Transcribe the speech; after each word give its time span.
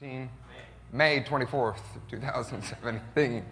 May 0.00 1.24
24th, 1.24 1.80
2017. 2.08 3.44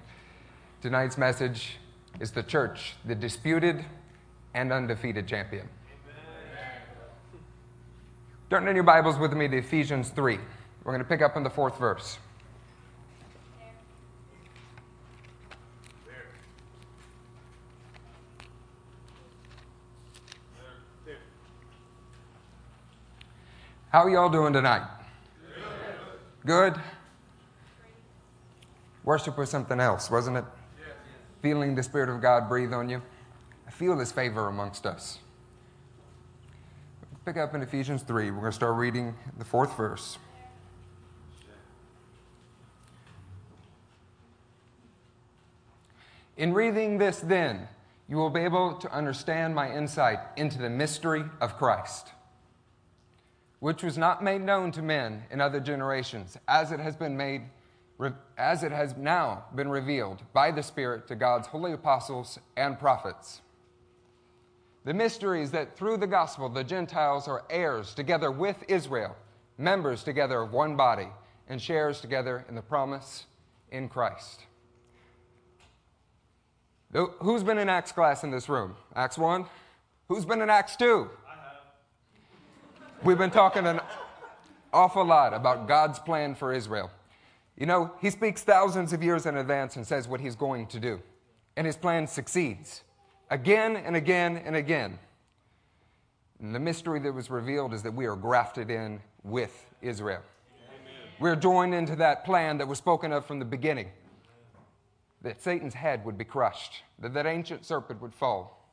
Tonight's 0.80 1.18
message 1.18 1.78
is 2.20 2.30
the 2.30 2.42
church, 2.44 2.94
the 3.04 3.16
disputed 3.16 3.84
and 4.54 4.72
undefeated 4.72 5.26
champion. 5.26 5.68
Turn 8.48 8.68
in 8.68 8.76
your 8.76 8.84
Bibles 8.84 9.18
with 9.18 9.32
me 9.32 9.48
to 9.48 9.56
Ephesians 9.56 10.10
3. 10.10 10.38
We're 10.84 10.92
going 10.92 11.02
to 11.02 11.08
pick 11.08 11.20
up 11.20 11.36
in 11.36 11.42
the 11.42 11.50
fourth 11.50 11.80
verse. 11.80 12.16
How 23.90 24.04
are 24.04 24.10
y'all 24.10 24.28
doing 24.28 24.52
tonight? 24.52 24.95
Good? 26.46 26.76
Worship 29.02 29.36
was 29.36 29.50
something 29.50 29.80
else, 29.80 30.08
wasn't 30.12 30.36
it? 30.36 30.44
Feeling 31.42 31.74
the 31.74 31.82
Spirit 31.82 32.08
of 32.08 32.22
God 32.22 32.48
breathe 32.48 32.72
on 32.72 32.88
you. 32.88 33.02
I 33.66 33.72
feel 33.72 33.98
His 33.98 34.12
favor 34.12 34.46
amongst 34.46 34.86
us. 34.86 35.18
Pick 37.24 37.36
up 37.36 37.56
in 37.56 37.62
Ephesians 37.62 38.02
3. 38.02 38.30
We're 38.30 38.38
going 38.38 38.52
to 38.52 38.52
start 38.52 38.76
reading 38.76 39.16
the 39.36 39.44
fourth 39.44 39.76
verse. 39.76 40.18
In 46.36 46.54
reading 46.54 46.98
this, 46.98 47.18
then, 47.18 47.66
you 48.08 48.16
will 48.16 48.30
be 48.30 48.42
able 48.42 48.74
to 48.74 48.92
understand 48.92 49.52
my 49.52 49.74
insight 49.74 50.20
into 50.36 50.58
the 50.58 50.70
mystery 50.70 51.24
of 51.40 51.56
Christ 51.58 52.12
which 53.60 53.82
was 53.82 53.96
not 53.96 54.22
made 54.22 54.42
known 54.42 54.70
to 54.72 54.82
men 54.82 55.24
in 55.30 55.40
other 55.40 55.60
generations, 55.60 56.36
as 56.46 56.72
it 56.72 56.80
has 56.80 56.96
been 56.96 57.16
made 57.16 57.42
as 58.36 58.62
it 58.62 58.72
has 58.72 58.94
now 58.96 59.44
been 59.54 59.70
revealed 59.70 60.22
by 60.34 60.50
the 60.50 60.62
Spirit 60.62 61.08
to 61.08 61.16
God's 61.16 61.46
holy 61.46 61.72
apostles 61.72 62.38
and 62.56 62.78
prophets. 62.78 63.40
The 64.84 64.92
mystery 64.94 65.42
is 65.42 65.50
that 65.52 65.76
through 65.76 65.96
the 65.96 66.06
gospel, 66.06 66.48
the 66.48 66.62
Gentiles 66.62 67.26
are 67.26 67.44
heirs 67.48 67.94
together 67.94 68.30
with 68.30 68.62
Israel, 68.68 69.16
members 69.56 70.04
together 70.04 70.42
of 70.42 70.52
one 70.52 70.76
body, 70.76 71.08
and 71.48 71.60
shares 71.60 72.00
together 72.00 72.44
in 72.48 72.54
the 72.54 72.62
promise 72.62 73.24
in 73.70 73.88
Christ. 73.88 74.42
Who's 76.92 77.42
been 77.42 77.58
in 77.58 77.68
Acts 77.68 77.92
class 77.92 78.24
in 78.24 78.30
this 78.30 78.48
room? 78.48 78.76
Acts 78.94 79.18
1? 79.18 79.46
Who's 80.08 80.24
been 80.24 80.40
in 80.40 80.50
Acts 80.50 80.76
2? 80.76 81.10
We've 83.06 83.16
been 83.16 83.30
talking 83.30 83.68
an 83.68 83.78
awful 84.72 85.04
lot 85.04 85.32
about 85.32 85.68
God's 85.68 86.00
plan 86.00 86.34
for 86.34 86.52
Israel. 86.52 86.90
You 87.56 87.64
know, 87.64 87.92
He 88.00 88.10
speaks 88.10 88.42
thousands 88.42 88.92
of 88.92 89.00
years 89.00 89.26
in 89.26 89.36
advance 89.36 89.76
and 89.76 89.86
says 89.86 90.08
what 90.08 90.20
He's 90.20 90.34
going 90.34 90.66
to 90.66 90.80
do. 90.80 91.00
And 91.56 91.68
His 91.68 91.76
plan 91.76 92.08
succeeds 92.08 92.82
again 93.30 93.76
and 93.76 93.94
again 93.94 94.38
and 94.38 94.56
again. 94.56 94.98
And 96.40 96.52
the 96.52 96.58
mystery 96.58 96.98
that 96.98 97.12
was 97.12 97.30
revealed 97.30 97.72
is 97.74 97.84
that 97.84 97.94
we 97.94 98.06
are 98.06 98.16
grafted 98.16 98.70
in 98.70 99.00
with 99.22 99.72
Israel. 99.82 100.22
Amen. 100.68 101.12
We're 101.20 101.36
joined 101.36 101.74
into 101.74 101.94
that 101.94 102.24
plan 102.24 102.58
that 102.58 102.66
was 102.66 102.78
spoken 102.78 103.12
of 103.12 103.24
from 103.24 103.38
the 103.38 103.44
beginning 103.44 103.88
that 105.22 105.40
Satan's 105.40 105.74
head 105.74 106.04
would 106.04 106.18
be 106.18 106.24
crushed, 106.24 106.82
that 106.98 107.14
that 107.14 107.24
ancient 107.24 107.64
serpent 107.64 108.02
would 108.02 108.14
fall. 108.14 108.68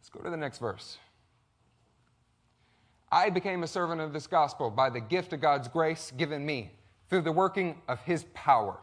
Let's 0.00 0.08
go 0.08 0.20
to 0.20 0.30
the 0.30 0.36
next 0.38 0.60
verse. 0.60 0.96
I 3.10 3.30
became 3.30 3.62
a 3.62 3.68
servant 3.68 4.00
of 4.00 4.12
this 4.12 4.26
gospel 4.26 4.70
by 4.70 4.90
the 4.90 5.00
gift 5.00 5.32
of 5.32 5.40
God's 5.40 5.68
grace 5.68 6.12
given 6.16 6.44
me 6.44 6.72
through 7.08 7.22
the 7.22 7.32
working 7.32 7.80
of 7.88 8.00
his 8.02 8.24
power. 8.34 8.78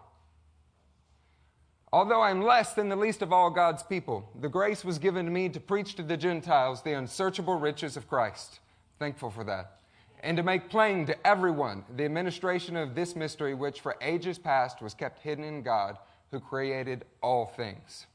Although 1.94 2.22
I'm 2.22 2.42
less 2.42 2.74
than 2.74 2.90
the 2.90 2.96
least 2.96 3.22
of 3.22 3.32
all 3.32 3.50
God's 3.50 3.84
people, 3.84 4.30
the 4.42 4.50
grace 4.50 4.84
was 4.84 5.00
given 5.00 5.26
to 5.26 5.32
me 5.32 5.48
to 5.50 5.60
preach 5.60 5.96
to 5.96 6.04
the 6.04 6.18
Gentiles 6.18 6.82
the 6.82 6.94
unsearchable 6.94 7.56
riches 7.56 7.96
of 7.96 8.10
Christ. 8.10 8.60
Thankful 9.00 9.30
for 9.30 9.44
that. 9.44 9.80
And 10.22 10.36
to 10.36 10.44
make 10.44 10.70
plain 10.70 11.06
to 11.06 11.28
everyone 11.28 11.86
the 11.96 12.04
administration 12.04 12.76
of 12.76 12.96
this 12.96 13.16
mystery, 13.16 13.54
which 13.54 13.80
for 13.80 13.96
ages 14.02 14.40
past 14.40 14.82
was 14.82 14.94
kept 14.94 15.20
hidden 15.20 15.44
in 15.44 15.62
God, 15.62 15.98
who 16.32 16.40
created 16.40 17.06
all 17.22 17.46
things. 17.46 18.08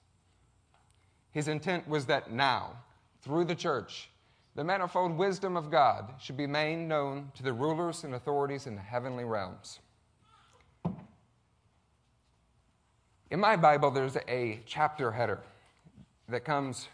His 1.30 1.48
intent 1.48 1.88
was 1.88 2.06
that 2.06 2.32
now, 2.32 2.72
through 3.22 3.44
the 3.44 3.54
church, 3.54 4.09
the 4.54 4.64
manifold 4.64 5.16
wisdom 5.16 5.56
of 5.56 5.70
God 5.70 6.14
should 6.20 6.36
be 6.36 6.46
made 6.46 6.76
known 6.76 7.30
to 7.34 7.42
the 7.42 7.52
rulers 7.52 8.04
and 8.04 8.14
authorities 8.14 8.66
in 8.66 8.74
the 8.74 8.80
heavenly 8.80 9.24
realms. 9.24 9.78
In 13.30 13.38
my 13.38 13.54
Bible, 13.56 13.92
there's 13.92 14.16
a 14.28 14.60
chapter 14.66 15.12
header 15.12 15.40
that 16.28 16.44
comes 16.44 16.88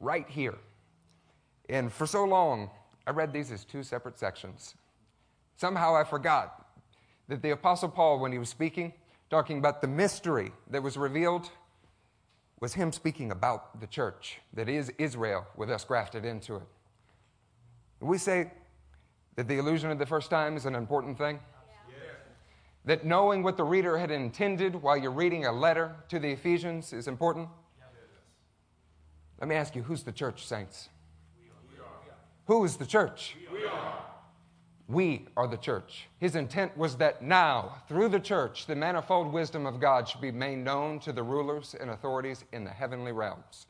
right 0.00 0.28
here. 0.28 0.54
And 1.68 1.92
for 1.92 2.06
so 2.06 2.24
long, 2.24 2.70
I 3.06 3.10
read 3.10 3.32
these 3.32 3.52
as 3.52 3.64
two 3.64 3.82
separate 3.82 4.18
sections. 4.18 4.74
Somehow 5.56 5.94
I 5.94 6.04
forgot 6.04 6.66
that 7.28 7.42
the 7.42 7.50
Apostle 7.50 7.90
Paul, 7.90 8.18
when 8.18 8.32
he 8.32 8.38
was 8.38 8.48
speaking, 8.48 8.92
talking 9.28 9.58
about 9.58 9.80
the 9.82 9.88
mystery 9.88 10.52
that 10.70 10.82
was 10.82 10.96
revealed 10.96 11.50
was 12.60 12.74
him 12.74 12.92
speaking 12.92 13.30
about 13.30 13.80
the 13.80 13.86
church 13.86 14.38
that 14.52 14.68
is 14.68 14.90
Israel 14.98 15.46
with 15.56 15.70
us 15.70 15.84
grafted 15.84 16.24
into 16.24 16.56
it. 16.56 16.62
We 18.00 18.18
say 18.18 18.50
that 19.36 19.48
the 19.48 19.58
illusion 19.58 19.90
of 19.90 19.98
the 19.98 20.06
first 20.06 20.30
time 20.30 20.56
is 20.56 20.66
an 20.66 20.74
important 20.74 21.18
thing. 21.18 21.40
That 22.86 23.04
knowing 23.04 23.42
what 23.42 23.56
the 23.56 23.64
reader 23.64 23.96
had 23.96 24.10
intended 24.10 24.74
while 24.74 24.96
you're 24.96 25.10
reading 25.10 25.46
a 25.46 25.52
letter 25.52 25.96
to 26.08 26.18
the 26.18 26.30
Ephesians 26.30 26.92
is 26.92 27.08
important. 27.08 27.48
Let 29.40 29.48
me 29.48 29.54
ask 29.54 29.74
you 29.74 29.82
who's 29.82 30.02
the 30.02 30.12
church, 30.12 30.46
saints? 30.46 30.90
Who 32.46 32.64
is 32.64 32.76
the 32.76 32.86
church? 32.86 33.36
We 33.50 33.64
are. 33.64 34.04
We 34.86 35.26
are 35.36 35.46
the 35.46 35.56
church. 35.56 36.08
His 36.18 36.36
intent 36.36 36.76
was 36.76 36.96
that 36.96 37.22
now, 37.22 37.76
through 37.88 38.10
the 38.10 38.20
church, 38.20 38.66
the 38.66 38.76
manifold 38.76 39.32
wisdom 39.32 39.64
of 39.64 39.80
God 39.80 40.06
should 40.06 40.20
be 40.20 40.30
made 40.30 40.58
known 40.58 41.00
to 41.00 41.12
the 41.12 41.22
rulers 41.22 41.74
and 41.80 41.90
authorities 41.90 42.44
in 42.52 42.64
the 42.64 42.70
heavenly 42.70 43.12
realms. 43.12 43.66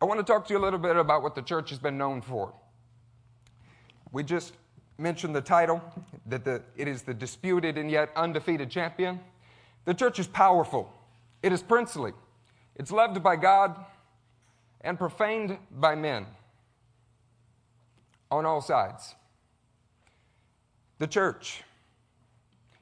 I 0.00 0.06
want 0.06 0.20
to 0.20 0.24
talk 0.24 0.46
to 0.46 0.54
you 0.54 0.58
a 0.58 0.62
little 0.62 0.78
bit 0.78 0.96
about 0.96 1.22
what 1.22 1.34
the 1.34 1.42
church 1.42 1.68
has 1.70 1.78
been 1.78 1.98
known 1.98 2.22
for. 2.22 2.54
We 4.12 4.22
just 4.22 4.54
mentioned 4.96 5.34
the 5.34 5.42
title, 5.42 5.82
that 6.26 6.44
the, 6.44 6.62
it 6.76 6.88
is 6.88 7.02
the 7.02 7.14
disputed 7.14 7.76
and 7.76 7.90
yet 7.90 8.10
undefeated 8.16 8.70
champion. 8.70 9.20
The 9.84 9.94
church 9.94 10.18
is 10.18 10.26
powerful, 10.26 10.92
it 11.42 11.52
is 11.52 11.62
princely, 11.62 12.12
it's 12.76 12.90
loved 12.90 13.22
by 13.22 13.36
God 13.36 13.76
and 14.80 14.98
profaned 14.98 15.58
by 15.70 15.94
men 15.94 16.26
on 18.30 18.46
all 18.46 18.60
sides. 18.60 19.14
The 20.98 21.06
church, 21.06 21.62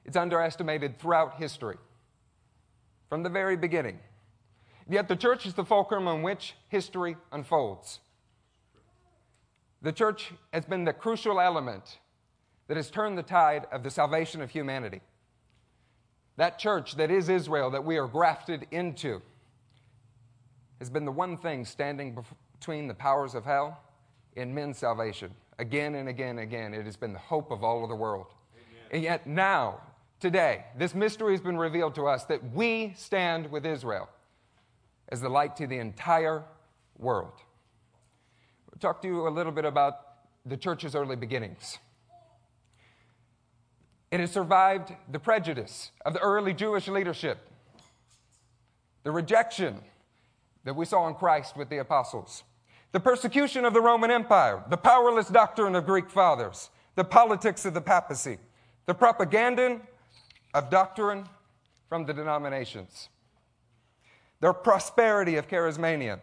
it's 0.04 0.16
underestimated 0.16 0.98
throughout 0.98 1.36
history, 1.36 1.76
from 3.08 3.22
the 3.22 3.30
very 3.30 3.56
beginning. 3.56 3.98
Yet 4.88 5.08
the 5.08 5.16
church 5.16 5.46
is 5.46 5.54
the 5.54 5.64
fulcrum 5.64 6.08
on 6.08 6.22
which 6.22 6.54
history 6.68 7.16
unfolds. 7.30 8.00
The 9.80 9.92
church 9.92 10.32
has 10.52 10.64
been 10.64 10.84
the 10.84 10.92
crucial 10.92 11.40
element 11.40 11.98
that 12.68 12.76
has 12.76 12.90
turned 12.90 13.16
the 13.16 13.22
tide 13.22 13.66
of 13.72 13.82
the 13.82 13.90
salvation 13.90 14.42
of 14.42 14.50
humanity. 14.50 15.00
That 16.36 16.58
church 16.58 16.96
that 16.96 17.10
is 17.10 17.28
Israel, 17.28 17.70
that 17.70 17.84
we 17.84 17.98
are 17.98 18.06
grafted 18.06 18.66
into, 18.70 19.22
has 20.78 20.90
been 20.90 21.04
the 21.04 21.12
one 21.12 21.36
thing 21.36 21.64
standing 21.64 22.16
between 22.58 22.88
the 22.88 22.94
powers 22.94 23.34
of 23.34 23.44
hell 23.44 23.80
and 24.36 24.54
men's 24.54 24.78
salvation. 24.78 25.32
Again 25.62 25.94
and 25.94 26.08
again 26.08 26.30
and 26.30 26.40
again, 26.40 26.74
it 26.74 26.84
has 26.86 26.96
been 26.96 27.12
the 27.12 27.20
hope 27.20 27.52
of 27.52 27.62
all 27.62 27.84
of 27.84 27.88
the 27.88 27.94
world. 27.94 28.26
Amen. 28.52 28.82
And 28.90 29.02
yet, 29.04 29.28
now, 29.28 29.80
today, 30.18 30.64
this 30.76 30.92
mystery 30.92 31.34
has 31.34 31.40
been 31.40 31.56
revealed 31.56 31.94
to 31.94 32.08
us 32.08 32.24
that 32.24 32.52
we 32.52 32.92
stand 32.96 33.48
with 33.48 33.64
Israel 33.64 34.08
as 35.10 35.20
the 35.20 35.28
light 35.28 35.54
to 35.58 35.68
the 35.68 35.78
entire 35.78 36.42
world. 36.98 37.34
I'll 38.72 38.80
talk 38.80 39.02
to 39.02 39.08
you 39.08 39.28
a 39.28 39.30
little 39.30 39.52
bit 39.52 39.64
about 39.64 40.00
the 40.44 40.56
church's 40.56 40.96
early 40.96 41.14
beginnings. 41.14 41.78
It 44.10 44.18
has 44.18 44.32
survived 44.32 44.92
the 45.12 45.20
prejudice 45.20 45.92
of 46.04 46.12
the 46.12 46.20
early 46.20 46.54
Jewish 46.54 46.88
leadership, 46.88 47.38
the 49.04 49.12
rejection 49.12 49.80
that 50.64 50.74
we 50.74 50.86
saw 50.86 51.06
in 51.06 51.14
Christ 51.14 51.56
with 51.56 51.68
the 51.68 51.78
apostles 51.78 52.42
the 52.92 53.00
persecution 53.00 53.64
of 53.64 53.72
the 53.72 53.80
Roman 53.80 54.10
Empire, 54.10 54.62
the 54.68 54.76
powerless 54.76 55.28
doctrine 55.28 55.74
of 55.74 55.86
Greek 55.86 56.10
fathers, 56.10 56.70
the 56.94 57.04
politics 57.04 57.64
of 57.64 57.74
the 57.74 57.80
papacy, 57.80 58.38
the 58.86 58.94
propaganda 58.94 59.80
of 60.54 60.70
doctrine 60.70 61.26
from 61.88 62.04
the 62.04 62.12
denominations, 62.12 63.08
the 64.40 64.52
prosperity 64.52 65.36
of 65.36 65.48
charismania. 65.48 66.20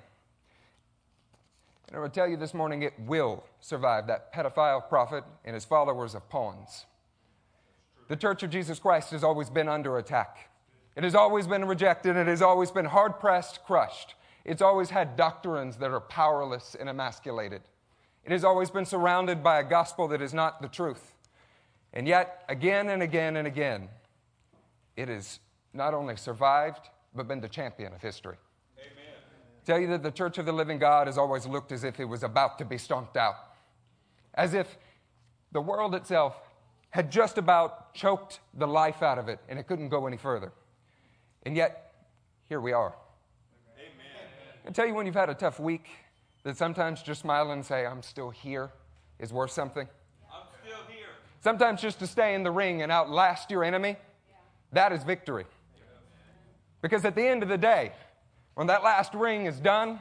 And 1.88 1.98
I 1.98 2.00
will 2.00 2.10
tell 2.10 2.28
you 2.28 2.38
this 2.38 2.54
morning, 2.54 2.84
it 2.84 2.94
will 3.00 3.44
survive 3.62 4.06
that 4.08 4.32
pedophile 4.32 4.88
prophet 4.88 5.24
and 5.44 5.56
his 5.56 5.66
followers 5.66 6.14
of 6.14 6.30
pawns. 6.30 6.86
The 8.10 8.16
Church 8.16 8.44
of 8.44 8.52
Jesus 8.52 8.78
Christ 8.78 9.10
has 9.12 9.24
always 9.24 9.50
been 9.50 9.68
under 9.68 9.98
attack. 9.98 10.50
It 10.96 11.04
has 11.04 11.16
always 11.16 11.48
been 11.48 11.66
rejected. 11.66 12.16
It 12.16 12.28
has 12.28 12.42
always 12.44 12.70
been 12.70 12.86
hard 12.86 13.20
pressed, 13.20 13.64
crushed. 13.64 14.14
It's 14.46 14.62
always 14.62 14.90
had 14.90 15.16
doctrines 15.16 15.78
that 15.78 15.92
are 15.92 16.00
powerless 16.00 16.76
and 16.80 16.90
emasculated. 16.90 17.62
It 18.24 18.32
has 18.32 18.44
always 18.44 18.70
been 18.70 18.86
surrounded 18.86 19.44
by 19.44 19.60
a 19.60 19.64
gospel 19.64 20.08
that 20.10 20.22
is 20.22 20.34
not 20.34 20.62
the 20.62 20.68
truth. 20.68 21.14
And 21.94 22.08
yet, 22.08 22.44
again 22.48 22.90
and 22.90 23.02
again 23.02 23.38
and 23.38 23.48
again, 23.48 23.90
it 24.96 25.08
has 25.08 25.40
not 25.74 25.94
only 25.94 26.16
survived, 26.16 26.90
but 27.16 27.28
been 27.28 27.42
the 27.42 27.50
champion 27.50 27.94
of 27.94 28.02
history. 28.02 28.38
Amen. 28.78 29.14
Tell 29.66 29.80
you 29.80 29.88
that 29.88 30.04
the 30.04 30.12
Church 30.12 30.38
of 30.38 30.46
the 30.46 30.52
Living 30.52 30.78
God 30.78 31.08
has 31.08 31.18
always 31.18 31.46
looked 31.46 31.72
as 31.72 31.84
if 31.84 32.00
it 32.00 32.06
was 32.06 32.24
about 32.24 32.58
to 32.60 32.66
be 32.66 32.78
stomped 32.78 33.18
out, 33.18 33.36
as 34.36 34.54
if 34.54 34.78
the 35.52 35.62
world 35.62 35.96
itself 35.96 36.36
had 36.92 37.12
just 37.12 37.38
about 37.38 37.94
choked 37.94 38.40
the 38.54 38.68
life 38.68 39.02
out 39.02 39.18
of 39.18 39.30
it 39.30 39.40
and 39.48 39.60
it 39.60 39.68
couldn't 39.68 39.90
go 39.90 40.08
any 40.08 40.18
further. 40.18 40.52
And 41.44 41.56
yet, 41.56 41.94
here 42.48 42.60
we 42.60 42.74
are. 42.74 42.94
I 44.68 44.72
tell 44.72 44.86
you 44.86 44.94
when 44.94 45.06
you've 45.06 45.16
had 45.16 45.30
a 45.30 45.34
tough 45.34 45.60
week 45.60 45.88
that 46.44 46.58
sometimes 46.58 47.02
just 47.02 47.22
smile 47.22 47.52
and 47.52 47.66
say, 47.66 47.86
I'm 47.86 48.04
still 48.04 48.30
here 48.30 48.72
is 49.20 49.34
worth 49.34 49.52
something. 49.52 49.88
I'm 50.32 50.48
still 50.64 50.80
here. 50.88 51.08
Sometimes 51.42 51.82
just 51.82 52.00
to 52.00 52.08
stay 52.08 52.36
in 52.36 52.44
the 52.44 52.52
ring 52.52 52.82
and 52.82 52.92
outlast 52.92 53.52
your 53.52 53.64
enemy, 53.64 53.98
that 54.72 54.92
is 54.92 55.04
victory. 55.04 55.46
Because 56.82 57.04
at 57.06 57.16
the 57.16 57.26
end 57.26 57.44
of 57.44 57.50
the 57.50 57.58
day, 57.58 57.92
when 58.56 58.68
that 58.68 58.84
last 58.84 59.14
ring 59.14 59.46
is 59.46 59.60
done, 59.60 60.00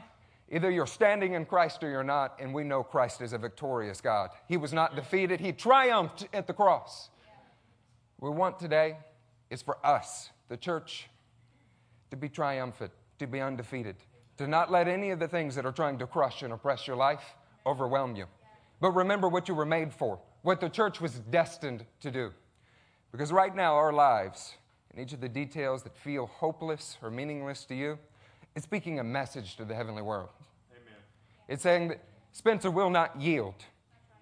either 0.51 0.69
you're 0.69 0.87
standing 0.87 1.33
in 1.33 1.45
Christ 1.45 1.83
or 1.83 1.89
you're 1.89 2.03
not, 2.03 2.37
and 2.39 2.53
we 2.53 2.63
know 2.63 2.83
Christ 2.83 3.21
is 3.21 3.33
a 3.33 3.37
victorious 3.37 4.01
God. 4.01 4.29
He 4.47 4.57
was 4.57 4.73
not 4.73 4.95
defeated, 4.95 5.39
He 5.39 5.51
triumphed 5.51 6.27
at 6.33 6.47
the 6.47 6.53
cross. 6.53 7.09
What 8.17 8.31
we 8.31 8.37
want 8.37 8.59
today 8.59 8.97
is 9.49 9.61
for 9.61 9.77
us, 9.85 10.29
the 10.47 10.57
church, 10.57 11.07
to 12.11 12.17
be 12.17 12.29
triumphant, 12.29 12.91
to 13.19 13.27
be 13.27 13.39
undefeated, 13.39 13.95
to 14.39 14.47
not 14.47 14.71
let 14.71 14.87
any 14.87 15.09
of 15.09 15.19
the 15.19 15.27
things 15.27 15.53
that 15.55 15.65
are 15.65 15.71
trying 15.73 15.97
to 15.99 16.07
crush 16.07 16.43
and 16.43 16.53
oppress 16.53 16.87
your 16.87 16.95
life 16.95 17.35
overwhelm 17.65 18.15
you. 18.15 18.25
But 18.79 18.91
remember 18.91 19.27
what 19.27 19.49
you 19.49 19.53
were 19.53 19.65
made 19.65 19.93
for, 19.93 20.17
what 20.43 20.61
the 20.61 20.69
church 20.69 21.01
was 21.01 21.15
destined 21.29 21.85
to 21.99 22.09
do. 22.09 22.31
Because 23.11 23.33
right 23.33 23.53
now, 23.53 23.75
our 23.75 23.91
lives, 23.91 24.53
and 24.91 25.01
each 25.01 25.11
of 25.11 25.19
the 25.19 25.27
details 25.27 25.83
that 25.83 25.97
feel 25.97 26.25
hopeless 26.25 26.97
or 27.01 27.11
meaningless 27.11 27.65
to 27.65 27.75
you, 27.75 27.99
is 28.55 28.63
speaking 28.63 28.97
a 28.97 29.03
message 29.03 29.57
to 29.57 29.65
the 29.65 29.75
heavenly 29.75 30.01
world. 30.01 30.29
Amen. 30.71 31.01
It's 31.49 31.63
saying 31.63 31.89
that 31.89 31.99
Spencer 32.31 32.71
will 32.71 32.89
not 32.89 33.19
yield, 33.19 33.55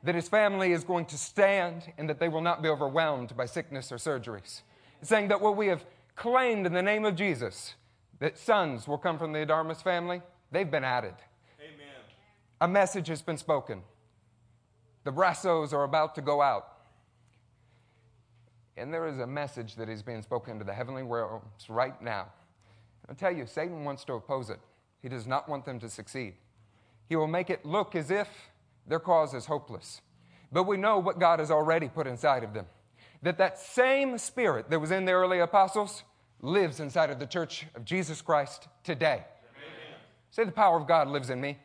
that 0.02 0.16
his 0.16 0.28
family 0.28 0.72
is 0.72 0.84
going 0.84 1.06
to 1.06 1.18
stand, 1.20 1.94
and 2.00 2.10
that 2.10 2.20
they 2.20 2.28
will 2.28 2.42
not 2.42 2.63
be 2.63 2.70
overwhelmed 2.70 3.38
by 3.38 3.46
sickness 3.46 3.92
or 3.92 3.98
surgeries. 3.98 4.62
It's 5.00 5.10
saying 5.10 5.28
that 5.28 5.42
what 5.42 5.56
we 5.56 5.68
have 5.68 5.86
claimed 6.16 6.66
in 6.66 6.74
the 6.74 6.81
name 6.81 7.06
of 7.06 7.16
Jesus, 7.16 7.75
that 8.19 8.38
sons 8.38 8.88
will 8.88 8.98
come 8.98 9.18
from 9.18 9.31
the 9.34 9.40
Adarmas 9.40 9.81
family, 9.81 10.22
they've 10.52 10.69
been 10.69 10.84
added. 10.84 11.14
Amen. 11.60 11.88
A 12.62 12.68
message 12.68 13.08
has 13.08 13.22
been 13.22 13.38
spoken. 13.38 13.81
The 15.04 15.12
Brassos 15.12 15.74
are 15.74 15.84
about 15.84 16.16
to 16.16 16.22
go 16.22 16.42
out. 16.42 16.68
And 18.75 18.94
there 18.94 19.08
is 19.08 19.19
a 19.19 19.28
message 19.28 19.75
that 19.75 19.90
is 19.90 20.04
being 20.04 20.22
spoken 20.22 20.60
to 20.60 20.66
the 20.66 20.74
heavenly 20.74 21.04
realms 21.04 21.68
right 21.69 22.00
now. 22.02 22.28
I'll 23.10 23.16
tell 23.16 23.36
you, 23.36 23.46
Satan 23.46 23.84
wants 23.86 24.04
to 24.06 24.14
oppose 24.14 24.50
it. 24.50 24.60
He 25.02 25.10
does 25.10 25.25
not 25.25 25.48
want 25.48 25.66
them 25.66 25.80
to 25.80 25.90
succeed. 25.90 26.36
He 27.08 27.16
will 27.16 27.28
make 27.28 27.50
it 27.50 27.66
look 27.66 27.96
as 27.96 28.12
if 28.12 28.28
their 28.86 29.00
cause 29.00 29.34
is 29.34 29.46
hopeless. 29.46 30.02
But 30.52 30.63
we 30.63 30.78
know 30.78 31.00
what 31.00 31.20
God 31.20 31.40
has 31.40 31.52
already 31.52 31.88
put 31.88 32.08
inside 32.08 32.44
of 32.44 32.54
them. 32.54 32.66
That 33.22 33.38
that 33.38 33.60
same 33.60 34.18
spirit 34.18 34.70
that 34.70 34.80
was 34.80 34.92
in 34.92 35.06
the 35.06 35.12
early 35.12 35.40
apostles 35.40 36.04
lives 36.42 36.80
inside 36.80 37.10
of 37.10 37.19
the 37.19 37.25
church 37.25 37.66
of 37.75 37.86
Jesus 37.86 38.22
Christ 38.22 38.68
today. 38.84 39.24
Amen. 39.24 40.00
Say, 40.31 40.44
the 40.44 40.51
power 40.51 40.78
of 40.78 40.88
God 40.88 41.07
lives 41.07 41.30
in 41.30 41.42
me. 41.42 41.57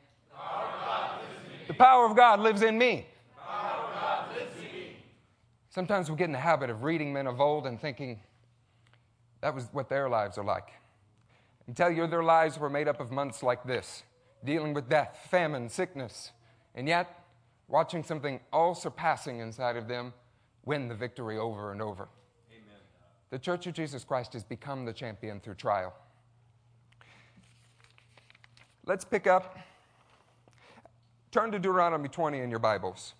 The 1.68 1.74
power 1.74 2.06
of 2.06 2.16
God 2.16 2.40
lives 2.40 2.62
in 2.62 2.78
me. 2.78 3.06
Sometimes 5.70 6.10
we 6.10 6.16
get 6.16 6.26
in 6.26 6.32
the 6.32 6.38
habit 6.38 6.68
of 6.68 6.82
reading 6.82 7.14
men 7.14 7.26
of 7.26 7.40
old 7.40 7.66
and 7.66 7.80
thinking 7.80 8.20
that 9.40 9.54
was 9.54 9.68
what 9.72 9.88
their 9.88 10.06
lives 10.06 10.36
are 10.36 10.44
like. 10.44 10.68
I 11.66 11.72
tell 11.72 11.90
you, 11.90 12.06
their 12.06 12.22
lives 12.22 12.58
were 12.58 12.68
made 12.68 12.88
up 12.88 13.00
of 13.00 13.10
months 13.10 13.42
like 13.42 13.64
this, 13.64 14.02
dealing 14.44 14.74
with 14.74 14.90
death, 14.90 15.26
famine, 15.30 15.70
sickness, 15.70 16.32
and 16.74 16.86
yet 16.86 17.24
watching 17.68 18.02
something 18.02 18.40
all 18.52 18.74
surpassing 18.74 19.38
inside 19.38 19.76
of 19.78 19.88
them 19.88 20.12
win 20.66 20.88
the 20.88 20.94
victory 20.94 21.38
over 21.38 21.72
and 21.72 21.80
over. 21.80 22.08
The 23.32 23.38
Church 23.38 23.66
of 23.66 23.72
Jesus 23.72 24.04
Christ 24.04 24.34
has 24.34 24.44
become 24.44 24.84
the 24.84 24.92
champion 24.92 25.40
through 25.40 25.54
trial. 25.54 25.94
Let's 28.84 29.06
pick 29.06 29.26
up, 29.26 29.58
turn 31.30 31.50
to 31.52 31.58
Deuteronomy 31.58 32.10
20 32.10 32.40
in 32.40 32.50
your 32.50 32.58
Bibles. 32.58 33.14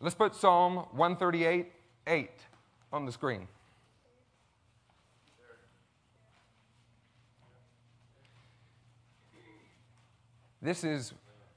Let's 0.00 0.16
put 0.16 0.34
Psalm 0.34 0.88
138 0.90 1.70
8 2.08 2.30
on 2.92 3.06
the 3.06 3.12
screen. 3.12 3.46
This 10.60 10.82
is 10.82 11.14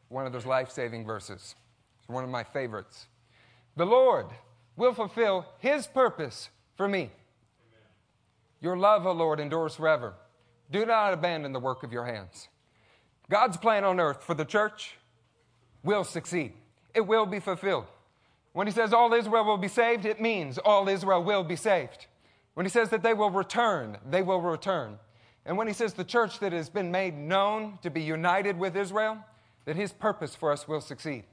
one 0.10 0.28
of 0.28 0.31
those 0.31 0.46
life 0.46 0.69
saving 0.69 1.06
verses. 1.06 1.56
It's 1.98 2.07
one 2.07 2.24
of 2.24 2.30
my 2.30 2.44
favorites. 2.44 3.07
The 3.75 3.86
Lord 3.88 4.28
will 4.75 4.94
fulfill 4.94 5.48
his 5.57 5.88
purpose 5.88 6.52
for 6.78 6.88
me. 6.88 7.10
Your 8.65 8.75
love, 8.75 9.06
O 9.06 9.12
Lord, 9.12 9.39
endures 9.39 9.75
forever. 9.75 10.15
Do 10.71 10.88
not 10.88 11.13
abandon 11.13 11.53
the 11.53 11.59
work 11.59 11.83
of 11.83 11.94
your 11.94 12.07
hands. 12.07 12.47
God's 13.29 13.57
plan 13.57 13.83
on 13.83 14.00
earth 14.00 14.23
for 14.23 14.33
the 14.33 14.44
church 14.44 14.95
will 15.83 16.03
succeed, 16.03 16.53
it 16.95 17.01
will 17.01 17.27
be 17.27 17.39
fulfilled. 17.39 17.85
When 18.53 18.65
he 18.65 18.73
says 18.73 18.91
all 18.91 19.13
Israel 19.13 19.45
will 19.45 19.59
be 19.59 19.67
saved, 19.67 20.03
it 20.03 20.19
means 20.19 20.57
all 20.57 20.89
Israel 20.89 21.23
will 21.23 21.44
be 21.44 21.56
saved. 21.56 22.07
When 22.56 22.65
he 22.65 22.71
says 22.71 22.89
that 22.89 23.03
they 23.03 23.13
will 23.13 23.29
return, 23.29 24.00
they 24.03 24.23
will 24.23 24.41
return. 24.41 24.97
And 25.45 25.57
when 25.57 25.68
he 25.68 25.73
says 25.73 25.94
the 25.94 26.03
church 26.03 26.39
that 26.39 26.51
has 26.51 26.68
been 26.68 26.89
made 26.89 27.15
known 27.15 27.77
to 27.83 27.91
be 27.91 28.01
united 28.01 28.57
with 28.57 28.75
Israel, 28.75 29.19
that 29.65 29.75
his 29.75 29.94
purpose 29.94 30.33
for 30.33 30.51
us 30.51 30.68
will 30.68 30.81
succeed. 30.81 31.25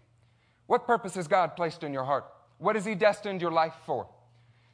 What 0.67 0.87
purpose 0.87 1.15
has 1.15 1.29
God 1.29 1.57
placed 1.57 1.83
in 1.83 1.95
your 1.95 2.05
heart? 2.05 2.27
What 2.59 2.77
has 2.77 2.85
he 2.85 2.95
destined 2.95 3.41
your 3.41 3.53
life 3.53 3.77
for? 3.87 4.07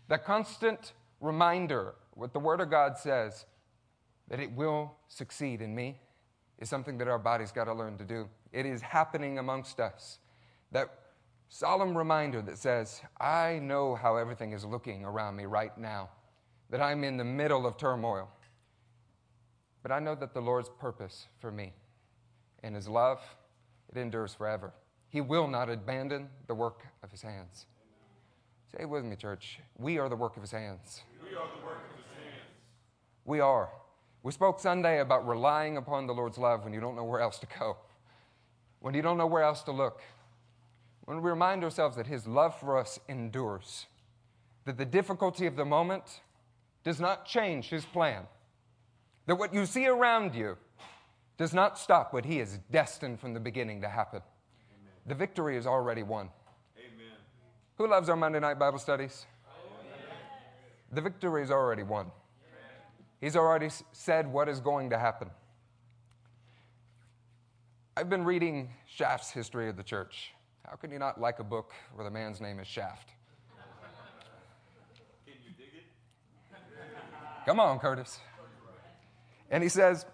The 0.08 0.18
constant 0.18 0.92
reminder, 1.20 1.94
what 2.18 2.32
the 2.32 2.40
Word 2.40 2.60
of 2.60 2.68
God 2.68 2.98
says, 2.98 3.46
that 4.28 4.40
it 4.40 4.50
will 4.52 4.92
succeed 5.06 5.62
in 5.62 5.74
me, 5.74 6.00
is 6.58 6.68
something 6.68 6.98
that 6.98 7.06
our 7.06 7.18
body's 7.18 7.52
got 7.52 7.64
to 7.64 7.72
learn 7.72 7.96
to 7.98 8.04
do. 8.04 8.28
It 8.52 8.66
is 8.66 8.82
happening 8.82 9.38
amongst 9.38 9.78
us. 9.78 10.18
That 10.72 10.90
solemn 11.48 11.96
reminder 11.96 12.42
that 12.42 12.58
says, 12.58 13.00
I 13.20 13.60
know 13.62 13.94
how 13.94 14.16
everything 14.16 14.52
is 14.52 14.64
looking 14.64 15.04
around 15.04 15.36
me 15.36 15.44
right 15.44 15.76
now, 15.78 16.10
that 16.70 16.82
I'm 16.82 17.04
in 17.04 17.16
the 17.16 17.24
middle 17.24 17.66
of 17.66 17.76
turmoil. 17.76 18.28
But 19.82 19.92
I 19.92 20.00
know 20.00 20.16
that 20.16 20.34
the 20.34 20.40
Lord's 20.40 20.68
purpose 20.80 21.28
for 21.38 21.52
me 21.52 21.72
and 22.64 22.74
His 22.74 22.88
love, 22.88 23.20
it 23.88 23.96
endures 23.96 24.34
forever. 24.34 24.72
He 25.08 25.20
will 25.20 25.46
not 25.46 25.70
abandon 25.70 26.28
the 26.48 26.54
work 26.54 26.82
of 27.04 27.12
His 27.12 27.22
hands. 27.22 27.66
Say 28.76 28.84
with 28.84 29.04
me, 29.04 29.14
church. 29.14 29.60
We 29.78 29.98
are 29.98 30.08
the 30.08 30.16
work 30.16 30.36
of 30.36 30.42
His 30.42 30.50
hands. 30.50 31.02
We 31.22 31.28
are 31.28 31.46
the 31.56 31.64
work 31.64 31.76
of 31.76 31.82
His 31.82 31.90
hands. 31.90 31.97
We 33.28 33.40
are. 33.40 33.68
We 34.22 34.32
spoke 34.32 34.58
Sunday 34.58 35.00
about 35.00 35.28
relying 35.28 35.76
upon 35.76 36.06
the 36.06 36.14
Lord's 36.14 36.38
love 36.38 36.64
when 36.64 36.72
you 36.72 36.80
don't 36.80 36.96
know 36.96 37.04
where 37.04 37.20
else 37.20 37.38
to 37.40 37.46
go, 37.58 37.76
when 38.80 38.94
you 38.94 39.02
don't 39.02 39.18
know 39.18 39.26
where 39.26 39.42
else 39.42 39.62
to 39.64 39.70
look, 39.70 40.00
when 41.04 41.20
we 41.20 41.28
remind 41.28 41.62
ourselves 41.62 41.94
that 41.96 42.06
His 42.06 42.26
love 42.26 42.58
for 42.58 42.78
us 42.78 42.98
endures, 43.06 43.84
that 44.64 44.78
the 44.78 44.86
difficulty 44.86 45.44
of 45.44 45.56
the 45.56 45.64
moment 45.66 46.22
does 46.84 47.00
not 47.00 47.26
change 47.26 47.66
His 47.68 47.84
plan, 47.84 48.22
that 49.26 49.34
what 49.34 49.52
you 49.52 49.66
see 49.66 49.86
around 49.86 50.34
you 50.34 50.56
does 51.36 51.52
not 51.52 51.78
stop 51.78 52.14
what 52.14 52.24
He 52.24 52.38
has 52.38 52.58
destined 52.70 53.20
from 53.20 53.34
the 53.34 53.40
beginning 53.40 53.82
to 53.82 53.90
happen. 53.90 54.22
Amen. 54.22 54.92
The 55.06 55.14
victory 55.14 55.58
is 55.58 55.66
already 55.66 56.02
won. 56.02 56.30
Amen. 56.78 57.12
Who 57.76 57.88
loves 57.88 58.08
our 58.08 58.16
Monday 58.16 58.40
night 58.40 58.58
Bible 58.58 58.78
studies? 58.78 59.26
Amen. 59.46 60.00
The 60.92 61.02
victory 61.02 61.42
is 61.42 61.50
already 61.50 61.82
won. 61.82 62.10
He's 63.20 63.36
already 63.36 63.68
said 63.92 64.32
what 64.32 64.48
is 64.48 64.60
going 64.60 64.90
to 64.90 64.98
happen. 64.98 65.30
I've 67.96 68.08
been 68.08 68.24
reading 68.24 68.70
Schaff's 68.86 69.30
history 69.30 69.68
of 69.68 69.76
the 69.76 69.82
church. 69.82 70.32
How 70.64 70.76
can 70.76 70.92
you 70.92 70.98
not 71.00 71.20
like 71.20 71.40
a 71.40 71.44
book 71.44 71.72
where 71.94 72.04
the 72.04 72.10
man's 72.10 72.40
name 72.40 72.60
is 72.60 72.68
Shaft? 72.68 73.08
Can 75.26 75.34
you 75.44 75.50
dig 75.56 75.74
it? 75.74 76.56
Come 77.44 77.58
on, 77.58 77.80
Curtis. 77.80 78.20
And 79.50 79.62
he 79.62 79.68
says, 79.68 80.06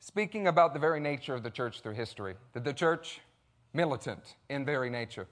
speaking 0.00 0.48
about 0.48 0.72
the 0.72 0.80
very 0.80 0.98
nature 0.98 1.34
of 1.34 1.42
the 1.42 1.50
church 1.50 1.80
through 1.80 1.94
history, 1.94 2.34
that 2.54 2.64
the 2.64 2.72
church, 2.72 3.20
militant 3.72 4.34
in 4.48 4.64
very 4.64 4.90
nature, 4.90 5.28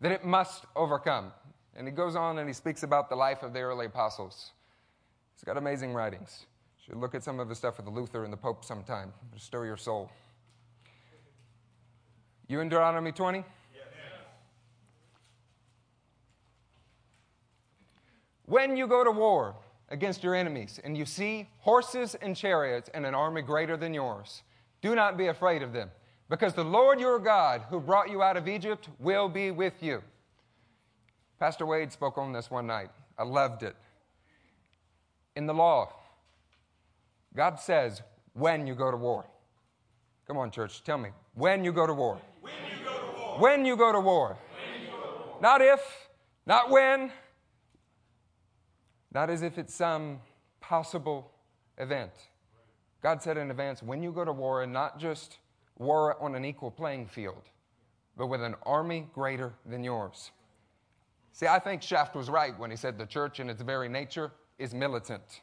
that 0.00 0.12
it 0.12 0.24
must 0.24 0.64
overcome. 0.76 1.32
And 1.74 1.86
he 1.86 1.92
goes 1.92 2.16
on 2.16 2.38
and 2.38 2.48
he 2.48 2.54
speaks 2.54 2.84
about 2.84 3.10
the 3.10 3.16
life 3.16 3.42
of 3.42 3.52
the 3.52 3.60
early 3.60 3.86
apostles. 3.86 4.52
He's 5.36 5.44
got 5.44 5.58
amazing 5.58 5.92
writings. 5.92 6.46
You 6.78 6.84
should 6.86 6.96
look 6.96 7.14
at 7.14 7.22
some 7.22 7.38
of 7.40 7.48
his 7.48 7.58
stuff 7.58 7.76
with 7.76 7.86
Luther 7.88 8.24
and 8.24 8.32
the 8.32 8.38
Pope 8.38 8.64
sometime. 8.64 9.12
It'll 9.30 9.40
stir 9.40 9.66
your 9.66 9.76
soul. 9.76 10.10
You 12.48 12.60
in 12.60 12.68
Deuteronomy 12.68 13.12
20? 13.12 13.44
When 18.46 18.76
you 18.76 18.86
go 18.86 19.02
to 19.02 19.10
war 19.10 19.56
against 19.90 20.22
your 20.22 20.34
enemies 20.34 20.80
and 20.84 20.96
you 20.96 21.04
see 21.04 21.48
horses 21.58 22.14
and 22.14 22.36
chariots 22.36 22.88
and 22.94 23.04
an 23.04 23.14
army 23.14 23.42
greater 23.42 23.76
than 23.76 23.92
yours, 23.92 24.42
do 24.80 24.94
not 24.94 25.18
be 25.18 25.26
afraid 25.26 25.62
of 25.62 25.72
them, 25.72 25.90
because 26.28 26.54
the 26.54 26.64
Lord 26.64 27.00
your 27.00 27.18
God, 27.18 27.64
who 27.68 27.80
brought 27.80 28.08
you 28.08 28.22
out 28.22 28.36
of 28.36 28.46
Egypt, 28.46 28.88
will 29.00 29.28
be 29.28 29.50
with 29.50 29.82
you. 29.82 30.00
Pastor 31.40 31.66
Wade 31.66 31.90
spoke 31.90 32.16
on 32.16 32.32
this 32.32 32.48
one 32.48 32.68
night. 32.68 32.90
I 33.18 33.24
loved 33.24 33.64
it. 33.64 33.74
In 35.36 35.46
the 35.46 35.54
law, 35.54 35.92
God 37.34 37.60
says, 37.60 38.02
when 38.32 38.66
you 38.66 38.74
go 38.74 38.90
to 38.90 38.96
war. 38.96 39.26
Come 40.26 40.38
on, 40.38 40.50
church, 40.50 40.82
tell 40.82 40.98
me. 40.98 41.10
When 41.34 41.62
you 41.62 41.72
go 41.72 41.86
to 41.86 41.92
war. 41.92 42.20
When 42.40 42.54
you 42.64 42.84
go 42.84 42.98
to 42.98 43.20
war. 43.20 43.38
When 43.38 43.64
you 43.66 43.76
go 43.76 43.92
to 43.92 44.00
war. 44.00 44.38
Not 45.40 45.60
if, 45.60 46.08
not 46.46 46.70
when, 46.70 47.12
not 49.12 49.28
as 49.28 49.42
if 49.42 49.58
it's 49.58 49.74
some 49.74 50.20
possible 50.60 51.30
event. 51.76 52.12
God 53.02 53.22
said 53.22 53.36
in 53.36 53.50
advance, 53.50 53.82
when 53.82 54.02
you 54.02 54.12
go 54.12 54.24
to 54.24 54.32
war, 54.32 54.62
and 54.62 54.72
not 54.72 54.98
just 54.98 55.38
war 55.78 56.20
on 56.22 56.34
an 56.34 56.44
equal 56.46 56.70
playing 56.70 57.06
field, 57.06 57.42
but 58.16 58.28
with 58.28 58.42
an 58.42 58.54
army 58.64 59.06
greater 59.12 59.52
than 59.66 59.84
yours. 59.84 60.30
See, 61.32 61.46
I 61.46 61.58
think 61.58 61.82
Shaft 61.82 62.16
was 62.16 62.30
right 62.30 62.58
when 62.58 62.70
he 62.70 62.76
said 62.76 62.96
the 62.96 63.04
church 63.04 63.38
in 63.40 63.50
its 63.50 63.60
very 63.60 63.90
nature 63.90 64.32
is 64.58 64.74
militant. 64.74 65.42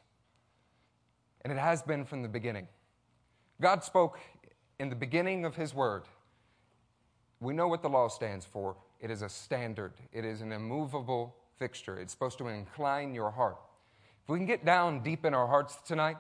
And 1.42 1.52
it 1.52 1.60
has 1.60 1.82
been 1.82 2.06
from 2.06 2.22
the 2.22 2.30
beginning. 2.30 2.68
God 3.62 3.84
spoke 3.84 4.20
in 4.80 4.90
the 4.90 4.96
beginning 4.96 5.46
of 5.46 5.56
his 5.56 5.74
word. 5.74 6.04
We 7.40 7.54
know 7.54 7.68
what 7.68 7.82
the 7.82 7.90
law 7.90 8.08
stands 8.08 8.46
for 8.46 8.76
it 9.00 9.12
is 9.12 9.22
a 9.22 9.28
standard, 9.28 9.92
it 10.14 10.24
is 10.24 10.40
an 10.40 10.54
immovable 10.54 11.36
fixture. 11.60 12.00
It's 12.00 12.14
supposed 12.14 12.38
to 12.38 12.48
incline 12.48 13.14
your 13.14 13.32
heart. 13.32 13.58
If 14.24 14.30
we 14.30 14.38
can 14.38 14.46
get 14.46 14.64
down 14.64 15.04
deep 15.04 15.26
in 15.26 15.34
our 15.34 15.46
hearts 15.46 15.76
tonight, 15.86 16.16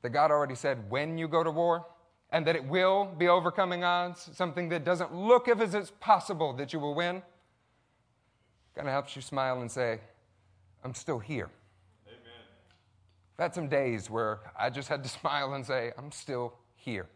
that 0.00 0.08
God 0.08 0.30
already 0.30 0.54
said 0.54 0.90
when 0.90 1.18
you 1.18 1.28
go 1.28 1.44
to 1.44 1.50
war, 1.50 1.84
and 2.32 2.46
that 2.46 2.56
it 2.56 2.64
will 2.64 3.06
be 3.18 3.28
overcoming 3.28 3.84
odds, 3.84 4.30
something 4.32 4.68
that 4.70 4.84
doesn't 4.84 5.14
look 5.14 5.48
as 5.48 5.60
if 5.60 5.74
it's 5.74 5.92
possible 6.00 6.52
that 6.54 6.72
you 6.72 6.78
will 6.78 6.94
win, 6.94 7.22
kind 8.74 8.88
of 8.88 8.92
helps 8.92 9.14
you 9.16 9.20
smile 9.20 9.60
and 9.60 9.70
say, 9.70 10.00
I'm 10.82 10.94
still 10.94 11.18
here. 11.18 11.50
I've 13.40 13.44
had 13.44 13.54
some 13.54 13.68
days 13.68 14.10
where 14.10 14.40
I 14.54 14.68
just 14.68 14.90
had 14.90 15.02
to 15.02 15.08
smile 15.20 15.54
and 15.54 15.64
say, 15.64 15.92
I'm 15.96 16.12
still 16.12 16.52
here. 16.74 17.06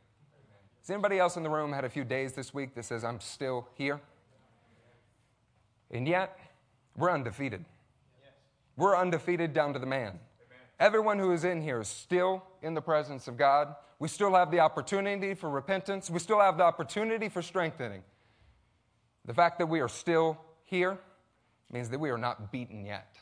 Has 0.81 0.89
anybody 0.89 1.19
else 1.19 1.37
in 1.37 1.43
the 1.43 1.51
room 1.51 1.71
had 1.71 1.85
a 1.85 1.91
few 1.91 2.03
days 2.03 2.33
this 2.33 2.55
week 2.55 2.75
that 2.77 2.87
says, 2.87 3.05
I'm 3.05 3.21
still 3.21 3.69
here? 3.75 4.01
And 5.91 6.09
yet, 6.09 6.39
we're 6.97 7.11
undefeated. 7.11 7.67
We're 8.75 8.97
undefeated 8.97 9.53
down 9.53 9.75
to 9.75 9.79
the 9.79 9.85
man. 9.85 10.19
Everyone 10.81 11.19
who 11.19 11.31
is 11.31 11.45
in 11.45 11.61
here 11.61 11.83
is 11.83 11.89
still 11.89 12.43
in 12.63 12.73
the 12.73 12.81
presence 12.81 13.29
of 13.29 13.37
God. 13.37 13.75
We 13.99 14.09
still 14.09 14.35
have 14.35 14.51
the 14.51 14.61
opportunity 14.61 15.35
for 15.35 15.51
repentance. 15.51 16.09
We 16.09 16.21
still 16.21 16.41
have 16.41 16.57
the 16.57 16.65
opportunity 16.65 17.29
for 17.29 17.43
strengthening. 17.43 18.03
The 19.27 19.35
fact 19.35 19.59
that 19.59 19.67
we 19.67 19.81
are 19.81 19.89
still 19.89 20.39
here 20.65 20.97
means 21.71 21.91
that 21.91 22.01
we 22.01 22.09
are 22.09 22.19
not 22.19 22.51
beaten 22.51 22.87
yet. 22.87 23.15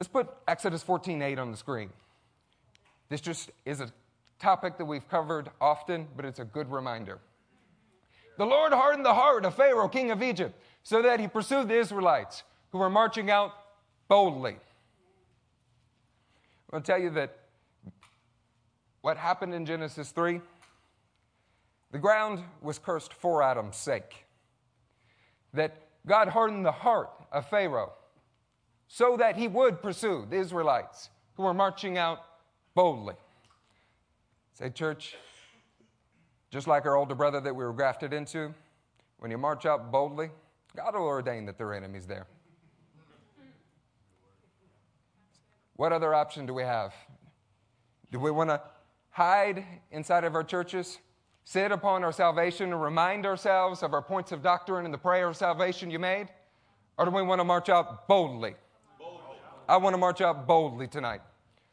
Let's 0.00 0.08
put 0.08 0.28
Exodus 0.46 0.84
14:8 0.84 1.38
on 1.38 1.50
the 1.50 1.56
screen. 1.56 1.92
This 3.08 3.20
just 3.20 3.50
is 3.64 3.80
a 3.80 3.90
topic 4.38 4.78
that 4.78 4.84
we've 4.84 5.08
covered 5.08 5.50
often, 5.60 6.08
but 6.14 6.24
it's 6.24 6.38
a 6.38 6.44
good 6.44 6.70
reminder. 6.70 7.18
The 8.36 8.46
Lord 8.46 8.72
hardened 8.72 9.04
the 9.04 9.14
heart 9.14 9.44
of 9.44 9.56
Pharaoh, 9.56 9.88
king 9.88 10.12
of 10.12 10.22
Egypt, 10.22 10.54
so 10.84 11.02
that 11.02 11.18
he 11.18 11.26
pursued 11.26 11.68
the 11.68 11.74
Israelites 11.74 12.44
who 12.70 12.78
were 12.78 12.90
marching 12.90 13.30
out 13.30 13.52
boldly. 14.06 14.52
I'm 14.52 14.60
going 16.70 16.82
to 16.82 16.92
tell 16.92 17.00
you 17.00 17.10
that 17.10 17.36
what 19.00 19.16
happened 19.16 19.54
in 19.54 19.66
Genesis 19.66 20.12
3, 20.12 20.40
the 21.90 21.98
ground 21.98 22.44
was 22.60 22.78
cursed 22.78 23.12
for 23.12 23.42
Adam's 23.42 23.76
sake. 23.76 24.26
That 25.54 25.76
God 26.06 26.28
hardened 26.28 26.64
the 26.64 26.72
heart 26.72 27.10
of 27.32 27.48
Pharaoh 27.48 27.92
so 28.88 29.16
that 29.18 29.36
he 29.36 29.46
would 29.46 29.82
pursue 29.82 30.26
the 30.28 30.36
Israelites 30.36 31.10
who 31.34 31.44
were 31.44 31.54
marching 31.54 31.98
out 31.98 32.20
boldly. 32.74 33.14
Say, 34.54 34.70
church, 34.70 35.14
just 36.50 36.66
like 36.66 36.86
our 36.86 36.96
older 36.96 37.14
brother 37.14 37.40
that 37.40 37.54
we 37.54 37.64
were 37.64 37.72
grafted 37.72 38.12
into, 38.12 38.52
when 39.18 39.30
you 39.30 39.38
march 39.38 39.66
out 39.66 39.92
boldly, 39.92 40.30
God 40.74 40.94
will 40.94 41.02
ordain 41.02 41.46
that 41.46 41.58
there 41.58 41.68
are 41.68 41.74
enemies 41.74 42.06
there. 42.06 42.26
What 45.76 45.92
other 45.92 46.14
option 46.14 46.46
do 46.46 46.54
we 46.54 46.62
have? 46.62 46.92
Do 48.10 48.18
we 48.18 48.30
want 48.30 48.50
to 48.50 48.60
hide 49.10 49.64
inside 49.92 50.24
of 50.24 50.34
our 50.34 50.42
churches, 50.42 50.98
sit 51.44 51.70
upon 51.70 52.02
our 52.02 52.12
salvation, 52.12 52.72
and 52.72 52.82
remind 52.82 53.26
ourselves 53.26 53.82
of 53.82 53.92
our 53.92 54.02
points 54.02 54.32
of 54.32 54.42
doctrine 54.42 54.84
and 54.84 54.94
the 54.94 54.98
prayer 54.98 55.28
of 55.28 55.36
salvation 55.36 55.90
you 55.90 55.98
made? 55.98 56.28
Or 56.96 57.04
do 57.04 57.10
we 57.10 57.22
want 57.22 57.38
to 57.40 57.44
march 57.44 57.68
out 57.68 58.08
boldly? 58.08 58.56
I 59.68 59.76
want 59.76 59.92
to 59.92 59.98
march 59.98 60.20
out 60.20 60.46
boldly 60.46 60.88
tonight. 60.88 61.20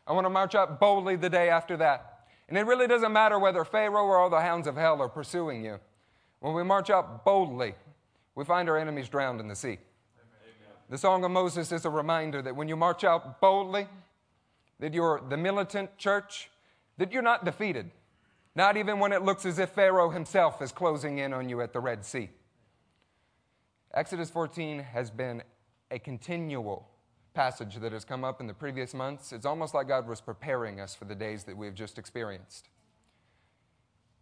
I 0.05 0.11
want 0.11 0.25
to 0.25 0.29
march 0.29 0.53
out 0.53 0.79
boldly 0.79 1.15
the 1.15 1.29
day 1.29 1.49
after 1.49 1.77
that. 1.77 2.27
And 2.49 2.57
it 2.57 2.65
really 2.65 2.87
doesn't 2.87 3.13
matter 3.13 3.39
whether 3.39 3.63
Pharaoh 3.63 4.05
or 4.05 4.17
all 4.17 4.29
the 4.29 4.41
hounds 4.41 4.67
of 4.67 4.75
hell 4.75 5.01
are 5.01 5.09
pursuing 5.09 5.63
you. 5.63 5.79
When 6.41 6.53
we 6.53 6.63
march 6.63 6.89
out 6.89 7.23
boldly, 7.23 7.73
we 8.35 8.43
find 8.43 8.69
our 8.69 8.77
enemies 8.77 9.09
drowned 9.09 9.39
in 9.39 9.47
the 9.47 9.55
sea. 9.55 9.79
The 10.89 10.97
Song 10.97 11.23
of 11.23 11.31
Moses 11.31 11.71
is 11.71 11.85
a 11.85 11.89
reminder 11.89 12.41
that 12.43 12.55
when 12.55 12.67
you 12.67 12.75
march 12.75 13.03
out 13.03 13.41
boldly, 13.41 13.87
that 14.79 14.93
you're 14.93 15.23
the 15.27 15.37
militant 15.37 15.97
church, 15.97 16.51
that 16.97 17.11
you're 17.11 17.23
not 17.23 17.45
defeated, 17.45 17.89
not 18.55 18.77
even 18.77 18.99
when 18.99 19.11
it 19.11 19.23
looks 19.23 19.45
as 19.45 19.57
if 19.57 19.69
Pharaoh 19.71 20.11
himself 20.11 20.61
is 20.61 20.71
closing 20.71 21.17
in 21.17 21.33
on 21.33 21.49
you 21.49 21.61
at 21.61 21.73
the 21.73 21.79
Red 21.79 22.05
Sea. 22.05 22.29
Exodus 23.93 24.29
14 24.29 24.79
has 24.79 25.09
been 25.09 25.41
a 25.89 25.97
continual 25.97 26.87
passage 27.35 27.75
that 27.75 27.91
has 27.91 28.05
come 28.05 28.23
up 28.23 28.39
in 28.41 28.47
the 28.47 28.53
previous 28.53 28.93
months. 28.93 29.31
It's 29.33 29.45
almost 29.45 29.73
like 29.75 29.89
God 29.89 30.07
was 30.07 30.21
preparing 30.21 30.79
us 30.79 30.95
for 30.95 31.05
the 31.05 31.13
days 31.13 31.43
that 31.43 31.55
we've 31.55 31.75
just 31.75 31.99
experienced. 31.99 32.69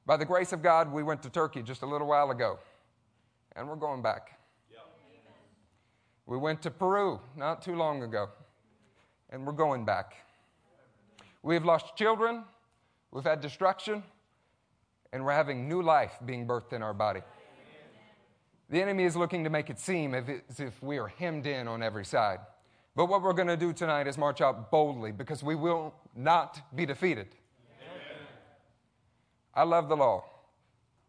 By 0.06 0.18
the 0.18 0.26
grace 0.26 0.52
of 0.52 0.62
God, 0.62 0.92
we 0.92 1.04
went 1.04 1.24
to 1.24 1.30
Turkey 1.30 1.62
just 1.62 1.84
a 1.84 1.86
little 1.86 2.08
while 2.08 2.32
ago, 2.32 2.60
and 3.56 3.70
we're 3.70 3.76
going 3.76 4.02
back. 4.02 4.40
We 6.26 6.38
went 6.38 6.62
to 6.64 6.72
Peru 6.72 7.20
not 7.38 7.62
too 7.62 7.76
long 7.76 8.04
ago, 8.04 8.30
and 9.30 9.46
we're 9.46 9.54
going 9.54 9.86
back. 9.86 10.16
We've 11.42 11.64
lost 11.64 11.96
children, 11.96 12.44
we've 13.12 13.24
had 13.24 13.42
destruction, 13.42 14.04
and 15.12 15.24
we're 15.24 15.34
having 15.34 15.70
new 15.70 15.82
life 15.82 16.14
being 16.26 16.48
birthed 16.48 16.74
in 16.74 16.82
our 16.82 16.94
body. 16.94 17.22
The 18.70 18.82
enemy 18.82 19.04
is 19.04 19.16
looking 19.16 19.44
to 19.44 19.50
make 19.50 19.70
it 19.70 19.80
seem 19.80 20.16
as 20.16 20.60
if 20.60 20.82
we 20.82 20.98
are 20.98 21.08
hemmed 21.08 21.46
in 21.46 21.68
on 21.68 21.84
every 21.84 22.06
side. 22.06 22.40
But 22.96 23.08
what 23.08 23.22
we're 23.22 23.34
going 23.34 23.48
to 23.48 23.58
do 23.58 23.74
tonight 23.74 24.08
is 24.08 24.18
march 24.18 24.40
out 24.42 24.70
boldly 24.70 25.12
because 25.12 25.44
we 25.44 25.56
will 25.56 25.94
not 26.16 26.62
be 26.76 26.86
defeated. 26.86 27.28
Amen. 27.82 28.28
I 29.56 29.64
love 29.64 29.90
the 29.90 29.98
law. 29.98 30.26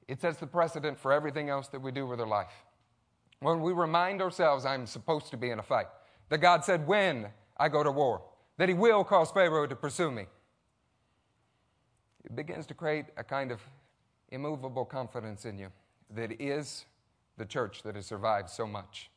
It 0.08 0.20
sets 0.20 0.38
the 0.38 0.46
precedent 0.46 0.98
for 0.98 1.12
everything 1.12 1.50
else 1.50 1.68
that 1.68 1.80
we 1.80 1.90
do 1.90 2.06
with 2.06 2.20
our 2.20 2.26
life. 2.26 2.64
When 3.40 3.60
we 3.60 3.72
remind 3.72 4.22
ourselves, 4.22 4.64
I'm 4.64 4.86
supposed 4.86 5.30
to 5.30 5.36
be 5.36 5.50
in 5.50 5.58
a 5.58 5.62
fight, 5.62 5.86
that 6.30 6.38
God 6.38 6.64
said, 6.64 6.86
when 6.86 7.28
I 7.58 7.68
go 7.68 7.82
to 7.82 7.90
war, 7.90 8.22
that 8.56 8.68
He 8.68 8.74
will 8.74 9.04
cause 9.04 9.30
Pharaoh 9.30 9.66
to 9.66 9.76
pursue 9.76 10.10
me, 10.10 10.26
it 12.24 12.34
begins 12.34 12.64
to 12.66 12.74
create 12.74 13.06
a 13.18 13.24
kind 13.24 13.52
of 13.52 13.60
immovable 14.30 14.84
confidence 14.86 15.44
in 15.44 15.58
you 15.58 15.68
that 16.10 16.40
is 16.40 16.86
the 17.36 17.44
church 17.44 17.82
that 17.82 17.96
has 17.96 18.06
survived 18.06 18.48
so 18.48 18.66
much. 18.66 19.10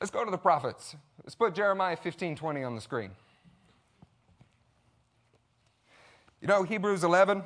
Let's 0.00 0.10
go 0.12 0.24
to 0.24 0.30
the 0.30 0.38
prophets. 0.38 0.94
Let's 1.24 1.34
put 1.34 1.54
Jeremiah 1.54 1.96
15 1.96 2.36
20 2.36 2.62
on 2.62 2.74
the 2.74 2.80
screen. 2.80 3.10
You 6.40 6.46
know, 6.46 6.62
Hebrews 6.62 7.02
11, 7.02 7.42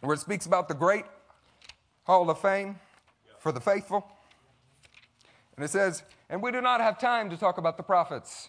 where 0.00 0.14
it 0.14 0.20
speaks 0.20 0.46
about 0.46 0.68
the 0.68 0.74
great 0.74 1.04
hall 2.04 2.30
of 2.30 2.40
fame 2.40 2.78
for 3.38 3.52
the 3.52 3.60
faithful. 3.60 4.06
And 5.56 5.64
it 5.64 5.68
says, 5.68 6.04
and 6.30 6.42
we 6.42 6.50
do 6.50 6.62
not 6.62 6.80
have 6.80 6.98
time 6.98 7.28
to 7.28 7.36
talk 7.36 7.58
about 7.58 7.76
the 7.76 7.82
prophets, 7.82 8.48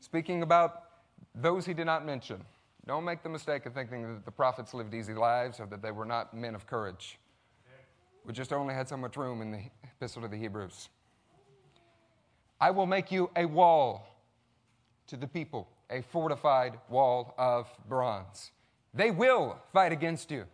speaking 0.00 0.42
about 0.42 0.84
those 1.34 1.66
he 1.66 1.74
did 1.74 1.84
not 1.84 2.06
mention. 2.06 2.42
Don't 2.86 3.04
make 3.04 3.22
the 3.22 3.28
mistake 3.28 3.66
of 3.66 3.74
thinking 3.74 4.14
that 4.14 4.24
the 4.24 4.30
prophets 4.30 4.72
lived 4.72 4.94
easy 4.94 5.12
lives 5.12 5.60
or 5.60 5.66
that 5.66 5.82
they 5.82 5.90
were 5.90 6.06
not 6.06 6.32
men 6.32 6.54
of 6.54 6.66
courage. 6.66 7.18
We 8.24 8.32
just 8.32 8.52
only 8.52 8.74
had 8.74 8.88
so 8.88 8.96
much 8.96 9.16
room 9.16 9.42
in 9.42 9.50
the 9.50 9.60
Epistle 9.84 10.22
to 10.22 10.28
the 10.28 10.36
Hebrews. 10.36 10.88
I 12.60 12.70
will 12.70 12.86
make 12.86 13.12
you 13.12 13.30
a 13.36 13.44
wall 13.44 14.06
to 15.08 15.16
the 15.16 15.26
people, 15.26 15.68
a 15.90 16.02
fortified 16.02 16.78
wall 16.88 17.34
of 17.38 17.68
bronze. 17.88 18.50
They 18.94 19.10
will 19.10 19.58
fight 19.72 19.92
against 19.92 20.30
you, 20.30 20.44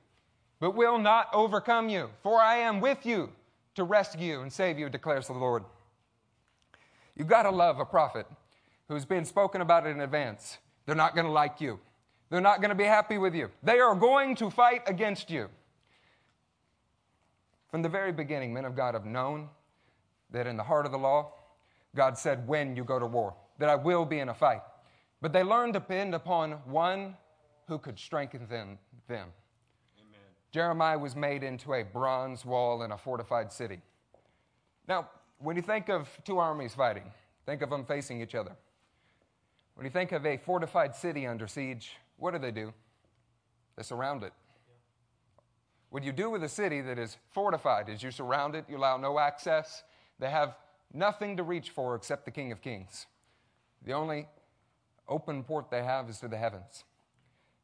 but 0.61 0.75
will 0.75 0.99
not 0.99 1.29
overcome 1.33 1.89
you, 1.89 2.11
for 2.23 2.41
I 2.41 2.57
am 2.57 2.81
with 2.81 3.07
you 3.07 3.31
to 3.75 3.85
rescue 3.85 4.27
you 4.27 4.41
and 4.43 4.53
save 4.53 4.79
you, 4.79 4.89
declares 4.89 5.29
the 5.29 5.33
Lord. 5.33 5.65
You've 7.17 7.29
got 7.29 7.45
to 7.45 7.51
love 7.51 7.79
a 7.79 7.85
prophet 7.85 8.27
who's 8.89 9.05
been 9.05 9.25
spoken 9.25 9.61
about 9.61 9.87
in 9.87 10.01
advance. 10.01 10.59
They're 10.87 10.95
not 10.95 11.15
going 11.15 11.27
to 11.27 11.33
like 11.33 11.61
you. 11.61 11.79
They're 12.31 12.41
not 12.41 12.61
going 12.61 12.71
to 12.71 12.75
be 12.75 12.85
happy 12.85 13.19
with 13.19 13.35
you. 13.35 13.51
They 13.63 13.79
are 13.79 13.95
going 13.95 14.35
to 14.37 14.51
fight 14.51 14.83
against 14.87 15.31
you. 15.31 15.49
From 17.71 17.83
the 17.83 17.89
very 17.89 18.13
beginning, 18.13 18.53
men 18.53 18.65
of 18.65 18.75
God 18.75 18.95
have 18.95 19.07
known 19.07 19.49
that 20.31 20.47
in 20.47 20.57
the 20.57 20.63
heart 20.63 20.85
of 20.85 20.93
the 20.93 20.99
law, 20.99 21.33
God 21.95 22.17
said, 22.17 22.47
when 22.49 22.77
you 22.77 22.85
go 22.85 22.99
to 22.99 23.07
war, 23.07 23.35
that 23.59 23.69
I 23.69 23.75
will 23.75 24.05
be 24.05 24.21
in 24.21 24.29
a 24.29 24.35
fight. 24.35 24.63
But 25.21 25.33
they 25.33 25.43
learned 25.43 25.75
to 25.75 25.81
depend 25.81 26.15
upon 26.15 26.53
one 26.65 27.17
who 27.69 27.79
could 27.79 27.99
strengthen 27.99 28.47
them. 28.49 28.79
them. 29.09 29.29
Jeremiah 30.51 30.99
was 30.99 31.17
made 31.17 31.43
into 31.43 31.73
a 31.75 31.83
bronze 31.83 32.45
wall 32.45 32.83
in 32.83 32.93
a 32.93 32.99
fortified 32.99 33.51
city. 33.53 33.81
Now, 34.87 35.09
when 35.39 35.57
you 35.57 35.63
think 35.63 35.89
of 35.89 36.09
two 36.25 36.39
armies 36.39 36.75
fighting, 36.75 37.11
think 37.47 37.63
of 37.63 37.71
them 37.71 37.85
facing 37.85 38.21
each 38.21 38.35
other. 38.35 38.53
When 39.75 39.87
you 39.87 39.91
think 39.91 40.13
of 40.13 40.27
a 40.27 40.37
fortified 40.37 40.95
city 40.95 41.27
under 41.27 41.47
siege, 41.47 41.97
what 42.19 42.33
do 42.33 42.39
they 42.39 42.51
do? 42.51 42.73
They 43.77 43.83
surround 43.83 44.23
it. 44.23 44.33
What 45.89 46.05
you 46.05 46.13
do 46.13 46.31
with 46.31 46.43
a 46.43 46.49
city 46.49 46.81
that 46.83 46.99
is 46.99 47.17
fortified 47.33 47.89
is 47.89 48.03
you 48.03 48.11
surround 48.11 48.55
it, 48.55 48.65
you 48.69 48.77
allow 48.77 48.97
no 48.97 49.19
access. 49.19 49.83
They 50.19 50.31
have 50.31 50.57
nothing 50.93 51.37
to 51.37 51.43
reach 51.43 51.71
for 51.71 51.95
except 51.95 52.25
the 52.25 52.31
King 52.31 52.53
of 52.53 52.61
Kings. 52.61 53.07
The 53.85 53.93
only 53.93 54.29
open 55.09 55.43
port 55.43 55.71
they 55.71 55.83
have 55.83 56.09
is 56.09 56.19
to 56.21 56.29
the 56.29 56.37
heavens. 56.37 56.85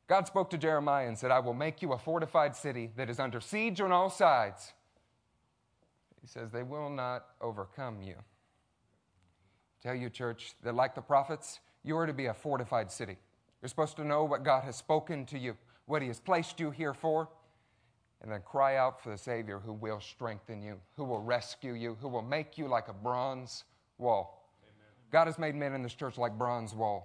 God 0.09 0.27
spoke 0.27 0.51
to 0.51 0.59
Jeremiah 0.59 1.07
and 1.07 1.19
said, 1.19 1.31
I 1.31 1.39
will 1.39 1.55
make 1.55 1.83
you 1.83 1.93
a 1.93 1.99
fortified 1.99 2.57
city 2.57 2.91
that 2.97 3.11
is 3.11 3.21
under 3.21 3.41
siege 3.41 3.81
on 3.81 3.93
all 3.93 4.09
sides. 4.09 4.73
He 6.21 6.27
says, 6.27 6.51
They 6.51 6.63
will 6.63 6.91
not 6.91 7.27
overcome 7.41 8.03
you. 8.03 8.15
Tell 9.83 9.95
you, 9.95 10.11
church, 10.11 10.55
that 10.63 10.75
like 10.75 10.95
the 10.95 11.03
prophets, 11.03 11.61
you 11.85 11.97
are 11.97 12.07
to 12.07 12.13
be 12.13 12.27
a 12.27 12.35
fortified 12.35 12.91
city. 12.91 13.17
You're 13.61 13.69
supposed 13.69 13.97
to 13.97 14.05
know 14.05 14.25
what 14.25 14.45
God 14.45 14.65
has 14.65 14.77
spoken 14.77 15.27
to 15.27 15.39
you, 15.39 15.57
what 15.87 16.03
He 16.03 16.09
has 16.09 16.21
placed 16.21 16.59
you 16.59 16.71
here 16.71 16.95
for, 16.95 17.29
and 18.23 18.33
then 18.33 18.41
cry 18.45 18.77
out 18.77 19.03
for 19.03 19.11
the 19.11 19.19
Savior 19.19 19.59
who 19.59 19.73
will 19.73 20.01
strengthen 20.01 20.63
you, 20.63 20.79
who 20.97 21.05
will 21.05 21.23
rescue 21.23 21.75
you, 21.75 21.97
who 22.01 22.09
will 22.09 22.23
make 22.23 22.59
you 22.59 22.67
like 22.67 22.89
a 22.89 22.93
bronze 22.93 23.65
wall. 23.99 24.51
Amen. 24.63 24.87
God 25.11 25.27
has 25.27 25.39
made 25.39 25.55
men 25.55 25.73
in 25.75 25.83
this 25.83 25.95
church 25.95 26.19
like 26.19 26.37
bronze 26.37 26.75
walls. 26.75 27.05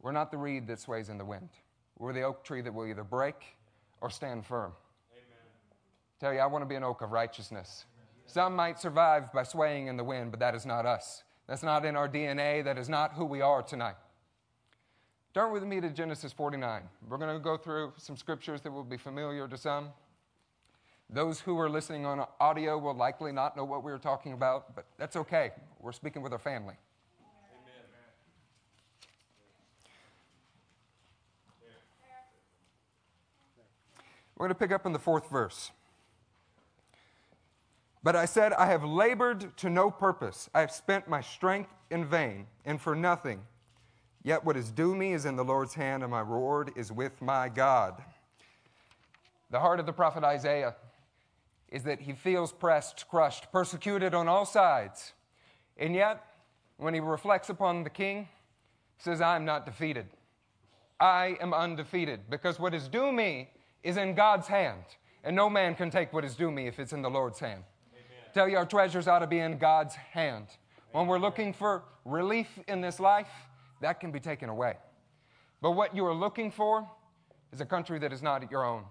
We're 0.00 0.12
not 0.12 0.30
the 0.30 0.38
reed 0.38 0.66
that 0.68 0.80
sways 0.80 1.10
in 1.10 1.18
the 1.18 1.24
wind. 1.24 1.50
We're 1.98 2.14
the 2.14 2.22
oak 2.22 2.42
tree 2.42 2.62
that 2.62 2.72
will 2.72 2.86
either 2.86 3.04
break 3.04 3.36
or 4.00 4.08
stand 4.08 4.46
firm. 4.46 4.72
Amen. 5.12 5.24
Tell 6.18 6.32
you, 6.32 6.38
I 6.40 6.46
want 6.46 6.62
to 6.62 6.66
be 6.66 6.74
an 6.74 6.84
oak 6.84 7.02
of 7.02 7.12
righteousness. 7.12 7.84
Some 8.24 8.56
might 8.56 8.78
survive 8.78 9.32
by 9.32 9.42
swaying 9.42 9.88
in 9.88 9.96
the 9.96 10.04
wind, 10.04 10.30
but 10.30 10.40
that 10.40 10.54
is 10.54 10.64
not 10.64 10.86
us. 10.86 11.24
That's 11.46 11.64
not 11.64 11.84
in 11.84 11.96
our 11.96 12.08
DNA. 12.08 12.64
That 12.64 12.78
is 12.78 12.88
not 12.88 13.14
who 13.14 13.24
we 13.24 13.40
are 13.40 13.60
tonight. 13.60 13.96
Turn 15.32 15.52
with 15.52 15.62
me 15.62 15.80
to 15.80 15.90
Genesis 15.90 16.32
49. 16.32 16.82
We're 17.08 17.16
going 17.16 17.32
to 17.32 17.40
go 17.40 17.56
through 17.56 17.92
some 17.96 18.16
scriptures 18.16 18.62
that 18.62 18.72
will 18.72 18.82
be 18.82 18.96
familiar 18.96 19.46
to 19.46 19.56
some. 19.56 19.90
Those 21.08 21.38
who 21.38 21.56
are 21.60 21.70
listening 21.70 22.04
on 22.04 22.26
audio 22.40 22.76
will 22.78 22.94
likely 22.94 23.30
not 23.30 23.56
know 23.56 23.64
what 23.64 23.84
we 23.84 23.92
are 23.92 23.98
talking 23.98 24.32
about, 24.32 24.74
but 24.74 24.86
that's 24.98 25.14
okay. 25.14 25.52
We're 25.78 25.92
speaking 25.92 26.22
with 26.22 26.32
our 26.32 26.38
family. 26.38 26.74
We're 34.36 34.46
going 34.46 34.54
to 34.54 34.58
pick 34.58 34.72
up 34.72 34.84
in 34.84 34.92
the 34.92 34.98
fourth 34.98 35.30
verse. 35.30 35.70
But 38.02 38.16
I 38.16 38.24
said, 38.24 38.52
I 38.54 38.66
have 38.66 38.82
labored 38.82 39.56
to 39.58 39.70
no 39.70 39.90
purpose. 39.90 40.48
I 40.54 40.60
have 40.60 40.72
spent 40.72 41.06
my 41.06 41.20
strength 41.20 41.70
in 41.90 42.04
vain 42.04 42.46
and 42.64 42.80
for 42.80 42.96
nothing. 42.96 43.42
Yet 44.22 44.44
what 44.44 44.56
is 44.56 44.70
due 44.70 44.94
me 44.94 45.12
is 45.12 45.24
in 45.24 45.36
the 45.36 45.44
Lord's 45.44 45.74
hand, 45.74 46.02
and 46.02 46.10
my 46.10 46.20
reward 46.20 46.72
is 46.76 46.92
with 46.92 47.22
my 47.22 47.48
God. 47.48 48.02
The 49.50 49.60
heart 49.60 49.80
of 49.80 49.86
the 49.86 49.92
prophet 49.92 50.24
Isaiah 50.24 50.76
is 51.68 51.84
that 51.84 52.00
he 52.00 52.12
feels 52.12 52.52
pressed, 52.52 53.08
crushed, 53.08 53.50
persecuted 53.50 54.14
on 54.14 54.28
all 54.28 54.44
sides. 54.44 55.12
And 55.76 55.94
yet, 55.94 56.22
when 56.76 56.94
he 56.94 57.00
reflects 57.00 57.48
upon 57.48 57.84
the 57.84 57.90
king, 57.90 58.28
he 58.96 59.02
says, 59.02 59.20
I 59.20 59.36
am 59.36 59.44
not 59.44 59.64
defeated. 59.64 60.06
I 61.00 61.36
am 61.40 61.54
undefeated 61.54 62.28
because 62.28 62.58
what 62.60 62.74
is 62.74 62.88
due 62.88 63.10
me 63.12 63.48
is 63.82 63.96
in 63.96 64.14
God's 64.14 64.46
hand, 64.46 64.84
and 65.24 65.34
no 65.34 65.48
man 65.48 65.74
can 65.74 65.90
take 65.90 66.12
what 66.12 66.24
is 66.24 66.34
due 66.34 66.50
me 66.50 66.66
if 66.66 66.78
it's 66.78 66.92
in 66.92 67.00
the 67.00 67.08
Lord's 67.08 67.38
hand. 67.38 67.62
Amen. 67.92 68.04
Tell 68.34 68.48
you, 68.48 68.58
our 68.58 68.66
treasures 68.66 69.08
ought 69.08 69.20
to 69.20 69.26
be 69.26 69.38
in 69.38 69.56
God's 69.56 69.94
hand. 69.94 70.46
When 70.92 71.06
we're 71.06 71.18
looking 71.18 71.54
for 71.54 71.84
relief 72.04 72.48
in 72.68 72.82
this 72.82 73.00
life, 73.00 73.30
that 73.80 74.00
can 74.00 74.12
be 74.12 74.20
taken 74.20 74.48
away. 74.48 74.76
But 75.60 75.72
what 75.72 75.94
you 75.94 76.06
are 76.06 76.14
looking 76.14 76.50
for 76.50 76.88
is 77.52 77.60
a 77.60 77.66
country 77.66 77.98
that 77.98 78.12
is 78.12 78.22
not 78.22 78.50
your 78.50 78.64
own. 78.64 78.84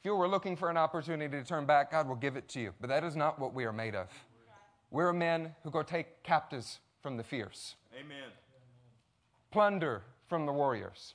If 0.00 0.04
you 0.04 0.14
were 0.14 0.28
looking 0.28 0.56
for 0.56 0.68
an 0.68 0.76
opportunity 0.76 1.38
to 1.38 1.44
turn 1.44 1.64
back, 1.64 1.90
God 1.90 2.08
will 2.08 2.16
give 2.16 2.36
it 2.36 2.48
to 2.50 2.60
you. 2.60 2.74
But 2.80 2.88
that 2.90 3.04
is 3.04 3.16
not 3.16 3.38
what 3.38 3.54
we 3.54 3.64
are 3.64 3.72
made 3.72 3.94
of. 3.94 4.08
We're 4.90 5.12
men 5.12 5.54
who 5.62 5.70
go 5.70 5.82
take 5.82 6.22
captives 6.22 6.80
from 7.02 7.16
the 7.16 7.24
fierce. 7.24 7.74
Amen. 7.98 8.30
Plunder 9.50 10.02
from 10.28 10.46
the 10.46 10.52
warriors. 10.52 11.14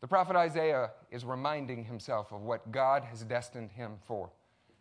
The 0.00 0.08
prophet 0.08 0.36
Isaiah 0.36 0.90
is 1.10 1.24
reminding 1.24 1.84
himself 1.84 2.32
of 2.32 2.42
what 2.42 2.70
God 2.70 3.04
has 3.04 3.24
destined 3.24 3.70
him 3.72 3.96
for. 4.06 4.30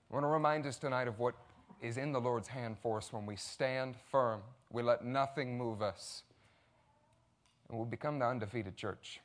I 0.09 0.13
want 0.13 0.23
to 0.23 0.27
remind 0.27 0.65
us 0.65 0.77
tonight 0.77 1.07
of 1.07 1.19
what 1.19 1.35
is 1.81 1.97
in 1.97 2.11
the 2.11 2.21
Lord's 2.21 2.47
hand 2.47 2.77
for 2.81 2.97
us 2.97 3.11
when 3.11 3.25
we 3.25 3.35
stand 3.35 3.95
firm. 4.11 4.41
We 4.71 4.83
let 4.83 5.03
nothing 5.03 5.57
move 5.57 5.81
us. 5.81 6.23
And 7.69 7.77
we'll 7.77 7.85
become 7.85 8.19
the 8.19 8.25
undefeated 8.25 8.75
church. 8.75 9.19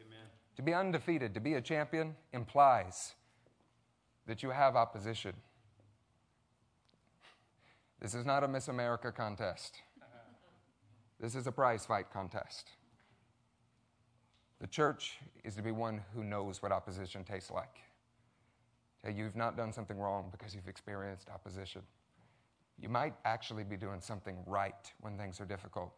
Amen. 0.00 0.26
To 0.56 0.62
be 0.62 0.74
undefeated, 0.74 1.34
to 1.34 1.40
be 1.40 1.54
a 1.54 1.60
champion, 1.60 2.16
implies 2.32 3.14
that 4.26 4.42
you 4.42 4.50
have 4.50 4.76
opposition. 4.76 5.34
This 8.00 8.14
is 8.14 8.26
not 8.26 8.44
a 8.44 8.48
Miss 8.48 8.68
America 8.68 9.12
contest. 9.12 9.80
This 11.20 11.34
is 11.34 11.46
a 11.46 11.52
prize 11.52 11.86
fight 11.86 12.12
contest. 12.12 12.70
The 14.60 14.66
church 14.66 15.18
is 15.44 15.54
to 15.54 15.62
be 15.62 15.70
one 15.70 16.00
who 16.14 16.24
knows 16.24 16.62
what 16.62 16.72
opposition 16.72 17.22
tastes 17.24 17.50
like. 17.50 17.78
You've 19.14 19.36
not 19.36 19.56
done 19.56 19.72
something 19.72 19.98
wrong 19.98 20.28
because 20.32 20.54
you've 20.54 20.68
experienced 20.68 21.28
opposition. 21.28 21.82
You 22.78 22.88
might 22.88 23.14
actually 23.24 23.62
be 23.62 23.76
doing 23.76 24.00
something 24.00 24.36
right 24.46 24.92
when 25.00 25.16
things 25.16 25.40
are 25.40 25.44
difficult. 25.44 25.92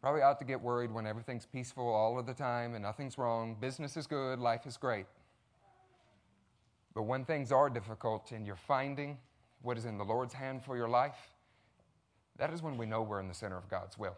Probably 0.00 0.22
ought 0.22 0.38
to 0.38 0.44
get 0.44 0.60
worried 0.60 0.92
when 0.92 1.06
everything's 1.06 1.46
peaceful 1.46 1.86
all 1.86 2.18
of 2.18 2.26
the 2.26 2.34
time 2.34 2.74
and 2.74 2.82
nothing's 2.82 3.18
wrong. 3.18 3.56
Business 3.60 3.96
is 3.96 4.06
good, 4.06 4.38
life 4.38 4.66
is 4.66 4.76
great. 4.76 5.06
But 6.94 7.02
when 7.02 7.24
things 7.24 7.50
are 7.50 7.68
difficult 7.68 8.32
and 8.32 8.46
you're 8.46 8.56
finding 8.56 9.18
what 9.62 9.76
is 9.76 9.84
in 9.84 9.98
the 9.98 10.04
Lord's 10.04 10.34
hand 10.34 10.62
for 10.62 10.76
your 10.76 10.88
life, 10.88 11.16
that 12.38 12.52
is 12.52 12.62
when 12.62 12.76
we 12.76 12.86
know 12.86 13.02
we're 13.02 13.20
in 13.20 13.28
the 13.28 13.34
center 13.34 13.56
of 13.56 13.68
God's 13.68 13.98
will. 13.98 14.16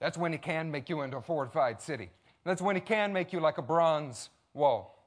That's 0.00 0.18
when 0.18 0.32
He 0.32 0.38
can 0.38 0.70
make 0.70 0.88
you 0.88 1.02
into 1.02 1.16
a 1.16 1.22
fortified 1.22 1.80
city. 1.80 2.10
That's 2.44 2.60
when 2.60 2.74
He 2.74 2.82
can 2.82 3.12
make 3.12 3.32
you 3.32 3.38
like 3.38 3.58
a 3.58 3.62
bronze 3.62 4.30
wall. 4.52 4.98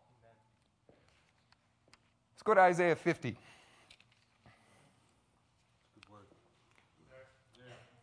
Let's 2.33 2.43
go 2.43 2.53
to 2.53 2.61
Isaiah 2.61 2.95
50. 2.95 3.37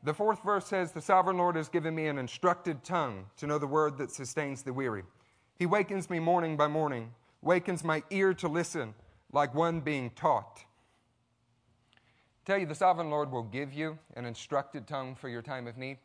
The 0.05 0.15
fourth 0.15 0.43
verse 0.43 0.67
says, 0.67 0.93
The 0.93 1.01
sovereign 1.01 1.39
Lord 1.39 1.55
has 1.57 1.69
given 1.69 1.95
me 1.95 2.07
an 2.09 2.19
instructed 2.19 2.83
tongue 2.83 3.27
to 3.37 3.47
know 3.47 3.59
the 3.59 3.67
word 3.67 3.99
that 3.99 4.11
sustains 4.11 4.63
the 4.63 4.73
weary. 4.73 5.05
He 5.57 5.67
wakens 5.67 6.11
me 6.11 6.19
morning 6.19 6.57
by 6.57 6.67
morning, 6.67 7.13
wakens 7.41 7.85
my 7.85 8.03
ear 8.11 8.35
to 8.35 8.49
listen 8.49 8.95
like 9.33 9.55
one 9.55 9.81
being 9.81 10.11
taught. 10.11 10.65
Tell 12.45 12.59
you, 12.59 12.67
the 12.67 12.75
sovereign 12.75 13.11
Lord 13.11 13.31
will 13.31 13.45
give 13.45 13.73
you 13.73 13.97
an 14.17 14.25
instructed 14.25 14.89
tongue 14.89 15.15
for 15.15 15.29
your 15.29 15.43
time 15.43 15.69
of 15.69 15.79
need. 15.79 15.99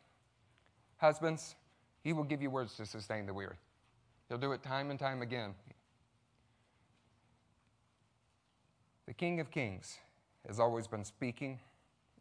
Husbands, 0.98 1.56
he 2.04 2.14
will 2.14 2.24
give 2.24 2.42
you 2.42 2.52
words 2.52 2.76
to 2.78 2.86
sustain 2.86 3.26
the 3.26 3.34
weary. 3.34 3.56
He'll 4.30 4.38
do 4.38 4.52
it 4.52 4.62
time 4.62 4.92
and 4.92 5.00
time 5.00 5.24
again. 5.24 5.56
The 9.08 9.14
King 9.14 9.40
of 9.40 9.50
Kings 9.50 9.98
has 10.48 10.60
always 10.60 10.86
been 10.86 11.04
speaking 11.04 11.60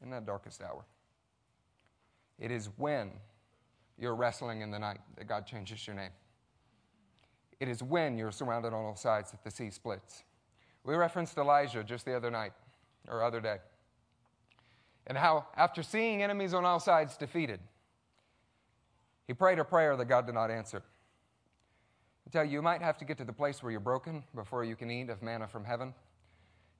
in 0.02 0.08
that 0.10 0.24
darkest 0.24 0.62
hour. 0.62 0.84
It 2.46 2.52
is 2.52 2.68
when 2.76 3.10
you're 3.98 4.14
wrestling 4.14 4.60
in 4.60 4.70
the 4.70 4.78
night 4.78 5.00
that 5.16 5.26
God 5.26 5.48
changes 5.48 5.84
your 5.84 5.96
name. 5.96 6.12
It 7.58 7.66
is 7.66 7.82
when 7.82 8.16
you're 8.16 8.30
surrounded 8.30 8.68
on 8.68 8.84
all 8.84 8.94
sides 8.94 9.32
that 9.32 9.42
the 9.42 9.50
sea 9.50 9.68
splits. 9.68 10.22
We 10.84 10.94
referenced 10.94 11.36
Elijah 11.38 11.82
just 11.82 12.04
the 12.04 12.16
other 12.16 12.30
night 12.30 12.52
or 13.08 13.24
other 13.24 13.40
day. 13.40 13.56
And 15.08 15.18
how, 15.18 15.46
after 15.56 15.82
seeing 15.82 16.22
enemies 16.22 16.54
on 16.54 16.64
all 16.64 16.78
sides 16.78 17.16
defeated, 17.16 17.58
he 19.26 19.34
prayed 19.34 19.58
a 19.58 19.64
prayer 19.64 19.96
that 19.96 20.04
God 20.04 20.26
did 20.26 20.36
not 20.36 20.48
answer. 20.48 20.84
I 22.28 22.30
tell 22.30 22.44
you, 22.44 22.52
you 22.52 22.62
might 22.62 22.80
have 22.80 22.96
to 22.98 23.04
get 23.04 23.18
to 23.18 23.24
the 23.24 23.32
place 23.32 23.60
where 23.60 23.72
you're 23.72 23.80
broken 23.80 24.22
before 24.36 24.62
you 24.62 24.76
can 24.76 24.88
eat 24.88 25.10
of 25.10 25.20
manna 25.20 25.48
from 25.48 25.64
heaven. 25.64 25.94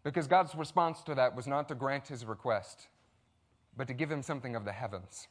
Because 0.04 0.28
God's 0.28 0.54
response 0.54 1.02
to 1.02 1.16
that 1.16 1.34
was 1.34 1.48
not 1.48 1.66
to 1.66 1.74
grant 1.74 2.06
his 2.06 2.24
request, 2.24 2.86
but 3.76 3.88
to 3.88 3.94
give 3.94 4.12
him 4.12 4.22
something 4.22 4.54
of 4.54 4.64
the 4.64 4.70
heavens. 4.70 5.26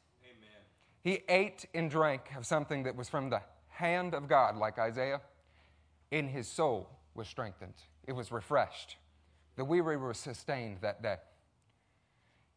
He 1.05 1.19
ate 1.29 1.67
and 1.75 1.87
drank 1.87 2.35
of 2.35 2.47
something 2.47 2.81
that 2.83 2.95
was 2.95 3.07
from 3.07 3.29
the 3.29 3.43
hand 3.67 4.15
of 4.15 4.27
God, 4.27 4.57
like 4.57 4.79
Isaiah, 4.79 5.21
and 6.11 6.27
his 6.27 6.47
soul 6.47 6.89
was 7.13 7.27
strengthened. 7.27 7.75
It 8.07 8.13
was 8.13 8.31
refreshed. 8.31 8.97
The 9.55 9.63
weary 9.63 9.97
were 9.97 10.15
sustained 10.15 10.79
that 10.81 11.03
day. 11.03 11.17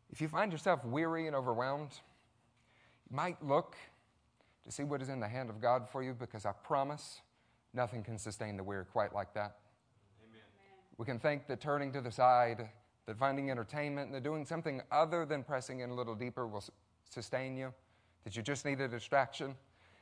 If 0.08 0.22
you 0.22 0.28
find 0.28 0.50
yourself 0.50 0.82
weary 0.82 1.26
and 1.26 1.36
overwhelmed, 1.36 1.90
you 3.10 3.14
might 3.14 3.36
look 3.44 3.76
to 4.64 4.72
see 4.72 4.82
what 4.82 5.02
is 5.02 5.10
in 5.10 5.20
the 5.20 5.28
hand 5.28 5.50
of 5.50 5.60
God 5.60 5.86
for 5.86 6.02
you 6.02 6.14
because 6.14 6.46
I 6.46 6.52
promise 6.52 7.20
nothing 7.74 8.02
can 8.02 8.16
sustain 8.16 8.56
the 8.56 8.64
weary 8.64 8.86
quite 8.86 9.14
like 9.14 9.34
that. 9.34 9.58
Amen. 10.26 10.40
We 10.96 11.04
can 11.04 11.18
think 11.18 11.48
that 11.48 11.60
turning 11.60 11.92
to 11.92 12.00
the 12.00 12.10
side, 12.10 12.70
that 13.04 13.18
finding 13.18 13.50
entertainment, 13.50 14.06
and 14.06 14.14
that 14.14 14.22
doing 14.22 14.46
something 14.46 14.80
other 14.90 15.26
than 15.26 15.44
pressing 15.44 15.80
in 15.80 15.90
a 15.90 15.94
little 15.94 16.14
deeper 16.14 16.46
will 16.46 16.64
sustain 17.10 17.54
you, 17.54 17.74
that 18.24 18.36
you 18.36 18.42
just 18.42 18.64
need 18.64 18.80
a 18.80 18.88
distraction. 18.88 19.54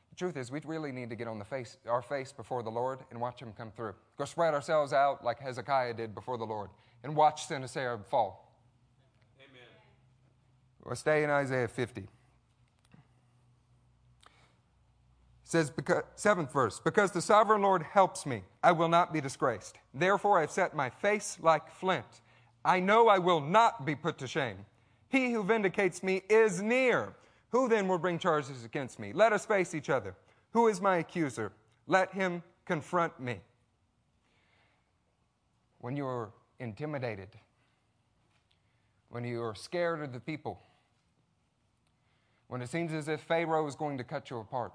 The 0.09 0.15
truth 0.15 0.37
is, 0.37 0.51
we 0.51 0.61
really 0.65 0.91
need 0.91 1.09
to 1.09 1.15
get 1.15 1.27
on 1.27 1.39
the 1.39 1.45
face, 1.45 1.77
our 1.87 2.01
face 2.01 2.31
before 2.31 2.63
the 2.63 2.71
Lord 2.71 2.99
and 3.11 3.19
watch 3.19 3.41
Him 3.41 3.53
come 3.57 3.71
through. 3.71 3.93
Go 4.17 4.25
spread 4.25 4.53
ourselves 4.53 4.93
out 4.93 5.23
like 5.23 5.39
Hezekiah 5.39 5.93
did 5.93 6.15
before 6.15 6.37
the 6.37 6.45
Lord 6.45 6.69
and 7.03 7.15
watch 7.15 7.45
Sennacherib 7.45 8.05
fall. 8.05 8.51
Amen. 9.39 9.69
We'll 10.83 10.95
stay 10.95 11.23
in 11.23 11.29
Isaiah 11.29 11.67
50. 11.67 12.07
says, 15.47 15.69
because, 15.69 16.03
seventh 16.15 16.51
verse, 16.51 16.81
because 16.83 17.11
the 17.11 17.21
sovereign 17.21 17.61
Lord 17.61 17.81
helps 17.81 18.25
me, 18.25 18.43
I 18.61 18.73
will 18.73 18.89
not 18.89 19.13
be 19.13 19.21
disgraced. 19.21 19.77
Therefore, 19.93 20.39
I've 20.39 20.51
set 20.51 20.75
my 20.75 20.89
face 20.89 21.37
like 21.41 21.71
flint. 21.71 22.05
I 22.65 22.81
know 22.81 23.07
I 23.07 23.17
will 23.17 23.39
not 23.39 23.85
be 23.85 23.95
put 23.95 24.17
to 24.17 24.27
shame. 24.27 24.57
He 25.07 25.31
who 25.31 25.43
vindicates 25.43 26.03
me 26.03 26.21
is 26.29 26.61
near. 26.61 27.13
Who 27.51 27.69
then 27.69 27.87
will 27.87 27.97
bring 27.97 28.19
charges 28.19 28.65
against 28.65 28.99
me? 28.99 29.13
Let 29.13 29.33
us 29.33 29.45
face 29.45 29.73
each 29.73 29.89
other. 29.89 30.15
Who 30.51 30.67
is 30.67 30.81
my 30.81 30.97
accuser? 30.97 31.53
Let 31.87 32.13
him 32.13 32.43
confront 32.65 33.19
me. 33.19 33.39
When 35.79 35.95
you're 35.95 36.31
intimidated, 36.59 37.29
when 39.09 39.23
you're 39.23 39.55
scared 39.55 40.01
of 40.01 40.11
the 40.11 40.19
people, 40.19 40.61
when 42.47 42.61
it 42.61 42.69
seems 42.69 42.93
as 42.93 43.07
if 43.07 43.21
Pharaoh 43.21 43.67
is 43.67 43.75
going 43.75 43.97
to 43.97 44.03
cut 44.03 44.29
you 44.29 44.39
apart, 44.39 44.73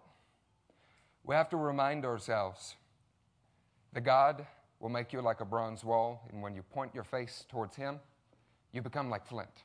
we 1.24 1.34
have 1.34 1.48
to 1.50 1.56
remind 1.56 2.04
ourselves 2.04 2.76
that 3.92 4.02
God 4.02 4.46
will 4.80 4.88
make 4.88 5.12
you 5.12 5.20
like 5.20 5.40
a 5.40 5.44
bronze 5.44 5.84
wall, 5.84 6.28
and 6.32 6.42
when 6.42 6.54
you 6.54 6.62
point 6.62 6.94
your 6.94 7.04
face 7.04 7.44
towards 7.48 7.76
Him, 7.76 8.00
you 8.72 8.82
become 8.82 9.10
like 9.10 9.26
flint. 9.26 9.64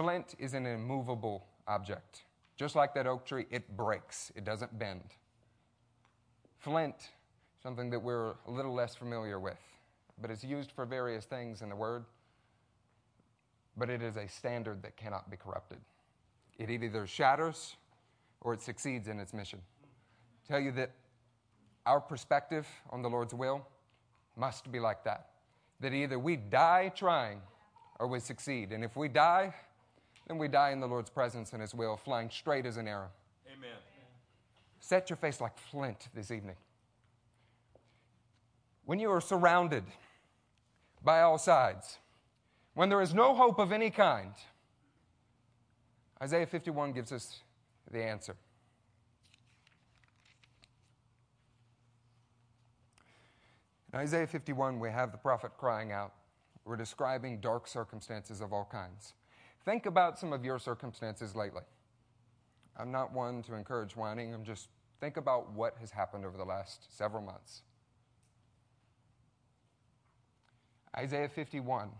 Flint 0.00 0.34
is 0.38 0.54
an 0.54 0.64
immovable 0.64 1.44
object. 1.68 2.22
Just 2.56 2.74
like 2.74 2.94
that 2.94 3.06
oak 3.06 3.26
tree, 3.26 3.44
it 3.50 3.76
breaks, 3.76 4.32
it 4.34 4.44
doesn't 4.44 4.78
bend. 4.78 5.04
Flint, 6.58 7.10
something 7.62 7.90
that 7.90 8.00
we're 8.00 8.30
a 8.46 8.50
little 8.50 8.72
less 8.72 8.94
familiar 8.94 9.38
with, 9.38 9.58
but 10.18 10.30
it's 10.30 10.42
used 10.42 10.72
for 10.72 10.86
various 10.86 11.26
things 11.26 11.60
in 11.60 11.68
the 11.68 11.76
Word, 11.76 12.06
but 13.76 13.90
it 13.90 14.00
is 14.00 14.16
a 14.16 14.26
standard 14.26 14.82
that 14.84 14.96
cannot 14.96 15.30
be 15.30 15.36
corrupted. 15.36 15.76
It 16.58 16.70
either 16.70 17.06
shatters 17.06 17.76
or 18.40 18.54
it 18.54 18.62
succeeds 18.62 19.06
in 19.06 19.20
its 19.20 19.34
mission. 19.34 19.60
Tell 20.48 20.60
you 20.60 20.72
that 20.72 20.92
our 21.84 22.00
perspective 22.00 22.66
on 22.88 23.02
the 23.02 23.10
Lord's 23.10 23.34
will 23.34 23.66
must 24.34 24.72
be 24.72 24.80
like 24.80 25.04
that. 25.04 25.26
That 25.80 25.92
either 25.92 26.18
we 26.18 26.36
die 26.36 26.90
trying 26.96 27.42
or 27.98 28.06
we 28.06 28.18
succeed. 28.18 28.72
And 28.72 28.82
if 28.82 28.96
we 28.96 29.08
die, 29.08 29.52
then 30.30 30.38
we 30.38 30.46
die 30.46 30.70
in 30.70 30.78
the 30.78 30.86
Lord's 30.86 31.10
presence 31.10 31.52
and 31.54 31.60
His 31.60 31.74
will, 31.74 31.96
flying 31.96 32.30
straight 32.30 32.64
as 32.64 32.76
an 32.76 32.86
arrow. 32.86 33.10
Amen. 33.52 33.76
Set 34.78 35.10
your 35.10 35.16
face 35.16 35.40
like 35.40 35.58
flint 35.58 36.06
this 36.14 36.30
evening. 36.30 36.54
When 38.84 39.00
you 39.00 39.10
are 39.10 39.20
surrounded 39.20 39.82
by 41.02 41.22
all 41.22 41.36
sides, 41.36 41.98
when 42.74 42.88
there 42.88 43.02
is 43.02 43.12
no 43.12 43.34
hope 43.34 43.58
of 43.58 43.72
any 43.72 43.90
kind, 43.90 44.30
Isaiah 46.22 46.46
51 46.46 46.92
gives 46.92 47.10
us 47.10 47.40
the 47.90 48.00
answer. 48.00 48.36
In 53.92 53.98
Isaiah 53.98 54.28
51, 54.28 54.78
we 54.78 54.90
have 54.90 55.10
the 55.10 55.18
prophet 55.18 55.50
crying 55.58 55.90
out. 55.90 56.12
We're 56.64 56.76
describing 56.76 57.40
dark 57.40 57.66
circumstances 57.66 58.40
of 58.40 58.52
all 58.52 58.68
kinds. 58.70 59.14
Think 59.64 59.86
about 59.86 60.18
some 60.18 60.32
of 60.32 60.44
your 60.44 60.58
circumstances 60.58 61.36
lately. 61.36 61.62
I'm 62.76 62.90
not 62.90 63.12
one 63.12 63.42
to 63.42 63.54
encourage 63.54 63.94
whining. 63.94 64.32
I'm 64.32 64.44
just 64.44 64.68
think 65.00 65.16
about 65.16 65.52
what 65.52 65.76
has 65.80 65.90
happened 65.90 66.24
over 66.24 66.36
the 66.36 66.44
last 66.44 66.96
several 66.96 67.22
months. 67.22 67.62
Isaiah 70.96 71.28
51 71.28 71.90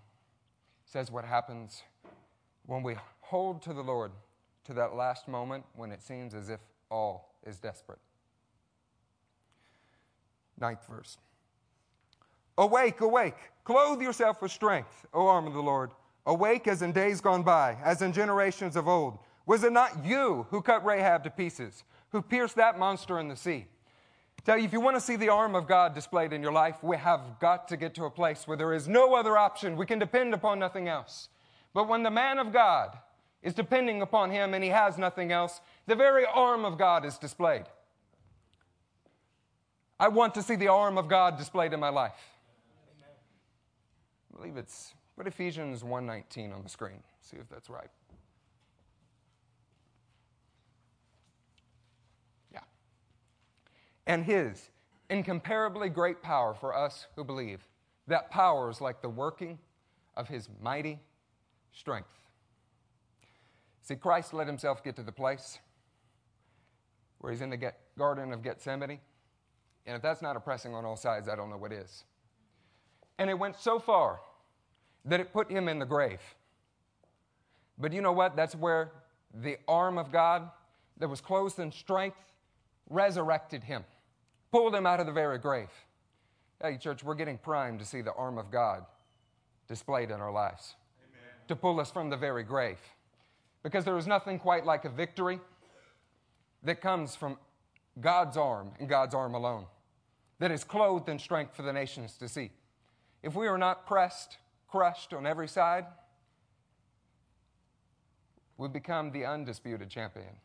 says 0.85 1.11
what 1.11 1.25
happens 1.25 1.83
when 2.66 2.83
we 2.83 2.96
hold 3.20 3.62
to 3.62 3.73
the 3.73 3.83
Lord 3.83 4.11
to 4.64 4.75
that 4.75 4.94
last 4.94 5.29
moment 5.29 5.64
when 5.75 5.92
it 5.92 6.03
seems 6.03 6.35
as 6.35 6.49
if 6.49 6.61
all 6.90 7.35
is 7.46 7.59
desperate. 7.59 8.01
Ninth 10.59 10.87
verse. 10.88 11.18
Awake, 12.59 13.01
awake, 13.01 13.37
clothe 13.64 14.03
yourself 14.03 14.42
with 14.42 14.53
strength, 14.53 15.07
O 15.14 15.27
arm 15.27 15.46
of 15.46 15.55
the 15.55 15.62
Lord. 15.62 15.92
Awake 16.26 16.68
as 16.68 16.83
in 16.83 16.92
days 16.92 17.20
gone 17.20 17.42
by, 17.42 17.76
as 17.83 18.02
in 18.02 18.12
generations 18.12 18.76
of 18.76 18.87
old. 18.87 19.18
Was 19.46 19.64
it 19.64 19.72
not 19.72 20.04
you 20.04 20.46
who 20.50 20.62
cut 20.62 20.85
Rahab 20.85 21.24
to 21.24 21.30
pieces, 21.30 21.83
who 22.11 22.22
pierced 22.22 22.56
that 22.56 22.78
monster 22.78 23.18
in 23.18 23.28
the 23.28 23.37
sea? 23.37 23.66
Tell 24.44 24.56
you, 24.56 24.64
if 24.64 24.72
you 24.72 24.80
want 24.80 24.96
to 24.96 25.00
see 25.00 25.16
the 25.16 25.28
arm 25.28 25.54
of 25.54 25.66
God 25.66 25.94
displayed 25.94 26.33
in 26.33 26.42
your 26.42 26.52
life, 26.52 26.83
we 26.83 26.96
have 26.96 27.38
got 27.40 27.68
to 27.68 27.76
get 27.76 27.94
to 27.94 28.04
a 28.04 28.11
place 28.11 28.46
where 28.46 28.56
there 28.56 28.72
is 28.72 28.88
no 28.88 29.14
other 29.14 29.37
option. 29.37 29.76
We 29.76 29.87
can 29.87 29.98
depend 29.98 30.33
upon 30.33 30.59
nothing 30.59 30.88
else. 30.88 31.28
But 31.74 31.88
when 31.88 32.02
the 32.02 32.11
man 32.11 32.38
of 32.38 32.52
God 32.52 32.96
is 33.42 33.54
depending 33.54 34.02
upon 34.02 34.30
him 34.30 34.54
and 34.54 34.64
he 34.64 34.70
has 34.70 34.98
nothing 34.98 35.30
else, 35.30 35.61
the 35.87 35.94
very 35.94 36.24
arm 36.26 36.64
of 36.64 36.78
God 36.78 37.04
is 37.04 37.18
displayed. 37.18 37.64
I 39.98 40.09
want 40.09 40.35
to 40.35 40.42
see 40.42 40.56
the 40.56 40.68
arm 40.68 40.96
of 40.96 41.09
God 41.09 41.37
displayed 41.37 41.72
in 41.72 41.80
my 41.80 41.90
life. 41.90 42.18
I 44.33 44.37
believe 44.37 44.56
it's 44.56 44.94
put 45.20 45.26
Ephesians 45.26 45.85
1:19 45.85 46.50
on 46.50 46.62
the 46.62 46.68
screen. 46.70 47.02
See 47.20 47.37
if 47.37 47.46
that's 47.50 47.68
right. 47.68 47.90
Yeah. 52.50 52.61
And 54.06 54.24
his 54.24 54.70
incomparably 55.11 55.90
great 55.90 56.22
power 56.22 56.54
for 56.54 56.74
us 56.74 57.06
who 57.16 57.24
believe. 57.24 57.68
That 58.06 58.30
power 58.30 58.70
is 58.70 58.80
like 58.80 59.02
the 59.02 59.11
working 59.11 59.59
of 60.16 60.26
his 60.26 60.48
mighty 60.59 60.98
strength 61.70 62.18
See, 63.83 63.96
Christ 63.96 64.33
let 64.33 64.46
himself 64.46 64.83
get 64.83 64.96
to 64.96 65.02
the 65.02 65.12
place 65.12 65.59
where 67.18 67.30
he's 67.30 67.42
in 67.42 67.50
the 67.50 67.74
Garden 67.98 68.33
of 68.33 68.42
Gethsemane. 68.42 69.00
And 69.85 69.96
if 69.96 70.00
that's 70.00 70.22
not 70.22 70.35
oppressing 70.37 70.74
on 70.74 70.87
all 70.87 70.96
sides, 70.96 71.28
I 71.28 71.37
don't 71.37 71.50
know 71.50 71.59
what 71.59 71.72
is. 71.72 72.04
And 73.18 73.28
it 73.28 73.38
went 73.38 73.56
so 73.56 73.78
far 73.78 74.20
that 75.04 75.20
it 75.20 75.32
put 75.32 75.50
him 75.50 75.68
in 75.68 75.78
the 75.78 75.86
grave. 75.86 76.20
But 77.78 77.92
you 77.92 78.02
know 78.02 78.12
what? 78.12 78.36
That's 78.36 78.54
where 78.54 78.92
the 79.34 79.56
arm 79.66 79.98
of 79.98 80.12
God 80.12 80.50
that 80.98 81.08
was 81.08 81.20
clothed 81.20 81.58
in 81.58 81.72
strength 81.72 82.18
resurrected 82.88 83.64
him, 83.64 83.84
pulled 84.52 84.74
him 84.74 84.86
out 84.86 85.00
of 85.00 85.06
the 85.06 85.12
very 85.12 85.38
grave. 85.38 85.70
Hey, 86.62 86.76
church, 86.76 87.02
we're 87.02 87.14
getting 87.14 87.38
primed 87.38 87.78
to 87.78 87.86
see 87.86 88.02
the 88.02 88.12
arm 88.12 88.36
of 88.36 88.50
God 88.50 88.84
displayed 89.66 90.10
in 90.10 90.20
our 90.20 90.32
lives, 90.32 90.74
Amen. 91.08 91.32
to 91.48 91.56
pull 91.56 91.80
us 91.80 91.90
from 91.90 92.10
the 92.10 92.16
very 92.16 92.42
grave. 92.42 92.78
Because 93.62 93.84
there 93.84 93.96
is 93.96 94.06
nothing 94.06 94.38
quite 94.38 94.66
like 94.66 94.84
a 94.84 94.90
victory 94.90 95.40
that 96.62 96.80
comes 96.80 97.16
from 97.16 97.38
God's 98.00 98.36
arm 98.36 98.72
and 98.78 98.88
God's 98.88 99.14
arm 99.14 99.34
alone, 99.34 99.66
that 100.38 100.50
is 100.50 100.64
clothed 100.64 101.08
in 101.08 101.18
strength 101.18 101.54
for 101.54 101.62
the 101.62 101.72
nations 101.72 102.16
to 102.18 102.28
see. 102.28 102.50
If 103.22 103.34
we 103.34 103.46
are 103.46 103.58
not 103.58 103.86
pressed, 103.86 104.38
crushed 104.70 105.12
on 105.12 105.26
every 105.26 105.48
side, 105.48 105.87
we 108.56 108.68
become 108.68 109.11
the 109.11 109.24
undisputed 109.24 109.88
champion. 109.88 110.37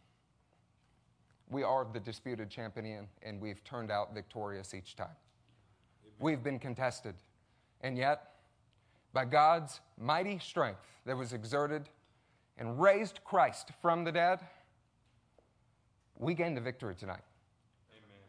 We 1.50 1.64
are 1.64 1.86
the 1.92 2.00
disputed 2.00 2.50
champion, 2.50 3.08
and 3.22 3.40
we've 3.40 3.64
turned 3.64 3.92
out 3.92 4.14
victorious 4.14 4.74
each 4.74 4.96
time. 4.96 5.16
We've 6.20 6.42
been 6.42 6.60
contested. 6.60 7.16
And 7.82 7.98
yet, 7.98 8.32
by 9.14 9.26
God's 9.26 9.80
mighty 10.00 10.40
strength 10.40 10.88
that 11.06 11.16
was 11.16 11.34
exerted 11.34 11.90
and 12.58 12.82
raised 12.82 13.20
Christ 13.24 13.70
from 13.82 14.04
the 14.06 14.12
dead, 14.12 14.40
we 16.18 16.34
gain 16.34 16.56
the 16.56 16.62
victory 16.62 16.96
tonight. 16.96 17.24
Amen. 17.92 18.24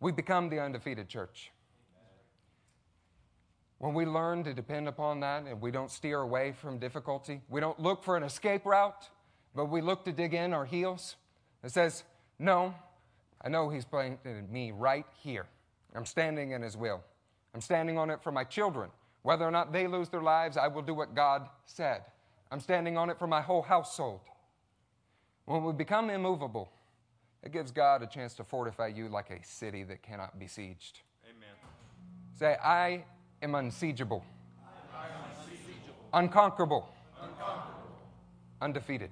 We 0.00 0.10
become 0.10 0.48
the 0.48 0.58
undefeated 0.58 1.08
church. 1.08 1.52
When 3.82 3.94
we 3.94 4.06
learn 4.06 4.44
to 4.44 4.54
depend 4.54 4.86
upon 4.86 5.18
that 5.20 5.42
and 5.42 5.60
we 5.60 5.72
don't 5.72 5.90
steer 5.90 6.20
away 6.20 6.52
from 6.52 6.78
difficulty, 6.78 7.40
we 7.48 7.60
don't 7.60 7.80
look 7.80 8.04
for 8.04 8.16
an 8.16 8.22
escape 8.22 8.64
route, 8.64 9.10
but 9.56 9.70
we 9.70 9.80
look 9.80 10.04
to 10.04 10.12
dig 10.12 10.34
in 10.34 10.52
our 10.52 10.64
heels. 10.64 11.16
It 11.64 11.72
says, 11.72 12.04
No, 12.38 12.76
I 13.44 13.48
know 13.48 13.70
He's 13.70 13.84
planted 13.84 14.48
me 14.52 14.70
right 14.70 15.04
here. 15.24 15.46
I'm 15.96 16.06
standing 16.06 16.52
in 16.52 16.62
His 16.62 16.76
will. 16.76 17.02
I'm 17.56 17.60
standing 17.60 17.98
on 17.98 18.08
it 18.08 18.22
for 18.22 18.30
my 18.30 18.44
children. 18.44 18.88
Whether 19.22 19.44
or 19.44 19.50
not 19.50 19.72
they 19.72 19.88
lose 19.88 20.08
their 20.10 20.22
lives, 20.22 20.56
I 20.56 20.68
will 20.68 20.82
do 20.82 20.94
what 20.94 21.16
God 21.16 21.48
said. 21.64 22.04
I'm 22.52 22.60
standing 22.60 22.96
on 22.96 23.10
it 23.10 23.18
for 23.18 23.26
my 23.26 23.40
whole 23.40 23.62
household. 23.62 24.20
When 25.44 25.64
we 25.64 25.72
become 25.72 26.08
immovable, 26.08 26.70
it 27.42 27.50
gives 27.50 27.72
God 27.72 28.04
a 28.04 28.06
chance 28.06 28.34
to 28.34 28.44
fortify 28.44 28.86
you 28.86 29.08
like 29.08 29.30
a 29.30 29.44
city 29.44 29.82
that 29.82 30.04
cannot 30.04 30.38
be 30.38 30.46
sieged. 30.46 31.00
Amen. 31.28 31.56
Say, 32.38 32.56
I 32.62 33.06
am 33.42 33.52
unsiegeable, 33.52 34.22
unconquerable, 36.12 36.88
undefeated. 38.60 39.10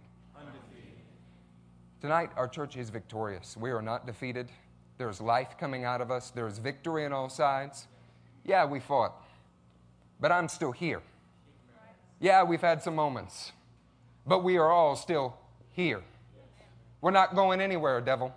Tonight, 2.00 2.30
our 2.36 2.48
church 2.48 2.76
is 2.76 2.88
victorious. 2.88 3.56
We 3.56 3.70
are 3.72 3.82
not 3.82 4.06
defeated. 4.06 4.48
There's 4.96 5.20
life 5.20 5.56
coming 5.58 5.84
out 5.84 6.00
of 6.00 6.10
us, 6.10 6.30
there's 6.30 6.58
victory 6.58 7.04
on 7.04 7.12
all 7.12 7.28
sides. 7.28 7.88
Yeah, 8.44 8.64
we 8.64 8.80
fought, 8.80 9.14
but 10.20 10.30
I'm 10.30 10.48
still 10.48 10.72
here. 10.72 11.02
Yeah, 12.20 12.42
we've 12.42 12.60
had 12.60 12.82
some 12.82 12.94
moments, 12.94 13.52
but 14.26 14.44
we 14.44 14.56
are 14.58 14.70
all 14.70 14.94
still 14.94 15.36
here. 15.72 16.02
We're 17.00 17.10
not 17.10 17.34
going 17.34 17.60
anywhere, 17.60 18.00
devil. 18.00 18.34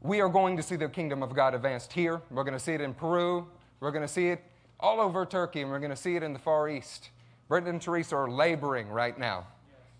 We 0.00 0.20
are 0.20 0.28
going 0.28 0.56
to 0.56 0.62
see 0.62 0.76
the 0.76 0.88
kingdom 0.88 1.22
of 1.22 1.34
God 1.34 1.54
advanced 1.54 1.92
here. 1.92 2.20
We're 2.30 2.44
going 2.44 2.54
to 2.54 2.60
see 2.60 2.74
it 2.74 2.80
in 2.80 2.92
Peru. 2.92 3.46
We're 3.80 3.90
going 3.90 4.06
to 4.06 4.12
see 4.12 4.28
it 4.28 4.42
all 4.80 5.00
over 5.00 5.24
Turkey, 5.24 5.62
and 5.62 5.70
we're 5.70 5.78
going 5.78 5.90
to 5.90 5.96
see 5.96 6.16
it 6.16 6.22
in 6.22 6.32
the 6.32 6.38
Far 6.38 6.68
East. 6.68 7.10
Brendan 7.48 7.76
and 7.76 7.82
Teresa 7.82 8.16
are 8.16 8.30
laboring 8.30 8.88
right 8.88 9.18
now. 9.18 9.46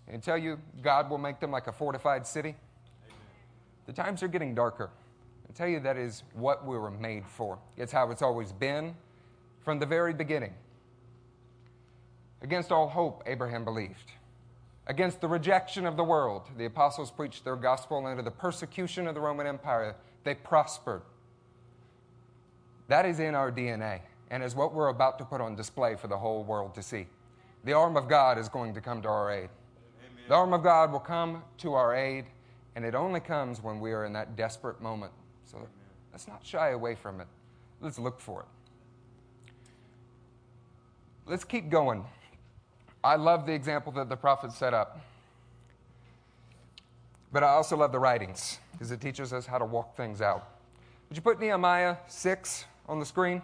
And 0.07 0.23
tell 0.23 0.37
you, 0.37 0.59
God 0.81 1.09
will 1.09 1.17
make 1.17 1.39
them 1.39 1.51
like 1.51 1.67
a 1.67 1.71
fortified 1.71 2.25
city. 2.25 2.55
The 3.85 3.93
times 3.93 4.23
are 4.23 4.27
getting 4.27 4.55
darker. 4.55 4.89
I 5.47 5.53
tell 5.53 5.67
you, 5.67 5.79
that 5.81 5.97
is 5.97 6.23
what 6.33 6.65
we 6.65 6.77
were 6.77 6.91
made 6.91 7.25
for. 7.27 7.57
It's 7.77 7.91
how 7.91 8.11
it's 8.11 8.21
always 8.21 8.51
been 8.51 8.95
from 9.63 9.79
the 9.79 9.85
very 9.85 10.13
beginning. 10.13 10.53
Against 12.41 12.71
all 12.71 12.87
hope, 12.87 13.23
Abraham 13.25 13.65
believed. 13.65 14.11
Against 14.87 15.21
the 15.21 15.27
rejection 15.27 15.85
of 15.85 15.97
the 15.97 16.03
world, 16.03 16.47
the 16.57 16.65
apostles 16.65 17.11
preached 17.11 17.43
their 17.43 17.55
gospel. 17.55 18.05
Under 18.05 18.23
the 18.23 18.31
persecution 18.31 19.07
of 19.07 19.13
the 19.13 19.21
Roman 19.21 19.45
Empire, 19.45 19.95
they 20.23 20.35
prospered. 20.35 21.01
That 22.89 23.05
is 23.05 23.19
in 23.19 23.35
our 23.35 23.51
DNA 23.51 24.01
and 24.31 24.43
is 24.43 24.55
what 24.55 24.73
we're 24.73 24.89
about 24.89 25.19
to 25.19 25.25
put 25.25 25.41
on 25.41 25.55
display 25.55 25.95
for 25.95 26.07
the 26.07 26.17
whole 26.17 26.43
world 26.43 26.75
to 26.75 26.83
see. 26.83 27.07
The 27.63 27.73
arm 27.73 27.95
of 27.95 28.09
God 28.09 28.37
is 28.37 28.49
going 28.49 28.73
to 28.73 28.81
come 28.81 29.01
to 29.03 29.07
our 29.07 29.31
aid. 29.31 29.49
Amen. 29.99 30.23
The 30.27 30.33
arm 30.33 30.53
of 30.53 30.63
God 30.63 30.91
will 30.91 30.99
come 30.99 31.43
to 31.59 31.75
our 31.75 31.95
aid, 31.95 32.25
and 32.75 32.83
it 32.83 32.95
only 32.95 33.19
comes 33.19 33.61
when 33.61 33.79
we 33.79 33.91
are 33.91 34.05
in 34.05 34.13
that 34.13 34.35
desperate 34.35 34.81
moment. 34.81 35.11
So 35.45 35.67
let's 36.11 36.27
not 36.27 36.43
shy 36.43 36.69
away 36.69 36.95
from 36.95 37.21
it. 37.21 37.27
Let's 37.79 37.99
look 37.99 38.19
for 38.19 38.41
it. 38.41 38.47
Let's 41.27 41.43
keep 41.43 41.69
going. 41.69 42.05
I 43.03 43.15
love 43.15 43.45
the 43.45 43.53
example 43.53 43.91
that 43.93 44.09
the 44.09 44.17
prophet 44.17 44.51
set 44.51 44.73
up. 44.73 44.99
But 47.31 47.43
I 47.43 47.49
also 47.49 47.77
love 47.77 47.91
the 47.91 47.99
writings 47.99 48.57
because 48.71 48.89
it 48.91 48.99
teaches 48.99 49.31
us 49.31 49.45
how 49.45 49.59
to 49.59 49.65
walk 49.65 49.95
things 49.95 50.21
out. 50.21 50.47
Would 51.07 51.17
you 51.17 51.21
put 51.21 51.39
Nehemiah 51.39 51.97
6 52.07 52.65
on 52.89 52.99
the 52.99 53.05
screen? 53.05 53.41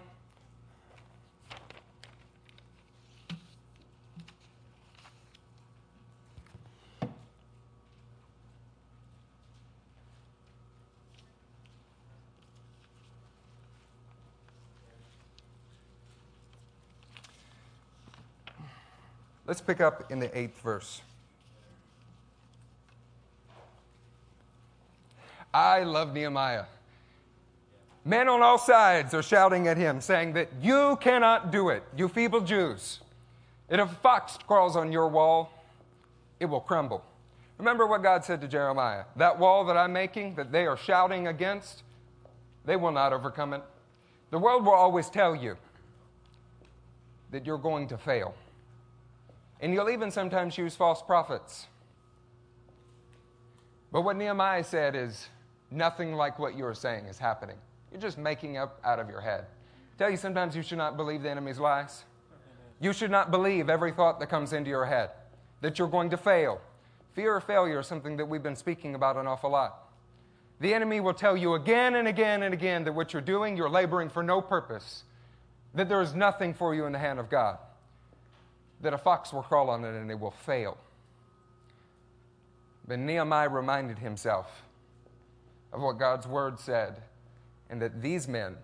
Let's 19.47 19.61
pick 19.61 19.79
up 19.79 20.11
in 20.11 20.19
the 20.19 20.35
eighth 20.35 20.59
verse. 20.61 21.01
I 25.53 25.83
love 25.83 26.13
Nehemiah. 26.15 26.65
Men 28.07 28.29
on 28.29 28.43
all 28.43 28.59
sides 28.59 29.15
are 29.15 29.23
shouting 29.23 29.67
at 29.67 29.77
him, 29.77 29.99
saying 29.99 30.33
that 30.33 30.49
you 30.61 30.95
cannot 31.01 31.51
do 31.51 31.69
it, 31.69 31.83
you 31.97 32.07
feeble 32.07 32.41
Jews. 32.41 32.99
If 33.67 33.79
a 33.79 33.87
fox 33.87 34.37
crawls 34.45 34.75
on 34.75 34.91
your 34.91 35.07
wall, 35.07 35.51
it 36.39 36.45
will 36.45 36.61
crumble. 36.61 37.03
Remember 37.57 37.87
what 37.87 38.03
God 38.03 38.23
said 38.23 38.41
to 38.41 38.47
Jeremiah 38.47 39.05
that 39.15 39.39
wall 39.39 39.65
that 39.65 39.75
I'm 39.75 39.91
making, 39.91 40.35
that 40.35 40.51
they 40.51 40.67
are 40.67 40.77
shouting 40.77 41.27
against, 41.27 41.81
they 42.63 42.75
will 42.75 42.91
not 42.91 43.11
overcome 43.11 43.53
it. 43.53 43.63
The 44.29 44.37
world 44.37 44.65
will 44.65 44.73
always 44.73 45.09
tell 45.09 45.35
you 45.35 45.57
that 47.31 47.45
you're 47.45 47.57
going 47.57 47.87
to 47.87 47.97
fail. 47.97 48.35
And 49.61 49.73
you'll 49.73 49.89
even 49.89 50.11
sometimes 50.11 50.57
use 50.57 50.75
false 50.75 51.01
prophets. 51.01 51.65
But 53.91 54.01
what 54.01 54.15
Nehemiah 54.15 54.63
said 54.63 54.95
is 54.95 55.29
nothing 55.71 56.13
like 56.13 56.37
what 56.37 56.55
you're 56.55 56.75
saying 56.75 57.05
is 57.05 57.17
happening. 57.17 57.55
You're 57.95 58.01
just 58.01 58.17
making 58.17 58.57
up 58.57 58.81
out 58.83 58.99
of 58.99 59.09
your 59.09 59.21
head. 59.21 59.45
tell 59.97 60.09
you 60.09 60.17
sometimes 60.17 60.53
you 60.53 60.61
should 60.61 60.77
not 60.77 60.97
believe 60.97 61.23
the 61.23 61.29
enemy's 61.29 61.59
lies. 61.59 62.03
You 62.81 62.91
should 62.91 63.09
not 63.09 63.31
believe 63.31 63.69
every 63.69 63.93
thought 63.93 64.19
that 64.19 64.27
comes 64.27 64.51
into 64.51 64.69
your 64.69 64.85
head 64.85 65.11
that 65.61 65.79
you're 65.79 65.87
going 65.87 66.09
to 66.09 66.17
fail. 66.17 66.59
Fear 67.13 67.37
of 67.37 67.45
failure 67.45 67.79
is 67.79 67.87
something 67.87 68.17
that 68.17 68.25
we've 68.25 68.43
been 68.43 68.57
speaking 68.57 68.95
about 68.95 69.15
an 69.15 69.27
awful 69.27 69.49
lot. 69.49 69.93
The 70.59 70.73
enemy 70.73 70.99
will 70.99 71.13
tell 71.13 71.37
you 71.37 71.53
again 71.53 71.95
and 71.95 72.05
again 72.05 72.43
and 72.43 72.53
again 72.53 72.83
that 72.83 72.91
what 72.91 73.13
you're 73.13 73.21
doing, 73.21 73.55
you're 73.55 73.69
laboring 73.69 74.09
for 74.09 74.21
no 74.21 74.41
purpose, 74.41 75.05
that 75.73 75.87
there 75.87 76.01
is 76.01 76.13
nothing 76.13 76.53
for 76.53 76.75
you 76.75 76.87
in 76.87 76.91
the 76.91 76.99
hand 76.99 77.17
of 77.17 77.29
God, 77.29 77.57
that 78.81 78.93
a 78.93 78.97
fox 78.97 79.31
will 79.31 79.43
crawl 79.43 79.69
on 79.69 79.85
it 79.85 79.95
and 79.95 80.11
it 80.11 80.19
will 80.19 80.31
fail. 80.31 80.77
But 82.85 82.99
Nehemiah 82.99 83.47
reminded 83.47 83.99
himself 83.99 84.63
of 85.71 85.81
what 85.81 85.97
God's 85.97 86.27
word 86.27 86.59
said, 86.59 87.01
and 87.69 87.81
that 87.81 88.01
these 88.01 88.27
men 88.27 88.55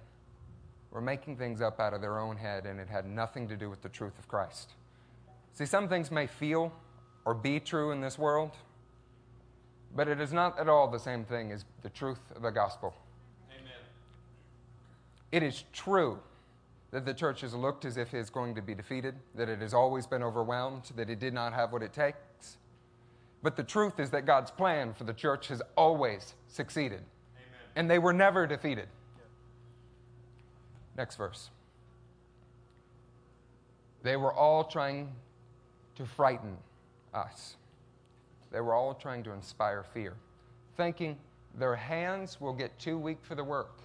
were 0.92 1.02
making 1.02 1.38
things 1.38 1.62
up 1.62 1.80
out 1.80 1.94
of 1.94 2.02
their 2.02 2.20
own 2.20 2.38
head, 2.38 2.66
and 2.66 2.80
it 2.80 2.90
had 2.90 3.06
nothing 3.06 3.48
to 3.48 3.56
do 3.56 3.70
with 3.70 3.82
the 3.82 3.90
truth 3.90 4.18
of 4.20 4.28
Christ. 4.28 4.72
See, 5.54 5.66
some 5.66 5.88
things 5.88 6.12
may 6.12 6.28
feel 6.28 6.72
or 7.26 7.34
be 7.34 7.60
true 7.60 7.92
in 7.92 8.02
this 8.02 8.18
world, 8.18 8.52
but 9.96 10.08
it 10.08 10.20
is 10.20 10.34
not 10.34 10.60
at 10.60 10.70
all 10.70 10.88
the 10.90 11.00
same 11.00 11.24
thing 11.24 11.52
as 11.52 11.66
the 11.82 11.90
truth 11.90 12.20
of 12.36 12.42
the 12.42 12.50
gospel. 12.50 12.94
Amen. 13.52 13.72
It 15.32 15.44
is 15.44 15.64
true 15.74 16.20
that 16.92 17.06
the 17.06 17.14
church 17.14 17.42
has 17.42 17.54
looked 17.54 17.86
as 17.86 17.98
if 17.98 18.14
it 18.14 18.20
is 18.20 18.30
going 18.30 18.56
to 18.56 18.62
be 18.62 18.76
defeated, 18.76 19.16
that 19.36 19.48
it 19.48 19.60
has 19.60 19.74
always 19.74 20.06
been 20.06 20.24
overwhelmed, 20.24 20.92
that 20.96 21.10
it 21.10 21.20
did 21.20 21.34
not 21.34 21.54
have 21.54 21.72
what 21.72 21.82
it 21.82 21.94
takes. 21.94 22.58
But 23.42 23.56
the 23.56 23.64
truth 23.64 24.00
is 24.00 24.10
that 24.12 24.26
God's 24.26 24.52
plan 24.52 24.94
for 24.94 25.06
the 25.06 25.14
church 25.14 25.48
has 25.48 25.62
always 25.78 26.36
succeeded. 26.48 27.02
And 27.76 27.90
they 27.90 28.00
were 28.00 28.14
never 28.14 28.48
defeated. 28.48 28.88
Next 30.98 31.16
verse. 31.16 31.50
They 34.04 34.18
were 34.18 34.34
all 34.34 34.64
trying 34.64 35.14
to 35.96 36.06
frighten 36.06 36.58
us. 37.14 37.56
They 38.52 38.60
were 38.60 38.74
all 38.74 38.94
trying 38.94 39.24
to 39.24 39.32
inspire 39.32 39.84
fear, 39.84 40.16
thinking 40.76 41.18
their 41.58 41.76
hands 41.76 42.40
will 42.42 42.54
get 42.54 42.78
too 42.80 42.98
weak 42.98 43.20
for 43.22 43.36
the 43.36 43.44
work 43.44 43.80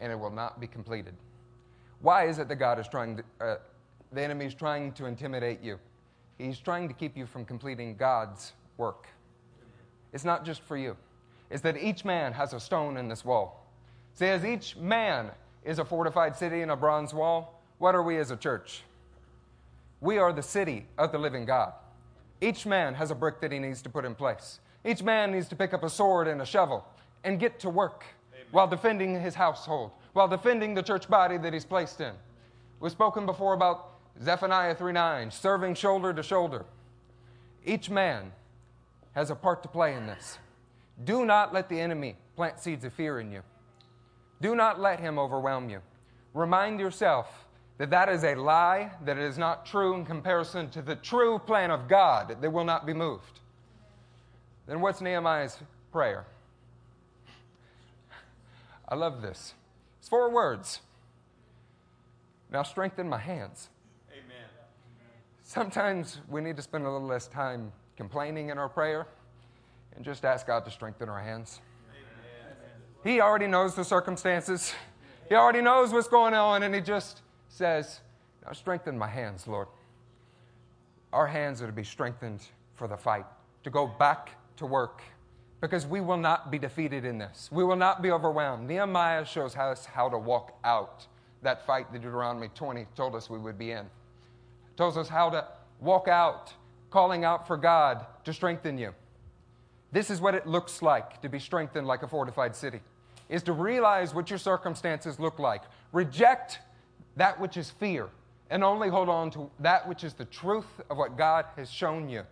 and 0.00 0.12
it 0.12 0.18
will 0.18 0.30
not 0.30 0.60
be 0.60 0.66
completed. 0.66 1.14
Why 2.00 2.26
is 2.26 2.38
it 2.38 2.48
that 2.48 2.56
God 2.56 2.78
is 2.78 2.88
trying 2.88 3.16
to, 3.16 3.24
uh, 3.40 3.56
the 4.12 4.22
enemy 4.22 4.46
is 4.46 4.54
trying 4.54 4.92
to 4.92 5.06
intimidate 5.06 5.62
you? 5.62 5.78
He's 6.38 6.58
trying 6.58 6.88
to 6.88 6.94
keep 6.94 7.16
you 7.16 7.26
from 7.26 7.44
completing 7.44 7.96
God's 7.96 8.52
work. 8.76 9.06
It's 10.12 10.24
not 10.24 10.44
just 10.44 10.62
for 10.62 10.76
you, 10.76 10.96
it's 11.50 11.62
that 11.62 11.76
each 11.76 12.04
man 12.04 12.32
has 12.32 12.52
a 12.52 12.60
stone 12.60 12.96
in 12.96 13.08
this 13.08 13.24
wall. 13.24 13.66
See, 14.14 14.26
as 14.26 14.44
each 14.44 14.76
man 14.76 15.30
is 15.64 15.78
a 15.78 15.84
fortified 15.84 16.36
city 16.36 16.62
and 16.62 16.70
a 16.70 16.76
bronze 16.76 17.12
wall, 17.12 17.60
what 17.78 17.94
are 17.94 18.02
we 18.02 18.18
as 18.18 18.30
a 18.30 18.36
church? 18.36 18.82
We 20.00 20.18
are 20.18 20.32
the 20.32 20.42
city 20.42 20.86
of 20.98 21.12
the 21.12 21.18
living 21.18 21.44
God. 21.44 21.72
Each 22.40 22.66
man 22.66 22.94
has 22.94 23.10
a 23.10 23.14
brick 23.14 23.40
that 23.40 23.52
he 23.52 23.58
needs 23.58 23.82
to 23.82 23.88
put 23.88 24.04
in 24.04 24.14
place. 24.14 24.60
Each 24.84 25.02
man 25.02 25.32
needs 25.32 25.48
to 25.48 25.56
pick 25.56 25.72
up 25.72 25.82
a 25.82 25.90
sword 25.90 26.28
and 26.28 26.42
a 26.42 26.46
shovel 26.46 26.84
and 27.24 27.40
get 27.40 27.58
to 27.60 27.70
work 27.70 28.04
while 28.50 28.66
defending 28.68 29.20
his 29.20 29.34
household, 29.34 29.90
while 30.12 30.28
defending 30.28 30.74
the 30.74 30.82
church 30.82 31.08
body 31.08 31.38
that 31.38 31.52
he's 31.52 31.64
placed 31.64 32.00
in. 32.00 32.12
We've 32.80 32.92
spoken 32.92 33.26
before 33.26 33.54
about 33.54 33.92
Zephaniah 34.22 34.74
3 34.74 34.92
9, 34.92 35.30
serving 35.30 35.74
shoulder 35.74 36.12
to 36.12 36.22
shoulder. 36.22 36.66
Each 37.64 37.88
man 37.88 38.30
has 39.12 39.30
a 39.30 39.34
part 39.34 39.62
to 39.62 39.68
play 39.68 39.94
in 39.94 40.06
this. 40.06 40.38
Do 41.02 41.24
not 41.24 41.52
let 41.52 41.68
the 41.68 41.80
enemy 41.80 42.16
plant 42.36 42.60
seeds 42.60 42.84
of 42.84 42.92
fear 42.92 43.18
in 43.18 43.32
you. 43.32 43.42
Do 44.40 44.54
not 44.54 44.80
let 44.80 45.00
him 45.00 45.18
overwhelm 45.18 45.68
you. 45.68 45.80
Remind 46.34 46.78
yourself 46.78 47.46
that 47.78 47.90
that 47.90 48.08
is 48.08 48.22
a 48.22 48.34
lie, 48.34 48.92
that 49.04 49.18
it 49.18 49.24
is 49.24 49.38
not 49.38 49.66
true 49.66 49.94
in 49.94 50.04
comparison 50.04 50.70
to 50.70 50.82
the 50.82 50.96
true 50.96 51.38
plan 51.38 51.70
of 51.70 51.88
God 51.88 52.36
that 52.40 52.52
will 52.52 52.64
not 52.64 52.86
be 52.86 52.92
moved. 52.92 53.40
Then 54.66 54.80
what's 54.80 55.00
Nehemiah's 55.00 55.58
prayer? 55.90 56.26
I 58.88 58.94
love 58.94 59.22
this. 59.22 59.54
It's 59.98 60.08
four 60.08 60.30
words. 60.30 60.80
Now 62.50 62.62
strengthen 62.62 63.08
my 63.08 63.18
hands. 63.18 63.70
Amen. 64.12 64.46
Sometimes 65.42 66.20
we 66.28 66.40
need 66.40 66.56
to 66.56 66.62
spend 66.62 66.86
a 66.86 66.90
little 66.90 67.06
less 67.06 67.26
time 67.26 67.72
complaining 67.96 68.50
in 68.50 68.58
our 68.58 68.68
prayer 68.68 69.06
and 69.96 70.04
just 70.04 70.24
ask 70.24 70.46
God 70.46 70.64
to 70.64 70.70
strengthen 70.70 71.08
our 71.08 71.20
hands. 71.20 71.60
He 73.02 73.20
already 73.20 73.46
knows 73.46 73.74
the 73.74 73.84
circumstances. 73.84 74.74
He 75.28 75.34
already 75.34 75.60
knows 75.60 75.92
what's 75.92 76.08
going 76.08 76.34
on, 76.34 76.62
and 76.62 76.74
He 76.74 76.80
just 76.80 77.20
says, 77.48 78.00
Now 78.44 78.52
strengthen 78.52 78.98
my 78.98 79.08
hands, 79.08 79.46
Lord. 79.46 79.68
Our 81.12 81.26
hands 81.26 81.62
are 81.62 81.66
to 81.66 81.72
be 81.72 81.84
strengthened 81.84 82.40
for 82.74 82.88
the 82.88 82.96
fight, 82.96 83.26
to 83.62 83.70
go 83.70 83.86
back 83.86 84.30
to 84.56 84.66
work, 84.66 85.02
because 85.60 85.86
we 85.86 86.00
will 86.00 86.16
not 86.16 86.50
be 86.50 86.58
defeated 86.58 87.04
in 87.04 87.18
this. 87.18 87.48
We 87.52 87.62
will 87.62 87.76
not 87.76 88.02
be 88.02 88.10
overwhelmed. 88.10 88.66
Nehemiah 88.66 89.24
shows 89.24 89.54
us 89.54 89.84
how 89.84 90.08
to 90.08 90.18
walk 90.18 90.58
out 90.64 91.06
that 91.44 91.64
fight 91.66 91.92
that 91.92 92.02
Deuteronomy 92.02 92.48
20 92.54 92.86
told 92.96 93.14
us 93.14 93.30
we 93.30 93.38
would 93.38 93.58
be 93.58 93.70
in. 93.70 93.80
It 93.80 94.76
tells 94.76 94.96
us 94.96 95.08
how 95.08 95.30
to 95.30 95.46
walk 95.80 96.08
out, 96.08 96.52
calling 96.90 97.24
out 97.24 97.46
for 97.46 97.56
God 97.56 98.06
to 98.24 98.32
strengthen 98.32 98.76
you. 98.78 98.94
This 99.94 100.10
is 100.10 100.20
what 100.20 100.34
it 100.34 100.44
looks 100.44 100.82
like 100.82 101.22
to 101.22 101.28
be 101.28 101.38
strengthened 101.38 101.86
like 101.86 102.02
a 102.02 102.08
fortified 102.08 102.56
city. 102.56 102.80
Is 103.28 103.44
to 103.44 103.52
realize 103.52 104.12
what 104.12 104.28
your 104.28 104.40
circumstances 104.40 105.20
look 105.20 105.38
like. 105.38 105.62
Reject 105.92 106.58
that 107.14 107.40
which 107.40 107.56
is 107.56 107.70
fear 107.70 108.08
and 108.50 108.64
only 108.64 108.88
hold 108.88 109.08
on 109.08 109.30
to 109.30 109.48
that 109.60 109.88
which 109.88 110.02
is 110.02 110.12
the 110.12 110.24
truth 110.24 110.80
of 110.90 110.96
what 110.96 111.16
God 111.16 111.44
has 111.56 111.70
shown 111.70 112.08
you. 112.08 112.24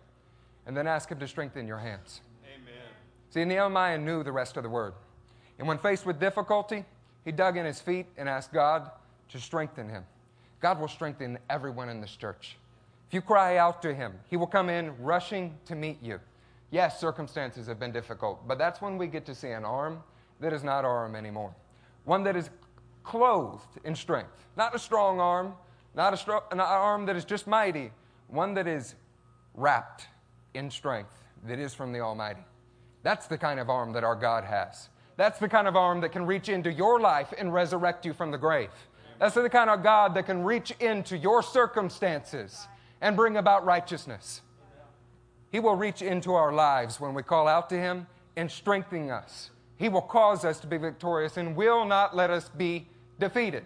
And 0.67 0.75
then 0.75 0.87
ask 0.87 1.09
Him 1.09 1.19
to 1.19 1.27
strengthen 1.27 1.65
your 1.65 1.77
hands. 1.77 2.19
Amen. 2.45 2.81
See, 3.29 3.45
Nehemiah 3.45 3.97
knew 3.97 4.23
the 4.23 4.31
rest 4.33 4.57
of 4.57 4.63
the 4.63 4.69
word. 4.69 4.93
And 5.57 5.65
when 5.65 5.77
faced 5.77 6.05
with 6.05 6.19
difficulty, 6.19 6.83
he 7.23 7.31
dug 7.31 7.55
in 7.55 7.65
his 7.65 7.79
feet 7.79 8.07
and 8.17 8.27
asked 8.27 8.51
God 8.51 8.91
to 9.29 9.39
strengthen 9.39 9.87
him. 9.87 10.03
God 10.59 10.81
will 10.81 10.89
strengthen 10.89 11.39
everyone 11.49 11.87
in 11.87 12.01
this 12.01 12.13
church. 12.13 12.57
If 13.07 13.13
you 13.13 13.21
cry 13.21 13.55
out 13.55 13.81
to 13.83 13.93
him, 13.93 14.19
he 14.29 14.35
will 14.35 14.47
come 14.47 14.69
in 14.69 15.01
rushing 15.01 15.55
to 15.67 15.75
meet 15.75 16.03
you. 16.03 16.19
Yes, 16.73 16.99
circumstances 16.99 17.67
have 17.67 17.79
been 17.79 17.91
difficult, 17.91 18.47
but 18.47 18.57
that's 18.57 18.81
when 18.81 18.97
we 18.97 19.05
get 19.05 19.27
to 19.27 19.35
see 19.35 19.49
an 19.49 19.63
arm 19.63 20.01
that 20.39 20.51
is 20.51 20.63
not 20.63 20.83
our 20.83 21.03
arm 21.03 21.15
anymore. 21.15 21.53
One 22.03 22.23
that 22.23 22.35
is 22.35 22.49
clothed 23.03 23.77
in 23.83 23.93
strength. 23.93 24.47
Not 24.57 24.73
a 24.73 24.79
strong 24.79 25.19
arm, 25.19 25.53
not, 25.93 26.27
a 26.27 26.41
an 26.51 26.59
arm 26.59 27.05
that 27.05 27.15
is 27.15 27.25
just 27.25 27.45
mighty, 27.45 27.91
one 28.27 28.55
that 28.55 28.65
is 28.65 28.95
wrapped 29.53 30.07
in 30.55 30.71
strength 30.71 31.13
that 31.45 31.59
is 31.59 31.75
from 31.75 31.93
the 31.93 31.99
Almighty. 31.99 32.43
That's 33.03 33.27
the 33.27 33.37
kind 33.37 33.59
of 33.59 33.69
arm 33.69 33.93
that 33.93 34.03
our 34.03 34.15
God 34.15 34.43
has. 34.43 34.89
That's 35.15 35.37
the 35.37 35.49
kind 35.49 35.67
of 35.67 35.75
arm 35.75 36.01
that 36.01 36.11
can 36.11 36.25
reach 36.25 36.49
into 36.49 36.73
your 36.73 36.99
life 36.99 37.35
and 37.37 37.53
resurrect 37.53 38.03
you 38.03 38.13
from 38.13 38.31
the 38.31 38.39
grave. 38.39 38.71
That's 39.19 39.35
the 39.35 39.47
kind 39.47 39.69
of 39.69 39.83
God 39.83 40.15
that 40.15 40.25
can 40.25 40.43
reach 40.43 40.71
into 40.79 41.19
your 41.19 41.43
circumstances 41.43 42.67
and 42.99 43.15
bring 43.15 43.37
about 43.37 43.63
righteousness. 43.63 44.41
He 45.53 45.59
will 45.59 45.75
reach 45.75 46.01
into 46.01 46.33
our 46.33 46.51
lives 46.51 46.99
when 46.99 47.13
we 47.13 47.21
call 47.21 47.47
out 47.47 47.69
to 47.69 47.77
Him 47.77 48.07
and 48.35 48.49
strengthen 48.49 49.11
us. 49.11 49.51
He 49.77 49.87
will 49.87 50.01
cause 50.01 50.43
us 50.43 50.59
to 50.61 50.67
be 50.67 50.77
victorious 50.77 51.37
and 51.37 51.55
will 51.55 51.85
not 51.85 52.15
let 52.15 52.31
us 52.31 52.49
be 52.49 52.87
defeated. 53.19 53.63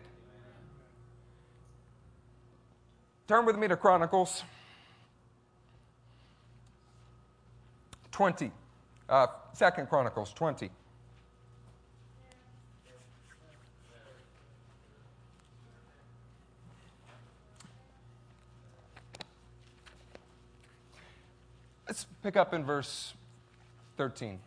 Turn 3.30 3.46
with 3.46 3.58
me 3.58 3.70
to 3.70 3.78
Chronicles 3.78 4.44
20. 8.12 8.52
Uh, 9.08 9.28
Second 9.54 9.88
Chronicles 9.88 10.34
20. 10.34 10.70
Let's 21.88 22.06
pick 22.22 22.36
up 22.36 22.54
in 22.54 22.66
verse 22.66 23.14
13. 23.96 24.40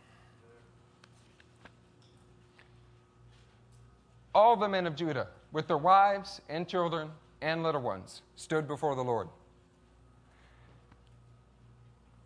All 4.34 4.56
the 4.56 4.68
men 4.68 4.86
of 4.86 4.94
Judah, 4.94 5.28
with 5.50 5.66
their 5.66 5.78
wives 5.78 6.40
and 6.48 6.68
children 6.68 7.10
and 7.40 7.62
little 7.62 7.80
ones, 7.80 8.22
stood 8.36 8.68
before 8.68 8.94
the 8.94 9.02
Lord. 9.02 9.28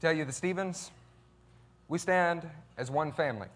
Tell 0.01 0.13
you 0.13 0.25
the 0.25 0.33
Stevens, 0.33 0.91
we 1.89 1.99
stand 1.99 2.49
as 2.77 2.91
one 2.91 3.13
family 3.13 3.49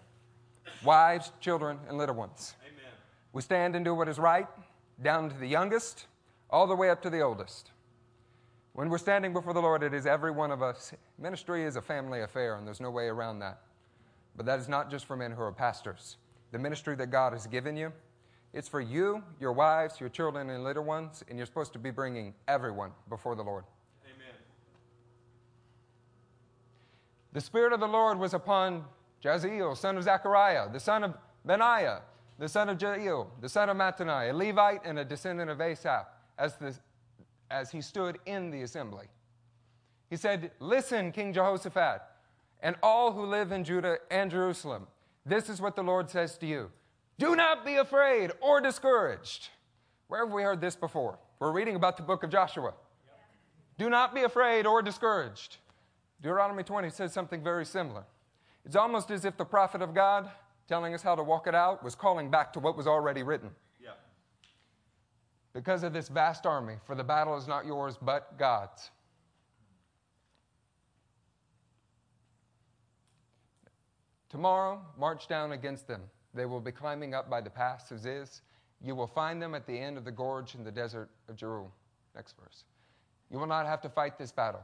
wives, 0.85 1.33
children, 1.40 1.79
and 1.88 1.99
little 1.99 2.14
ones. 2.14 2.55
Amen. 2.62 2.92
We 3.33 3.42
stand 3.42 3.75
and 3.75 3.85
do 3.85 3.94
what 3.94 4.09
is 4.09 4.18
right, 4.18 4.47
down 5.03 5.29
to 5.29 5.37
the 5.37 5.47
youngest, 5.47 6.07
all 6.51 6.68
the 6.68 6.77
way 6.77 6.88
up 6.88 7.03
to 7.03 7.11
the 7.11 7.21
oldest. 7.21 7.73
When 8.79 8.91
we're 8.91 8.99
standing 8.99 9.33
before 9.33 9.55
the 9.55 9.61
Lord, 9.61 9.83
it 9.83 9.93
is 9.93 10.07
every 10.07 10.31
one 10.31 10.53
of 10.53 10.62
us. 10.62 10.93
Ministry 11.19 11.64
is 11.64 11.75
a 11.75 11.83
family 11.83 12.21
affair, 12.21 12.55
and 12.55 12.64
there's 12.64 12.79
no 12.79 12.93
way 12.93 13.07
around 13.07 13.41
that. 13.41 13.59
But 14.37 14.47
that 14.47 14.61
is 14.61 14.69
not 14.69 14.88
just 14.88 15.05
for 15.05 15.17
men 15.17 15.33
who 15.33 15.43
are 15.43 15.51
pastors. 15.51 16.17
The 16.53 16.61
ministry 16.61 16.95
that 16.95 17.09
God 17.09 17.33
has 17.33 17.49
given 17.49 17.77
you, 17.77 17.93
it's 18.53 18.69
for 18.69 18.81
you, 18.81 19.25
your 19.41 19.53
wives, 19.53 19.99
your 19.99 20.09
children, 20.09 20.49
and 20.51 20.62
little 20.62 20.85
ones, 20.85 21.25
and 21.29 21.37
you're 21.37 21.47
supposed 21.47 21.73
to 21.73 21.81
be 21.81 21.91
bringing 21.91 22.35
everyone 22.47 22.93
before 23.09 23.35
the 23.35 23.43
Lord. 23.43 23.64
Amen. 24.05 24.37
The 27.33 27.41
Spirit 27.41 27.73
of 27.73 27.81
the 27.81 27.88
Lord 27.88 28.17
was 28.17 28.33
upon 28.33 28.85
Jaziel, 29.25 29.77
son 29.77 29.97
of 29.97 30.05
Zechariah, 30.05 30.71
the 30.73 30.79
son 30.79 31.03
of 31.03 31.14
Benaiah, 31.45 32.03
the 32.38 32.49
son 32.49 32.69
of 32.69 32.81
Jael, 32.81 33.29
the 33.41 33.49
son 33.49 33.71
of 33.71 33.77
Mattaniah, 33.77 34.31
a 34.31 34.33
Levite 34.33 34.83
and 34.85 35.01
a 35.01 35.05
descendant 35.05 35.51
of 35.51 35.61
Asaph, 35.61 36.07
as, 36.38 36.55
the, 36.59 36.79
as 37.50 37.70
he 37.70 37.80
stood 37.80 38.18
in 38.26 38.50
the 38.50 38.62
assembly. 38.62 39.06
He 40.11 40.16
said, 40.16 40.50
Listen, 40.61 41.12
King 41.12 41.32
Jehoshaphat, 41.32 42.02
and 42.61 42.76
all 42.82 43.12
who 43.12 43.24
live 43.24 43.52
in 43.52 43.64
Judah 43.64 43.98
and 44.11 44.30
Jerusalem, 44.30 44.87
this 45.24 45.48
is 45.48 45.61
what 45.61 45.76
the 45.76 45.82
Lord 45.82 46.11
says 46.11 46.38
to 46.38 46.46
you. 46.46 46.70
Do 47.18 47.37
not 47.37 47.64
be 47.64 47.76
afraid 47.76 48.32
or 48.40 48.61
discouraged. 48.61 49.48
Where 50.08 50.24
have 50.24 50.32
we 50.32 50.42
heard 50.42 50.61
this 50.61 50.76
before? 50.76 51.18
We're 51.38 51.52
reading 51.52 51.76
about 51.76 51.96
the 51.96 52.02
book 52.02 52.22
of 52.22 52.30
Joshua. 52.30 52.72
Do 53.76 53.90
not 53.90 54.14
be 54.14 54.22
afraid 54.22 54.66
or 54.66 54.82
discouraged. 54.82 55.58
Deuteronomy 56.20 56.64
20 56.64 56.90
says 56.90 57.12
something 57.12 57.42
very 57.42 57.64
similar. 57.64 58.04
It's 58.64 58.76
almost 58.76 59.11
as 59.11 59.24
if 59.24 59.37
the 59.37 59.44
prophet 59.44 59.82
of 59.82 59.94
God, 59.94 60.30
telling 60.66 60.94
us 60.94 61.02
how 61.02 61.14
to 61.14 61.22
walk 61.22 61.46
it 61.46 61.54
out, 61.54 61.84
was 61.84 61.94
calling 61.94 62.30
back 62.30 62.52
to 62.54 62.61
what 62.61 62.76
was 62.76 62.87
already 62.87 63.22
written. 63.22 63.50
Because 65.59 65.83
of 65.83 65.92
this 65.92 66.07
vast 66.07 66.47
army, 66.47 66.75
for 66.85 66.94
the 66.94 67.03
battle 67.03 67.37
is 67.37 67.49
not 67.49 67.66
yours, 67.66 67.99
but 68.01 68.38
God's. 68.38 68.92
Tomorrow, 74.29 74.81
march 74.97 75.27
down 75.27 75.51
against 75.51 75.88
them. 75.88 76.03
They 76.33 76.47
will 76.47 76.61
be 76.61 76.71
climbing 76.71 77.12
up 77.12 77.29
by 77.29 77.41
the 77.41 77.51
pass 77.51 77.91
of 77.91 77.99
Ziz. 77.99 78.43
You 78.80 78.95
will 78.95 79.09
find 79.09 79.43
them 79.43 79.57
at 79.57 79.66
the 79.66 79.76
end 79.76 79.99
of 79.99 80.05
the 80.05 80.12
gorge 80.12 80.55
in 80.55 80.62
the 80.62 80.70
desert 80.70 81.11
of 81.28 81.35
Jeruel. 81.35 81.72
Next 82.14 82.37
verse. 82.41 82.62
You 83.28 83.41
will 83.41 83.49
not 83.49 83.66
have 83.66 83.80
to 83.80 83.89
fight 83.89 84.16
this 84.16 84.30
battle. 84.30 84.62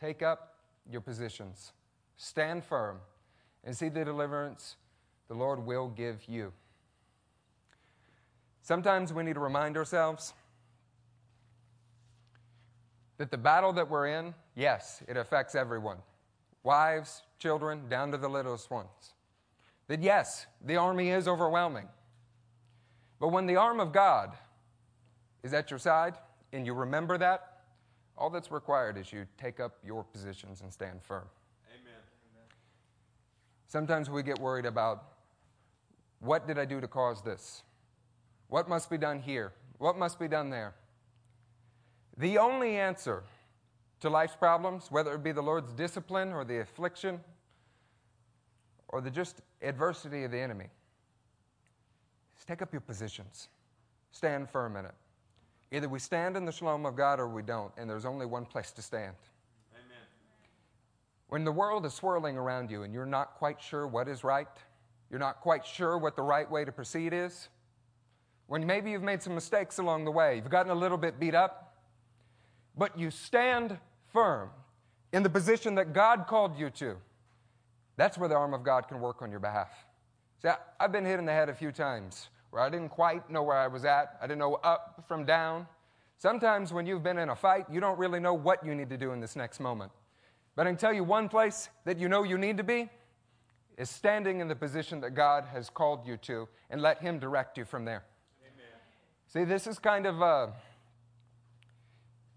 Take 0.00 0.22
up 0.22 0.54
your 0.90 1.02
positions, 1.02 1.72
stand 2.16 2.64
firm, 2.64 2.96
and 3.62 3.76
see 3.76 3.90
the 3.90 4.06
deliverance 4.06 4.76
the 5.28 5.34
Lord 5.34 5.66
will 5.66 5.88
give 5.88 6.26
you. 6.26 6.50
Sometimes 8.64 9.12
we 9.12 9.22
need 9.22 9.34
to 9.34 9.40
remind 9.40 9.76
ourselves 9.76 10.32
that 13.18 13.30
the 13.30 13.36
battle 13.36 13.74
that 13.74 13.90
we're 13.90 14.06
in, 14.06 14.34
yes, 14.56 15.02
it 15.06 15.18
affects 15.18 15.54
everyone 15.54 15.98
wives, 16.62 17.24
children, 17.38 17.82
down 17.90 18.10
to 18.10 18.16
the 18.16 18.26
littlest 18.26 18.70
ones. 18.70 18.88
That 19.86 20.02
yes, 20.02 20.46
the 20.64 20.76
army 20.76 21.10
is 21.10 21.28
overwhelming. 21.28 21.86
But 23.20 23.28
when 23.28 23.46
the 23.46 23.56
arm 23.56 23.80
of 23.80 23.92
God 23.92 24.32
is 25.42 25.52
at 25.52 25.70
your 25.70 25.78
side 25.78 26.14
and 26.54 26.64
you 26.64 26.72
remember 26.72 27.18
that, 27.18 27.60
all 28.16 28.30
that's 28.30 28.50
required 28.50 28.96
is 28.96 29.12
you 29.12 29.26
take 29.36 29.60
up 29.60 29.76
your 29.84 30.04
positions 30.04 30.62
and 30.62 30.72
stand 30.72 31.02
firm. 31.02 31.26
Amen. 31.68 32.00
Sometimes 33.66 34.08
we 34.08 34.22
get 34.22 34.38
worried 34.38 34.64
about 34.64 35.04
what 36.20 36.46
did 36.46 36.58
I 36.58 36.64
do 36.64 36.80
to 36.80 36.88
cause 36.88 37.20
this? 37.20 37.62
What 38.48 38.68
must 38.68 38.90
be 38.90 38.98
done 38.98 39.20
here? 39.20 39.52
What 39.78 39.96
must 39.96 40.18
be 40.18 40.28
done 40.28 40.50
there? 40.50 40.74
The 42.16 42.38
only 42.38 42.76
answer 42.76 43.24
to 44.00 44.10
life's 44.10 44.36
problems, 44.36 44.90
whether 44.90 45.14
it 45.14 45.22
be 45.22 45.32
the 45.32 45.42
Lord's 45.42 45.72
discipline 45.72 46.32
or 46.32 46.44
the 46.44 46.60
affliction 46.60 47.20
or 48.88 49.00
the 49.00 49.10
just 49.10 49.40
adversity 49.62 50.24
of 50.24 50.30
the 50.30 50.38
enemy, 50.38 50.66
is 52.38 52.44
take 52.44 52.62
up 52.62 52.72
your 52.72 52.80
positions. 52.80 53.48
Stand 54.12 54.48
firm 54.48 54.76
in 54.76 54.84
it. 54.84 54.94
Either 55.72 55.88
we 55.88 55.98
stand 55.98 56.36
in 56.36 56.44
the 56.44 56.52
shalom 56.52 56.86
of 56.86 56.94
God 56.94 57.18
or 57.18 57.26
we 57.26 57.42
don't, 57.42 57.72
and 57.76 57.90
there's 57.90 58.04
only 58.04 58.26
one 58.26 58.44
place 58.44 58.70
to 58.72 58.82
stand. 58.82 59.16
Amen. 59.74 60.04
When 61.28 61.44
the 61.44 61.50
world 61.50 61.84
is 61.84 61.94
swirling 61.94 62.36
around 62.36 62.70
you 62.70 62.84
and 62.84 62.94
you're 62.94 63.06
not 63.06 63.34
quite 63.34 63.60
sure 63.60 63.88
what 63.88 64.06
is 64.06 64.22
right, 64.22 64.46
you're 65.10 65.18
not 65.18 65.40
quite 65.40 65.66
sure 65.66 65.98
what 65.98 66.14
the 66.14 66.22
right 66.22 66.48
way 66.48 66.64
to 66.64 66.70
proceed 66.70 67.12
is, 67.12 67.48
when 68.46 68.66
maybe 68.66 68.90
you've 68.90 69.02
made 69.02 69.22
some 69.22 69.34
mistakes 69.34 69.78
along 69.78 70.04
the 70.04 70.10
way, 70.10 70.36
you've 70.36 70.50
gotten 70.50 70.70
a 70.70 70.74
little 70.74 70.98
bit 70.98 71.18
beat 71.18 71.34
up, 71.34 71.74
but 72.76 72.98
you 72.98 73.10
stand 73.10 73.78
firm 74.12 74.50
in 75.12 75.22
the 75.22 75.30
position 75.30 75.76
that 75.76 75.92
God 75.92 76.26
called 76.26 76.58
you 76.58 76.70
to, 76.70 76.96
that's 77.96 78.18
where 78.18 78.28
the 78.28 78.34
arm 78.34 78.52
of 78.52 78.64
God 78.64 78.88
can 78.88 79.00
work 79.00 79.22
on 79.22 79.30
your 79.30 79.40
behalf. 79.40 79.70
See, 80.42 80.48
I've 80.80 80.92
been 80.92 81.04
hit 81.04 81.18
in 81.18 81.24
the 81.24 81.32
head 81.32 81.48
a 81.48 81.54
few 81.54 81.70
times 81.72 82.28
where 82.50 82.62
I 82.62 82.68
didn't 82.68 82.90
quite 82.90 83.30
know 83.30 83.42
where 83.42 83.56
I 83.56 83.66
was 83.66 83.84
at. 83.84 84.16
I 84.20 84.26
didn't 84.26 84.40
know 84.40 84.54
up 84.56 85.04
from 85.06 85.24
down. 85.24 85.66
Sometimes 86.18 86.72
when 86.72 86.86
you've 86.86 87.02
been 87.02 87.18
in 87.18 87.28
a 87.28 87.36
fight, 87.36 87.66
you 87.70 87.80
don't 87.80 87.98
really 87.98 88.20
know 88.20 88.34
what 88.34 88.64
you 88.64 88.74
need 88.74 88.90
to 88.90 88.96
do 88.96 89.12
in 89.12 89.20
this 89.20 89.36
next 89.36 89.60
moment. 89.60 89.92
But 90.56 90.66
I 90.66 90.70
can 90.70 90.76
tell 90.76 90.92
you 90.92 91.04
one 91.04 91.28
place 91.28 91.68
that 91.84 91.98
you 91.98 92.08
know 92.08 92.22
you 92.22 92.38
need 92.38 92.56
to 92.58 92.64
be 92.64 92.88
is 93.76 93.90
standing 93.90 94.40
in 94.40 94.48
the 94.48 94.54
position 94.54 95.00
that 95.00 95.14
God 95.14 95.44
has 95.52 95.68
called 95.68 96.06
you 96.06 96.16
to 96.18 96.48
and 96.70 96.80
let 96.80 97.00
Him 97.00 97.18
direct 97.18 97.58
you 97.58 97.64
from 97.64 97.84
there. 97.84 98.04
See, 99.34 99.42
this 99.42 99.66
is 99.66 99.80
kind 99.80 100.06
of 100.06 100.22
uh, 100.22 100.46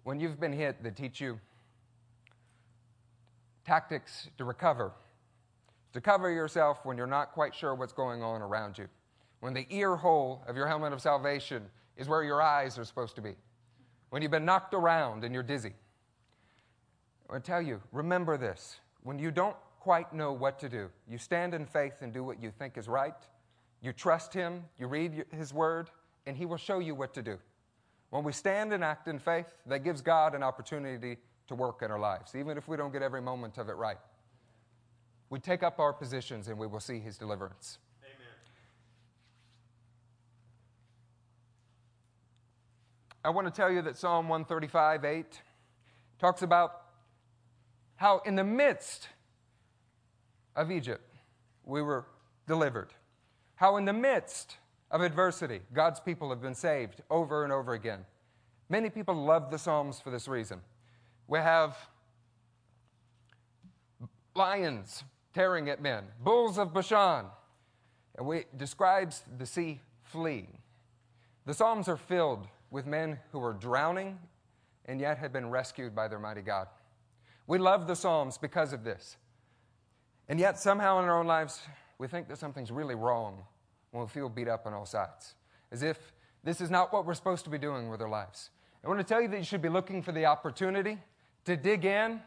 when 0.03 0.19
you've 0.19 0.39
been 0.39 0.51
hit, 0.51 0.81
they 0.81 0.89
teach 0.89 1.21
you 1.21 1.39
tactics 3.63 4.29
to 4.39 4.43
recover, 4.43 4.93
to 5.93 6.01
cover 6.01 6.31
yourself 6.31 6.79
when 6.85 6.97
you're 6.97 7.05
not 7.05 7.33
quite 7.33 7.53
sure 7.53 7.75
what's 7.75 7.93
going 7.93 8.23
on 8.23 8.41
around 8.41 8.79
you. 8.79 8.87
When 9.41 9.53
the 9.53 9.67
ear 9.69 9.95
hole 9.95 10.43
of 10.47 10.55
your 10.55 10.65
helmet 10.65 10.91
of 10.91 10.99
salvation 10.99 11.67
is 11.97 12.07
where 12.07 12.23
your 12.23 12.41
eyes 12.41 12.79
are 12.79 12.83
supposed 12.83 13.15
to 13.17 13.21
be. 13.21 13.35
When 14.09 14.23
you've 14.23 14.31
been 14.31 14.45
knocked 14.45 14.73
around 14.73 15.23
and 15.23 15.35
you're 15.35 15.43
dizzy. 15.43 15.73
I 17.29 17.37
tell 17.37 17.61
you, 17.61 17.79
remember 17.91 18.37
this. 18.37 18.79
When 19.03 19.19
you 19.19 19.29
don't 19.29 19.55
quite 19.79 20.13
know 20.13 20.33
what 20.33 20.57
to 20.61 20.67
do, 20.67 20.89
you 21.07 21.19
stand 21.19 21.53
in 21.53 21.67
faith 21.67 22.01
and 22.01 22.11
do 22.11 22.23
what 22.23 22.41
you 22.41 22.49
think 22.49 22.75
is 22.75 22.87
right. 22.87 23.13
You 23.83 23.93
trust 23.93 24.33
Him, 24.33 24.63
you 24.79 24.87
read 24.87 25.25
His 25.29 25.53
Word, 25.53 25.91
and 26.27 26.37
He 26.37 26.45
will 26.45 26.57
show 26.57 26.79
you 26.79 26.93
what 26.93 27.13
to 27.15 27.23
do. 27.23 27.39
When 28.09 28.23
we 28.23 28.33
stand 28.33 28.73
and 28.73 28.83
act 28.83 29.07
in 29.07 29.17
faith, 29.17 29.47
that 29.65 29.83
gives 29.83 30.01
God 30.01 30.35
an 30.35 30.43
opportunity 30.43 31.17
to 31.47 31.55
work 31.55 31.81
in 31.81 31.89
our 31.89 31.99
lives, 31.99 32.35
even 32.35 32.57
if 32.57 32.67
we 32.67 32.77
don't 32.77 32.91
get 32.91 33.01
every 33.01 33.21
moment 33.21 33.57
of 33.57 33.69
it 33.69 33.73
right. 33.73 33.97
We 35.29 35.39
take 35.39 35.63
up 35.63 35.79
our 35.79 35.93
positions 35.93 36.47
and 36.47 36.57
we 36.57 36.67
will 36.67 36.79
see 36.79 36.99
His 36.99 37.17
deliverance. 37.17 37.79
Amen. 38.03 38.27
I 43.23 43.29
want 43.29 43.47
to 43.47 43.53
tell 43.53 43.71
you 43.71 43.81
that 43.81 43.97
Psalm 43.97 44.29
135 44.29 45.05
8 45.05 45.41
talks 46.19 46.41
about 46.41 46.81
how, 47.95 48.19
in 48.25 48.35
the 48.35 48.43
midst 48.43 49.09
of 50.55 50.71
Egypt, 50.71 51.15
we 51.65 51.81
were 51.81 52.05
delivered. 52.47 52.93
How, 53.55 53.77
in 53.77 53.85
the 53.85 53.93
midst 53.93 54.57
of 54.91 55.01
adversity, 55.01 55.61
God's 55.73 55.99
people 55.99 56.29
have 56.29 56.41
been 56.41 56.55
saved 56.55 57.01
over 57.09 57.43
and 57.43 57.51
over 57.51 57.73
again. 57.73 58.05
Many 58.69 58.89
people 58.89 59.15
love 59.15 59.51
the 59.51 59.57
Psalms 59.57 59.99
for 59.99 60.09
this 60.09 60.27
reason. 60.27 60.61
We 61.27 61.39
have 61.39 61.77
lions 64.35 65.03
tearing 65.33 65.69
at 65.69 65.81
men, 65.81 66.05
bulls 66.23 66.57
of 66.57 66.73
Bashan, 66.73 67.25
and 68.17 68.25
we 68.25 68.45
describes 68.55 69.23
the 69.37 69.45
sea 69.45 69.81
fleeing. 70.03 70.57
The 71.45 71.53
Psalms 71.53 71.87
are 71.87 71.97
filled 71.97 72.47
with 72.71 72.85
men 72.85 73.19
who 73.31 73.43
are 73.43 73.53
drowning 73.53 74.19
and 74.85 74.99
yet 74.99 75.17
have 75.17 75.33
been 75.33 75.49
rescued 75.49 75.95
by 75.95 76.07
their 76.07 76.19
mighty 76.19 76.41
God. 76.41 76.67
We 77.45 77.57
love 77.57 77.87
the 77.87 77.95
Psalms 77.95 78.37
because 78.37 78.73
of 78.73 78.83
this. 78.83 79.17
And 80.29 80.39
yet, 80.39 80.59
somehow 80.59 80.99
in 80.99 81.05
our 81.05 81.17
own 81.17 81.27
lives, 81.27 81.61
we 81.97 82.07
think 82.07 82.27
that 82.27 82.37
something's 82.37 82.71
really 82.71 82.95
wrong 82.95 83.43
we 83.91 84.05
feel 84.07 84.29
beat 84.29 84.47
up 84.47 84.65
on 84.65 84.73
all 84.73 84.85
sides, 84.85 85.35
as 85.71 85.83
if 85.83 86.13
this 86.43 86.61
is 86.61 86.69
not 86.69 86.93
what 86.93 87.05
we're 87.05 87.13
supposed 87.13 87.43
to 87.45 87.49
be 87.49 87.57
doing 87.57 87.89
with 87.89 88.01
our 88.01 88.09
lives. 88.09 88.51
I 88.83 88.87
want 88.87 88.99
to 88.99 89.03
tell 89.03 89.21
you 89.21 89.27
that 89.29 89.37
you 89.37 89.43
should 89.43 89.61
be 89.61 89.69
looking 89.69 90.01
for 90.01 90.11
the 90.11 90.25
opportunity 90.25 90.97
to 91.45 91.57
dig 91.57 91.85
in 91.85 92.21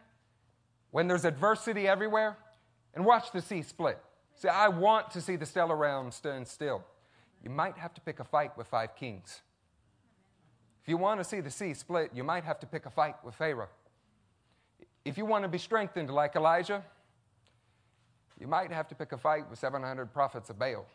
when 0.90 1.08
there's 1.08 1.24
adversity 1.24 1.86
everywhere 1.86 2.36
and 2.94 3.04
watch 3.04 3.32
the 3.32 3.40
sea 3.40 3.62
split. 3.62 3.98
See, 4.34 4.48
I 4.48 4.68
want 4.68 5.11
to 5.12 5.20
see 5.20 5.36
the 5.36 5.46
stellar 5.46 5.76
realm 5.76 6.11
stand 6.11 6.48
still. 6.48 6.84
You 7.42 7.50
might 7.50 7.76
have 7.78 7.94
to 7.94 8.00
pick 8.00 8.20
a 8.20 8.24
fight 8.24 8.56
with 8.56 8.66
five 8.66 8.96
kings. 8.96 9.40
If 10.82 10.88
you 10.88 10.96
want 10.96 11.20
to 11.20 11.24
see 11.24 11.40
the 11.40 11.50
sea 11.50 11.74
split, 11.74 12.11
you 12.14 12.24
might 12.24 12.44
have 12.44 12.58
to 12.61 12.66
pick 12.66 12.86
a 12.86 12.90
fight 12.90 13.16
with 13.24 13.34
Pharaoh. 13.34 13.68
If 15.04 15.16
you 15.16 15.24
want 15.24 15.44
to 15.44 15.48
be 15.48 15.58
strengthened 15.58 16.11
like 16.11 16.36
Elijah, 16.36 16.84
you 18.38 18.46
might 18.46 18.72
have 18.72 18.88
to 18.88 18.94
pick 18.94 19.12
a 19.12 19.18
fight 19.18 19.48
with 19.48 19.58
700 19.58 20.12
prophets 20.12 20.50
of 20.50 20.58
Baal. 20.58 20.86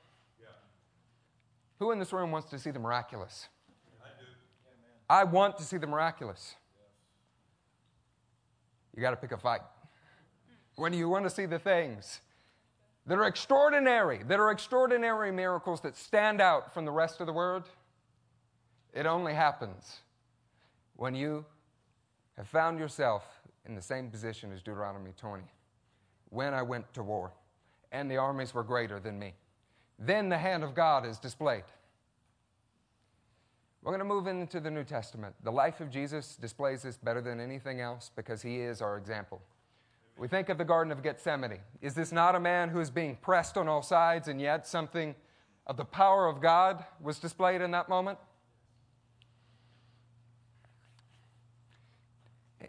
Who 1.79 1.91
in 1.91 1.99
this 1.99 2.13
room 2.13 2.31
wants 2.31 2.49
to 2.51 2.59
see 2.59 2.71
the 2.71 2.79
miraculous? 2.79 3.47
I 4.01 4.07
do. 4.19 4.25
I 5.09 5.23
want 5.23 5.57
to 5.57 5.63
see 5.63 5.77
the 5.77 5.87
miraculous. 5.87 6.55
You 8.95 9.01
got 9.01 9.11
to 9.11 9.17
pick 9.17 9.31
a 9.31 9.37
fight. 9.37 9.61
When 10.75 10.93
you 10.93 11.09
want 11.09 11.25
to 11.25 11.29
see 11.29 11.45
the 11.45 11.59
things 11.59 12.21
that 13.05 13.17
are 13.17 13.27
extraordinary, 13.27 14.21
that 14.27 14.39
are 14.39 14.51
extraordinary 14.51 15.31
miracles 15.31 15.81
that 15.81 15.95
stand 15.95 16.41
out 16.41 16.73
from 16.73 16.85
the 16.85 16.91
rest 16.91 17.19
of 17.19 17.27
the 17.27 17.33
world, 17.33 17.63
it 18.93 19.05
only 19.05 19.33
happens 19.33 19.99
when 20.95 21.13
you 21.13 21.45
have 22.37 22.47
found 22.47 22.79
yourself 22.79 23.23
in 23.65 23.75
the 23.75 23.81
same 23.81 24.09
position 24.09 24.51
as 24.51 24.61
Deuteronomy 24.61 25.11
20. 25.17 25.43
When 26.29 26.53
I 26.53 26.61
went 26.61 26.93
to 26.93 27.03
war, 27.03 27.31
and 27.91 28.09
the 28.09 28.17
armies 28.17 28.53
were 28.53 28.63
greater 28.63 28.99
than 28.99 29.17
me. 29.19 29.33
Then 29.97 30.29
the 30.29 30.37
hand 30.37 30.63
of 30.63 30.75
God 30.75 31.05
is 31.05 31.17
displayed. 31.17 31.63
We're 33.81 33.91
going 33.91 33.99
to 33.99 34.05
move 34.05 34.27
into 34.27 34.59
the 34.59 34.71
New 34.71 34.83
Testament. 34.83 35.35
The 35.43 35.51
life 35.51 35.79
of 35.79 35.91
Jesus 35.91 36.35
displays 36.35 36.81
this 36.81 36.97
better 36.97 37.21
than 37.21 37.39
anything 37.39 37.81
else 37.81 38.09
because 38.15 38.41
he 38.41 38.59
is 38.59 38.81
our 38.81 38.97
example. 38.97 39.41
We 40.17 40.27
think 40.27 40.49
of 40.49 40.57
the 40.57 40.65
Garden 40.65 40.91
of 40.91 41.03
Gethsemane. 41.03 41.59
Is 41.81 41.93
this 41.93 42.11
not 42.11 42.35
a 42.35 42.39
man 42.39 42.69
who 42.69 42.79
is 42.79 42.89
being 42.89 43.15
pressed 43.17 43.57
on 43.57 43.67
all 43.67 43.81
sides, 43.81 44.27
and 44.27 44.41
yet 44.41 44.65
something 44.65 45.13
of 45.67 45.77
the 45.77 45.85
power 45.85 46.27
of 46.27 46.41
God 46.41 46.83
was 47.01 47.19
displayed 47.19 47.61
in 47.61 47.71
that 47.71 47.89
moment? 47.89 48.17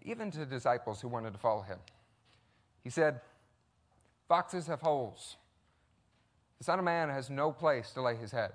Even 0.05 0.31
to 0.33 0.45
disciples 0.45 1.01
who 1.01 1.09
wanted 1.09 1.33
to 1.33 1.39
follow 1.39 1.63
him. 1.63 1.79
He 2.85 2.91
said, 2.91 3.21
Foxes 4.29 4.67
have 4.67 4.81
holes. 4.81 5.37
The 6.59 6.65
Son 6.65 6.79
of 6.79 6.85
Man 6.85 7.09
has 7.09 7.29
no 7.29 7.53
place 7.53 7.91
to 7.93 8.03
lay 8.03 8.17
his 8.17 8.33
head. 8.33 8.53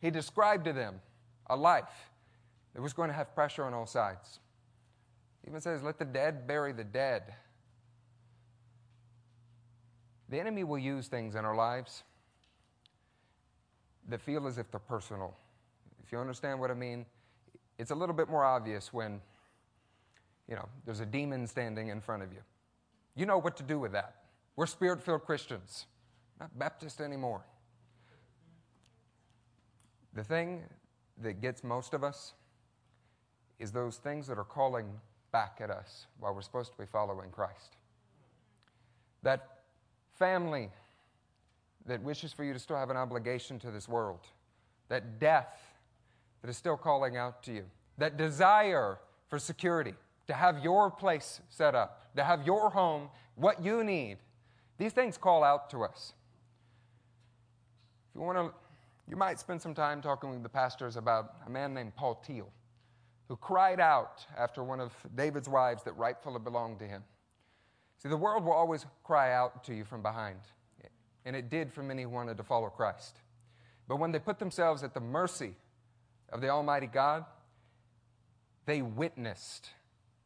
He 0.00 0.10
described 0.10 0.64
to 0.66 0.72
them 0.72 1.00
a 1.48 1.56
life 1.56 2.10
that 2.74 2.82
was 2.82 2.92
going 2.92 3.08
to 3.08 3.14
have 3.14 3.34
pressure 3.34 3.64
on 3.64 3.74
all 3.74 3.86
sides. 3.86 4.38
He 5.42 5.50
even 5.50 5.60
says, 5.60 5.82
Let 5.82 5.98
the 5.98 6.04
dead 6.04 6.46
bury 6.46 6.72
the 6.72 6.84
dead. 6.84 7.34
The 10.28 10.38
enemy 10.38 10.64
will 10.64 10.78
use 10.78 11.08
things 11.08 11.34
in 11.34 11.44
our 11.44 11.56
lives 11.56 12.04
that 14.08 14.20
feel 14.20 14.46
as 14.46 14.58
if 14.58 14.70
they're 14.70 14.80
personal. 14.80 15.34
If 16.04 16.12
you 16.12 16.18
understand 16.18 16.60
what 16.60 16.70
I 16.70 16.74
mean, 16.74 17.04
it's 17.78 17.90
a 17.90 17.94
little 17.94 18.14
bit 18.14 18.28
more 18.28 18.44
obvious 18.44 18.92
when, 18.92 19.20
you 20.48 20.54
know, 20.54 20.68
there's 20.84 21.00
a 21.00 21.06
demon 21.06 21.46
standing 21.46 21.88
in 21.88 22.00
front 22.00 22.22
of 22.22 22.32
you. 22.32 22.40
You 23.16 23.26
know 23.26 23.38
what 23.38 23.56
to 23.56 23.62
do 23.62 23.78
with 23.78 23.92
that. 23.92 24.16
We're 24.54 24.66
spirit 24.66 25.02
filled 25.02 25.24
Christians, 25.24 25.86
not 26.40 26.58
Baptist 26.58 27.00
anymore. 27.00 27.44
The 30.14 30.24
thing 30.24 30.62
that 31.22 31.40
gets 31.40 31.62
most 31.62 31.94
of 31.94 32.02
us 32.02 32.32
is 33.58 33.70
those 33.70 33.98
things 33.98 34.26
that 34.26 34.38
are 34.38 34.44
calling 34.44 34.86
back 35.32 35.58
at 35.60 35.70
us 35.70 36.06
while 36.18 36.34
we're 36.34 36.40
supposed 36.40 36.72
to 36.72 36.78
be 36.78 36.86
following 36.86 37.30
Christ. 37.30 37.76
That 39.22 39.60
family 40.18 40.70
that 41.86 42.02
wishes 42.02 42.32
for 42.32 42.42
you 42.42 42.52
to 42.52 42.58
still 42.58 42.76
have 42.76 42.90
an 42.90 42.96
obligation 42.96 43.58
to 43.60 43.70
this 43.70 43.88
world. 43.88 44.20
That 44.88 45.20
death 45.20 45.60
that 46.42 46.48
is 46.48 46.56
still 46.56 46.76
calling 46.76 47.16
out 47.16 47.42
to 47.44 47.52
you. 47.52 47.64
That 47.98 48.16
desire 48.16 48.98
for 49.28 49.38
security, 49.38 49.94
to 50.26 50.34
have 50.34 50.64
your 50.64 50.90
place 50.90 51.40
set 51.50 51.74
up, 51.74 52.16
to 52.16 52.24
have 52.24 52.46
your 52.46 52.70
home, 52.70 53.08
what 53.36 53.62
you 53.62 53.84
need. 53.84 54.18
These 54.78 54.92
things 54.92 55.16
call 55.16 55.44
out 55.44 55.70
to 55.70 55.84
us. 55.84 56.14
You 58.20 58.26
want 58.26 58.38
to 58.38 58.52
You 59.08 59.16
might 59.16 59.40
spend 59.40 59.62
some 59.62 59.74
time 59.74 60.02
talking 60.02 60.30
with 60.30 60.42
the 60.42 60.48
pastors 60.48 60.96
about 60.96 61.36
a 61.46 61.50
man 61.50 61.72
named 61.72 61.96
Paltiel, 61.96 62.46
who 63.28 63.36
cried 63.36 63.80
out 63.80 64.26
after 64.38 64.62
one 64.62 64.78
of 64.78 64.94
David's 65.16 65.48
wives 65.48 65.82
that 65.84 65.96
rightfully 65.96 66.38
belonged 66.38 66.78
to 66.80 66.86
him. 66.86 67.02
See, 67.98 68.10
the 68.10 68.16
world 68.16 68.44
will 68.44 68.52
always 68.52 68.86
cry 69.04 69.32
out 69.32 69.64
to 69.64 69.74
you 69.74 69.84
from 69.84 70.02
behind, 70.02 70.38
and 71.24 71.34
it 71.34 71.48
did 71.48 71.72
for 71.72 71.82
many 71.82 72.02
who 72.02 72.10
wanted 72.10 72.36
to 72.36 72.44
follow 72.44 72.68
Christ. 72.68 73.16
But 73.88 73.96
when 73.96 74.12
they 74.12 74.18
put 74.18 74.38
themselves 74.38 74.84
at 74.84 74.94
the 74.94 75.00
mercy 75.00 75.54
of 76.30 76.40
the 76.40 76.50
Almighty 76.50 76.86
God, 76.86 77.24
they 78.66 78.82
witnessed 78.82 79.70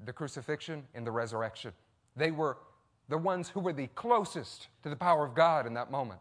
the 0.05 0.13
crucifixion 0.13 0.83
and 0.95 1.07
the 1.07 1.13
resurrection. 1.13 1.73
They 2.17 2.33
were 2.33 2.59
the 3.09 3.19
ones 3.19 3.49
who 3.49 3.61
were 3.61 3.73
the 3.73 3.87
closest 3.95 4.69
to 4.83 4.91
the 4.91 4.97
power 4.97 5.25
of 5.25 5.35
God 5.35 5.67
in 5.67 5.75
that 5.75 5.91
moment. 5.91 6.21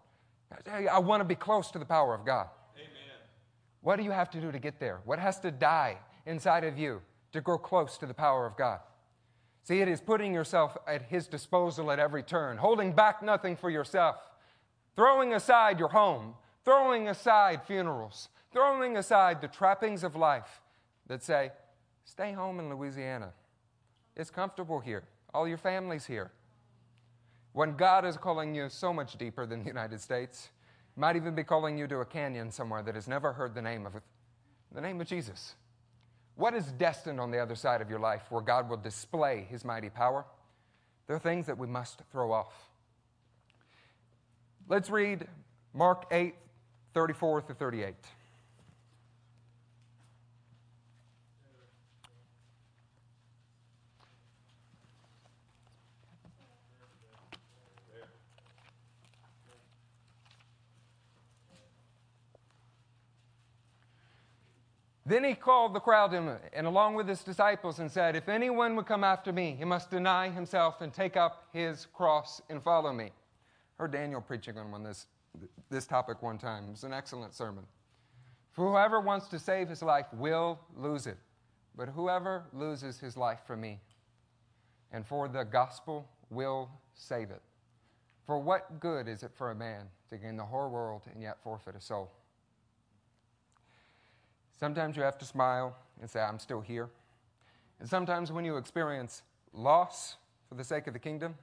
I 0.69 0.99
want 0.99 1.21
to 1.21 1.25
be 1.25 1.35
close 1.35 1.71
to 1.71 1.79
the 1.79 1.85
power 1.85 2.13
of 2.13 2.25
God. 2.25 2.47
Amen. 2.75 2.87
What 3.81 3.97
do 3.97 4.03
you 4.03 4.11
have 4.11 4.29
to 4.31 4.41
do 4.41 4.51
to 4.51 4.59
get 4.59 4.79
there? 4.79 5.01
What 5.05 5.19
has 5.19 5.39
to 5.41 5.51
die 5.51 5.97
inside 6.25 6.63
of 6.63 6.77
you 6.77 7.01
to 7.31 7.41
grow 7.41 7.57
close 7.57 7.97
to 7.97 8.05
the 8.05 8.13
power 8.13 8.45
of 8.45 8.57
God? 8.57 8.79
See, 9.63 9.79
it 9.79 9.87
is 9.87 10.01
putting 10.01 10.33
yourself 10.33 10.77
at 10.87 11.03
His 11.03 11.27
disposal 11.27 11.91
at 11.91 11.99
every 11.99 12.23
turn, 12.23 12.57
holding 12.57 12.93
back 12.93 13.23
nothing 13.23 13.55
for 13.55 13.69
yourself, 13.69 14.17
throwing 14.95 15.33
aside 15.33 15.79
your 15.79 15.89
home, 15.89 16.35
throwing 16.65 17.07
aside 17.07 17.61
funerals, 17.65 18.29
throwing 18.51 18.97
aside 18.97 19.41
the 19.41 19.47
trappings 19.47 20.03
of 20.03 20.15
life 20.15 20.61
that 21.07 21.23
say, 21.23 21.51
stay 22.05 22.33
home 22.33 22.59
in 22.59 22.69
Louisiana. 22.69 23.33
It's 24.15 24.29
comfortable 24.29 24.79
here. 24.79 25.03
All 25.33 25.47
your 25.47 25.57
family's 25.57 26.05
here. 26.05 26.31
When 27.53 27.75
God 27.75 28.03
is 28.03 28.17
calling 28.17 28.55
you 28.55 28.67
so 28.69 28.91
much 28.91 29.17
deeper 29.17 29.45
than 29.45 29.61
the 29.61 29.67
United 29.67 30.01
States, 30.01 30.49
might 30.95 31.15
even 31.15 31.35
be 31.35 31.43
calling 31.43 31.77
you 31.77 31.87
to 31.87 31.99
a 31.99 32.05
canyon 32.05 32.51
somewhere 32.51 32.83
that 32.83 32.95
has 32.95 33.07
never 33.07 33.33
heard 33.33 33.55
the 33.55 33.61
name 33.61 33.85
of 33.85 33.93
the 34.73 34.81
name 34.81 34.99
of 34.99 35.07
Jesus. 35.07 35.55
What 36.35 36.55
is 36.55 36.65
destined 36.65 37.19
on 37.19 37.29
the 37.29 37.37
other 37.37 37.55
side 37.55 37.81
of 37.81 37.91
your 37.91 37.99
life 37.99 38.23
where 38.29 38.41
God 38.41 38.67
will 38.69 38.77
display 38.77 39.45
his 39.49 39.63
mighty 39.63 39.89
power? 39.89 40.25
There 41.05 41.15
are 41.15 41.19
things 41.19 41.45
that 41.45 41.59
we 41.59 41.67
must 41.67 42.01
throw 42.11 42.31
off. 42.31 42.53
Let's 44.67 44.89
read 44.89 45.27
Mark 45.73 46.05
8, 46.11 46.33
34 46.95 47.41
through 47.41 47.55
38. 47.55 47.93
Then 65.05 65.23
he 65.23 65.35
called 65.35 65.73
the 65.73 65.81
crowd 65.81 66.13
him, 66.13 66.31
and 66.53 66.65
along 66.65 66.95
with 66.95 67.07
his 67.07 67.23
disciples, 67.23 67.79
and 67.79 67.91
said, 67.91 68.15
If 68.15 68.29
anyone 68.29 68.75
would 68.77 68.85
come 68.85 69.03
after 69.03 69.33
me, 69.33 69.55
he 69.57 69.65
must 69.65 69.91
deny 69.91 70.29
himself 70.29 70.79
and 70.79 70.93
take 70.93 71.17
up 71.17 71.47
his 71.51 71.87
cross 71.87 72.41
and 72.49 72.63
follow 72.63 72.93
me. 72.93 73.05
I 73.05 73.83
heard 73.83 73.91
Daniel 73.91 74.21
preaching 74.21 74.57
on 74.57 74.83
this, 74.83 75.07
this 75.69 75.85
topic 75.85 76.21
one 76.21 76.37
time. 76.37 76.65
It 76.67 76.71
was 76.71 76.83
an 76.85 76.93
excellent 76.93 77.33
sermon. 77.33 77.65
For 78.53 78.69
whoever 78.69 79.01
wants 79.01 79.27
to 79.29 79.39
save 79.39 79.67
his 79.67 79.81
life 79.81 80.05
will 80.13 80.59
lose 80.77 81.05
it, 81.05 81.17
but 81.75 81.89
whoever 81.89 82.45
loses 82.53 82.99
his 82.99 83.17
life 83.17 83.39
for 83.45 83.57
me 83.57 83.79
and 84.93 85.05
for 85.05 85.27
the 85.27 85.43
gospel 85.43 86.07
will 86.29 86.69
save 86.93 87.31
it. 87.31 87.41
For 88.25 88.39
what 88.39 88.79
good 88.79 89.07
is 89.07 89.23
it 89.23 89.31
for 89.33 89.51
a 89.51 89.55
man 89.55 89.87
to 90.09 90.17
gain 90.17 90.37
the 90.37 90.45
whole 90.45 90.69
world 90.69 91.01
and 91.11 91.21
yet 91.21 91.37
forfeit 91.43 91.75
a 91.75 91.81
soul? 91.81 92.11
Sometimes 94.63 94.95
you 94.95 95.03
have 95.03 95.17
to 95.17 95.25
smile 95.25 95.75
and 95.99 96.09
say, 96.09 96.21
I'm 96.21 96.39
still 96.39 96.61
here. 96.61 96.89
And 97.81 97.89
sometimes 97.89 98.31
when 98.31 98.45
you 98.45 98.55
experience 98.55 99.23
loss 99.51 100.15
for 100.47 100.55
the 100.55 100.63
sake 100.63 100.87
of 100.87 100.93
the 100.93 100.99
kingdom, 100.99 101.35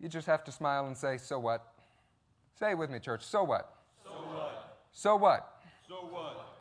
you 0.00 0.08
just 0.08 0.26
have 0.26 0.44
to 0.44 0.50
smile 0.50 0.86
and 0.86 0.96
say, 0.96 1.18
So 1.18 1.38
what? 1.38 1.74
Say 2.58 2.70
it 2.70 2.78
with 2.78 2.88
me, 2.88 3.00
church. 3.00 3.22
So 3.22 3.44
what? 3.44 3.74
So 4.02 4.10
what? 4.12 4.78
So 4.92 5.16
what? 5.16 5.62
So 5.86 5.94
what? 6.10 6.56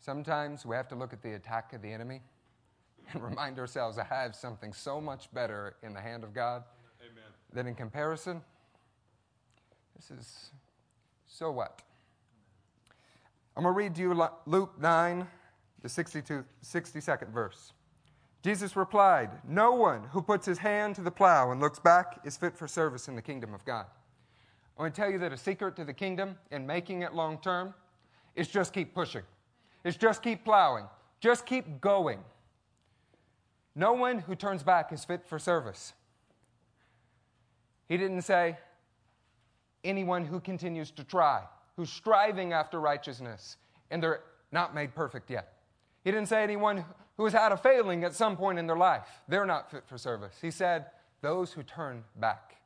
Sometimes 0.00 0.66
we 0.66 0.74
have 0.74 0.88
to 0.88 0.96
look 0.96 1.12
at 1.12 1.22
the 1.22 1.34
attack 1.34 1.72
of 1.72 1.82
the 1.82 1.92
enemy 1.92 2.20
and 3.12 3.22
remind 3.22 3.60
ourselves, 3.60 3.98
I 3.98 4.04
have 4.06 4.34
something 4.34 4.72
so 4.72 5.00
much 5.00 5.32
better 5.32 5.76
in 5.84 5.94
the 5.94 6.00
hand 6.00 6.24
of 6.24 6.34
God 6.34 6.64
Amen. 7.00 7.30
that 7.52 7.68
in 7.68 7.76
comparison, 7.76 8.42
this 9.94 10.10
is 10.10 10.50
so 11.28 11.52
what? 11.52 11.80
I'm 13.56 13.62
going 13.62 13.74
to 13.74 13.78
read 13.78 13.94
to 13.94 14.02
you 14.02 14.28
Luke 14.44 14.74
9, 14.78 15.26
the 15.80 15.88
62, 15.88 16.44
62nd 16.62 17.28
verse. 17.30 17.72
Jesus 18.42 18.76
replied, 18.76 19.30
No 19.48 19.72
one 19.72 20.04
who 20.12 20.20
puts 20.20 20.44
his 20.44 20.58
hand 20.58 20.94
to 20.96 21.00
the 21.00 21.10
plow 21.10 21.50
and 21.50 21.60
looks 21.60 21.78
back 21.78 22.20
is 22.24 22.36
fit 22.36 22.54
for 22.54 22.68
service 22.68 23.08
in 23.08 23.16
the 23.16 23.22
kingdom 23.22 23.54
of 23.54 23.64
God. 23.64 23.86
I 24.76 24.82
want 24.82 24.94
to 24.94 25.00
tell 25.00 25.10
you 25.10 25.18
that 25.20 25.32
a 25.32 25.38
secret 25.38 25.74
to 25.76 25.84
the 25.84 25.94
kingdom 25.94 26.36
and 26.50 26.66
making 26.66 27.00
it 27.00 27.14
long 27.14 27.38
term 27.38 27.72
is 28.34 28.46
just 28.46 28.74
keep 28.74 28.94
pushing. 28.94 29.22
It's 29.84 29.96
just 29.96 30.22
keep 30.22 30.44
plowing. 30.44 30.84
Just 31.20 31.46
keep 31.46 31.80
going. 31.80 32.18
No 33.74 33.94
one 33.94 34.18
who 34.18 34.34
turns 34.34 34.62
back 34.62 34.92
is 34.92 35.02
fit 35.02 35.24
for 35.24 35.38
service. 35.38 35.94
He 37.88 37.96
didn't 37.96 38.22
say 38.22 38.58
anyone 39.82 40.26
who 40.26 40.40
continues 40.40 40.90
to 40.90 41.04
try 41.04 41.44
who's 41.76 41.90
striving 41.90 42.52
after 42.52 42.80
righteousness 42.80 43.56
and 43.90 44.02
they're 44.02 44.20
not 44.52 44.74
made 44.74 44.94
perfect 44.94 45.30
yet. 45.30 45.52
He 46.04 46.10
didn't 46.10 46.28
say 46.28 46.42
anyone 46.42 46.84
who 47.16 47.24
has 47.24 47.32
had 47.32 47.52
a 47.52 47.56
failing 47.56 48.04
at 48.04 48.14
some 48.14 48.36
point 48.36 48.58
in 48.58 48.66
their 48.66 48.76
life, 48.76 49.08
they're 49.28 49.46
not 49.46 49.70
fit 49.70 49.84
for 49.86 49.98
service. 49.98 50.36
He 50.40 50.50
said 50.50 50.86
those 51.22 51.52
who 51.52 51.62
turn 51.62 52.04
back. 52.16 52.56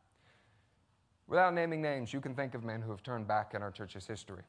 Without 1.29 1.55
naming 1.55 1.81
names, 1.81 2.13
you 2.13 2.21
can 2.21 2.35
think 2.35 2.55
of 2.55 2.65
men 2.65 2.83
who 2.83 2.91
have 2.91 3.03
turned 3.03 3.29
back 3.29 3.55
in 3.55 3.63
our 3.63 3.71
church's 3.71 4.07
history. 4.07 4.43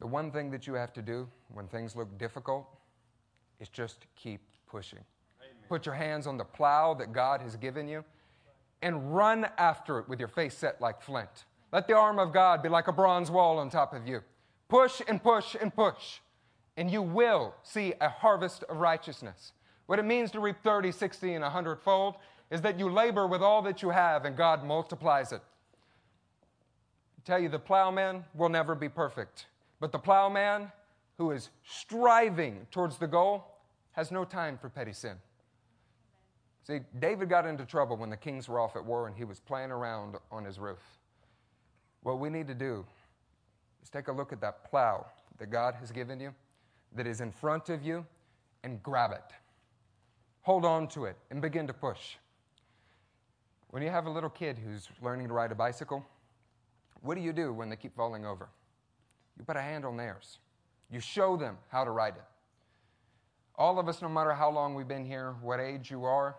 The 0.00 0.06
one 0.06 0.30
thing 0.30 0.50
that 0.50 0.66
you 0.66 0.74
have 0.74 0.92
to 0.94 1.02
do 1.02 1.28
when 1.52 1.68
things 1.68 1.96
look 1.96 2.18
difficult 2.18 2.66
is 3.60 3.68
just 3.68 4.06
keep 4.16 4.40
pushing. 4.66 4.98
Amen. 5.40 5.54
Put 5.68 5.86
your 5.86 5.94
hands 5.94 6.26
on 6.26 6.36
the 6.36 6.44
plow 6.44 6.92
that 6.94 7.12
God 7.12 7.40
has 7.40 7.56
given 7.56 7.88
you 7.88 8.04
and 8.82 9.14
run 9.14 9.46
after 9.56 9.98
it 9.98 10.08
with 10.08 10.18
your 10.18 10.28
face 10.28 10.56
set 10.56 10.80
like 10.80 11.00
flint. 11.00 11.46
Let 11.72 11.86
the 11.86 11.94
arm 11.94 12.18
of 12.18 12.32
God 12.32 12.62
be 12.62 12.68
like 12.68 12.88
a 12.88 12.92
bronze 12.92 13.30
wall 13.30 13.58
on 13.58 13.70
top 13.70 13.92
of 13.92 14.06
you. 14.06 14.20
Push 14.68 15.02
and 15.06 15.22
push 15.22 15.56
and 15.60 15.74
push, 15.74 16.20
and 16.76 16.90
you 16.90 17.02
will 17.02 17.54
see 17.62 17.94
a 18.00 18.08
harvest 18.08 18.64
of 18.64 18.78
righteousness. 18.78 19.52
What 19.86 19.98
it 19.98 20.04
means 20.04 20.30
to 20.32 20.40
reap 20.40 20.56
30, 20.62 20.92
60, 20.92 21.34
and 21.34 21.42
100 21.42 21.80
fold 21.80 22.16
is 22.50 22.60
that 22.62 22.78
you 22.78 22.90
labor 22.90 23.26
with 23.26 23.42
all 23.42 23.62
that 23.62 23.82
you 23.82 23.90
have 23.90 24.24
and 24.24 24.36
God 24.36 24.64
multiplies 24.64 25.32
it. 25.32 25.42
I 27.18 27.22
tell 27.24 27.38
you, 27.38 27.48
the 27.48 27.58
plowman 27.58 28.24
will 28.34 28.48
never 28.48 28.74
be 28.74 28.88
perfect, 28.88 29.46
but 29.80 29.92
the 29.92 29.98
plowman 29.98 30.70
who 31.18 31.30
is 31.30 31.50
striving 31.64 32.66
towards 32.70 32.98
the 32.98 33.06
goal 33.06 33.44
has 33.92 34.10
no 34.10 34.24
time 34.24 34.58
for 34.58 34.68
petty 34.68 34.92
sin. 34.92 35.16
See, 36.64 36.80
David 36.98 37.28
got 37.28 37.46
into 37.46 37.64
trouble 37.64 37.96
when 37.96 38.10
the 38.10 38.16
kings 38.16 38.48
were 38.48 38.58
off 38.58 38.76
at 38.76 38.84
war 38.84 39.06
and 39.06 39.16
he 39.16 39.24
was 39.24 39.38
playing 39.40 39.70
around 39.70 40.16
on 40.32 40.44
his 40.44 40.58
roof. 40.58 40.80
What 42.06 42.20
we 42.20 42.30
need 42.30 42.46
to 42.46 42.54
do 42.54 42.86
is 43.82 43.90
take 43.90 44.06
a 44.06 44.12
look 44.12 44.32
at 44.32 44.40
that 44.40 44.70
plow 44.70 45.06
that 45.38 45.50
God 45.50 45.74
has 45.74 45.90
given 45.90 46.20
you, 46.20 46.32
that 46.94 47.04
is 47.04 47.20
in 47.20 47.32
front 47.32 47.68
of 47.68 47.82
you, 47.82 48.06
and 48.62 48.80
grab 48.80 49.10
it. 49.10 49.34
Hold 50.42 50.64
on 50.64 50.86
to 50.90 51.06
it 51.06 51.16
and 51.32 51.42
begin 51.42 51.66
to 51.66 51.72
push. 51.72 52.14
When 53.70 53.82
you 53.82 53.90
have 53.90 54.06
a 54.06 54.10
little 54.10 54.30
kid 54.30 54.56
who's 54.56 54.88
learning 55.02 55.26
to 55.26 55.34
ride 55.34 55.50
a 55.50 55.56
bicycle, 55.56 56.06
what 57.00 57.16
do 57.16 57.22
you 57.22 57.32
do 57.32 57.52
when 57.52 57.68
they 57.68 57.74
keep 57.74 57.96
falling 57.96 58.24
over? 58.24 58.50
You 59.36 59.44
put 59.44 59.56
a 59.56 59.60
hand 59.60 59.84
on 59.84 59.96
theirs. 59.96 60.38
You 60.88 61.00
show 61.00 61.36
them 61.36 61.58
how 61.70 61.82
to 61.82 61.90
ride 61.90 62.14
it. 62.14 62.24
All 63.56 63.80
of 63.80 63.88
us, 63.88 64.00
no 64.00 64.08
matter 64.08 64.32
how 64.32 64.48
long 64.48 64.76
we've 64.76 64.86
been 64.86 65.06
here, 65.06 65.34
what 65.42 65.58
age 65.58 65.90
you 65.90 66.04
are, 66.04 66.36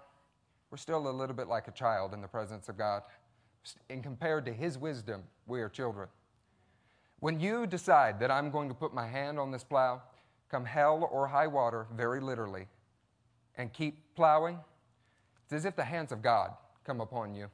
we're 0.71 0.77
still 0.77 1.09
a 1.09 1.11
little 1.11 1.35
bit 1.35 1.49
like 1.49 1.67
a 1.67 1.71
child 1.71 2.13
in 2.13 2.21
the 2.21 2.27
presence 2.29 2.69
of 2.69 2.77
God 2.77 3.01
and 3.89 4.03
compared 4.03 4.45
to 4.45 4.53
His 4.53 4.77
wisdom, 4.77 5.23
we 5.45 5.61
are 5.61 5.69
children. 5.69 6.07
When 7.19 7.39
you 7.39 7.65
decide 7.65 8.19
that 8.19 8.29
I'm 8.29 8.51
going 8.51 8.69
to 8.69 8.75
put 8.75 8.93
my 8.93 9.07
hand 9.07 9.39
on 9.39 9.51
this 9.51 9.63
plow, 9.63 10.01
come 10.49 10.65
hell 10.65 11.07
or 11.11 11.27
high 11.27 11.47
water, 11.47 11.87
very 11.95 12.19
literally, 12.21 12.67
and 13.55 13.73
keep 13.73 14.15
plowing, 14.15 14.59
it's 15.43 15.53
as 15.53 15.65
if 15.65 15.75
the 15.75 15.83
hands 15.83 16.11
of 16.11 16.21
God 16.21 16.51
come 16.85 17.01
upon 17.01 17.33
you. 17.33 17.49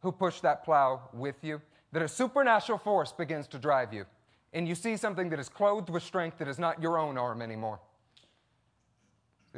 Who 0.00 0.10
push 0.12 0.40
that 0.40 0.64
plow 0.64 1.10
with 1.12 1.36
you, 1.42 1.60
that 1.92 2.02
a 2.02 2.08
supernatural 2.08 2.78
force 2.78 3.12
begins 3.12 3.46
to 3.48 3.58
drive 3.58 3.92
you, 3.92 4.06
and 4.52 4.66
you 4.66 4.74
see 4.74 4.96
something 4.96 5.28
that 5.30 5.38
is 5.38 5.48
clothed 5.48 5.90
with 5.90 6.02
strength 6.02 6.38
that 6.38 6.48
is 6.48 6.58
not 6.58 6.80
your 6.80 6.98
own 6.98 7.18
arm 7.18 7.42
anymore. 7.42 7.80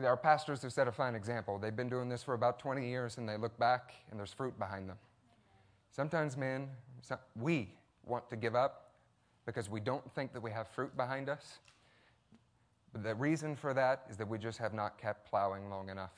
Our 0.02 0.16
pastors 0.16 0.62
have 0.62 0.72
set 0.72 0.88
a 0.88 0.92
fine 0.92 1.14
example. 1.14 1.58
They've 1.58 1.76
been 1.76 1.90
doing 1.90 2.08
this 2.08 2.22
for 2.22 2.34
about 2.34 2.58
20 2.58 2.88
years, 2.88 3.18
and 3.18 3.28
they 3.28 3.36
look 3.36 3.56
back, 3.58 3.92
and 4.10 4.18
there's 4.18 4.32
fruit 4.32 4.58
behind 4.58 4.88
them. 4.88 4.96
Sometimes, 5.94 6.36
men, 6.36 6.68
we 7.36 7.68
want 8.06 8.28
to 8.30 8.36
give 8.36 8.54
up, 8.54 8.90
because 9.46 9.68
we 9.68 9.78
don't 9.80 10.10
think 10.14 10.32
that 10.32 10.42
we 10.42 10.50
have 10.50 10.68
fruit 10.68 10.96
behind 10.96 11.28
us. 11.28 11.58
But 12.92 13.02
the 13.02 13.14
reason 13.14 13.56
for 13.56 13.74
that 13.74 14.04
is 14.10 14.16
that 14.16 14.28
we 14.28 14.38
just 14.38 14.58
have 14.58 14.74
not 14.74 14.98
kept 14.98 15.28
plowing 15.28 15.68
long 15.70 15.88
enough. 15.88 16.12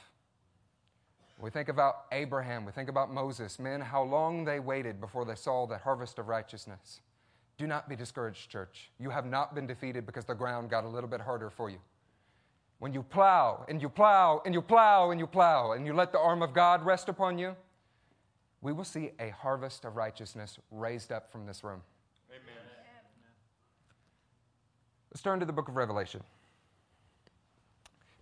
We 1.41 1.51
think 1.51 1.68
about 1.68 2.05
Abraham, 2.12 2.64
we 2.64 2.72
think 2.72 2.89
about 2.89 3.12
Moses, 3.12 3.59
men, 3.59 3.81
how 3.81 4.03
long 4.03 4.45
they 4.45 4.61
waited 4.61 5.01
before 5.01 5.25
they 5.25 5.35
saw 5.35 5.66
the 5.66 5.79
harvest 5.79 6.18
of 6.18 6.29
righteousness. 6.29 7.01
Do 7.57 7.66
not 7.66 7.89
be 7.89 7.97
discouraged, 7.97 8.51
church. 8.51 8.91
You 8.99 9.11
have 9.11 9.27
not 9.27 9.55
been 9.55 9.66
defeated 9.66 10.07
because 10.07 10.25
the 10.25 10.35
ground 10.35 10.70
got 10.70 10.85
a 10.85 10.89
little 10.89 11.09
bit 11.09 11.20
harder 11.20 11.51
for 11.51 11.70
you. 11.70 11.79
When 12.79 12.93
you 12.93 13.03
plow 13.03 13.64
and 13.68 13.81
you 13.81 13.89
plow 13.89 14.43
and 14.45 14.55
you 14.55 14.62
plow 14.62 15.11
and 15.11 15.20
you 15.20 15.27
plow 15.27 15.72
and 15.72 15.87
you 15.87 15.93
let 15.93 16.12
the 16.12 16.18
arm 16.18 16.43
of 16.43 16.53
God 16.53 16.85
rest 16.85 17.09
upon 17.09 17.39
you, 17.39 17.57
we 18.65 18.73
will 18.73 18.85
see 18.85 19.11
a 19.21 19.29
harvest 19.29 19.85
of 19.85 19.95
righteousness 19.95 20.59
raised 20.71 21.12
up 21.12 21.31
from 21.31 21.45
this 21.45 21.62
room. 21.62 21.83
Amen. 22.31 22.55
Let's 25.12 25.23
turn 25.23 25.39
to 25.39 25.47
the 25.47 25.53
book 25.53 25.69
of 25.69 25.77
Revelation. 25.77 26.23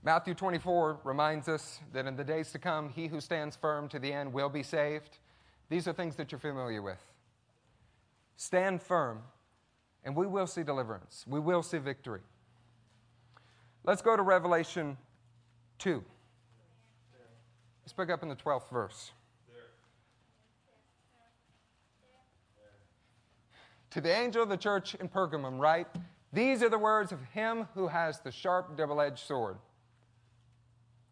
Matthew 0.03 0.35
24 0.35 0.99
reminds 1.05 1.49
us 1.49 1.79
that 1.93 2.07
in 2.07 2.17
the 2.17 2.25
days 2.25 2.51
to 2.51 2.59
come, 2.59 2.89
he 2.89 3.07
who 3.07 3.21
stands 3.21 3.55
firm 3.55 3.89
to 3.91 4.01
the 4.01 4.13
end 4.13 4.33
will 4.33 4.49
be 4.49 4.65
saved. 4.65 5.21
These 5.71 5.87
are 5.87 5.93
things 5.93 6.17
that 6.17 6.33
you're 6.33 6.41
familiar 6.41 6.83
with. 6.83 6.99
Stand 8.37 8.83
firm, 8.83 9.23
and 10.03 10.17
we 10.17 10.27
will 10.27 10.49
see 10.49 10.65
deliverance. 10.65 11.25
We 11.29 11.39
will 11.39 11.63
see 11.63 11.79
victory. 11.79 12.21
Let's 13.85 14.03
go 14.03 14.17
to 14.17 14.23
Revelation 14.23 14.99
2. 15.79 16.03
Let's 17.85 17.93
pick 17.93 18.11
up 18.11 18.25
in 18.25 18.29
the 18.29 18.35
12th 18.35 18.69
verse. 18.73 19.13
To 23.93 24.01
the 24.01 24.11
angel 24.11 24.43
of 24.43 24.49
the 24.49 24.57
church 24.57 24.95
in 24.95 25.09
Pergamum, 25.09 25.59
write 25.59 25.87
These 26.33 26.63
are 26.63 26.71
the 26.71 26.79
words 26.79 27.13
of 27.13 27.23
him 27.35 27.69
who 27.75 27.89
has 27.89 28.21
the 28.21 28.33
sharp, 28.33 28.77
double 28.77 29.03
edged 29.03 29.27
sword. 29.27 29.59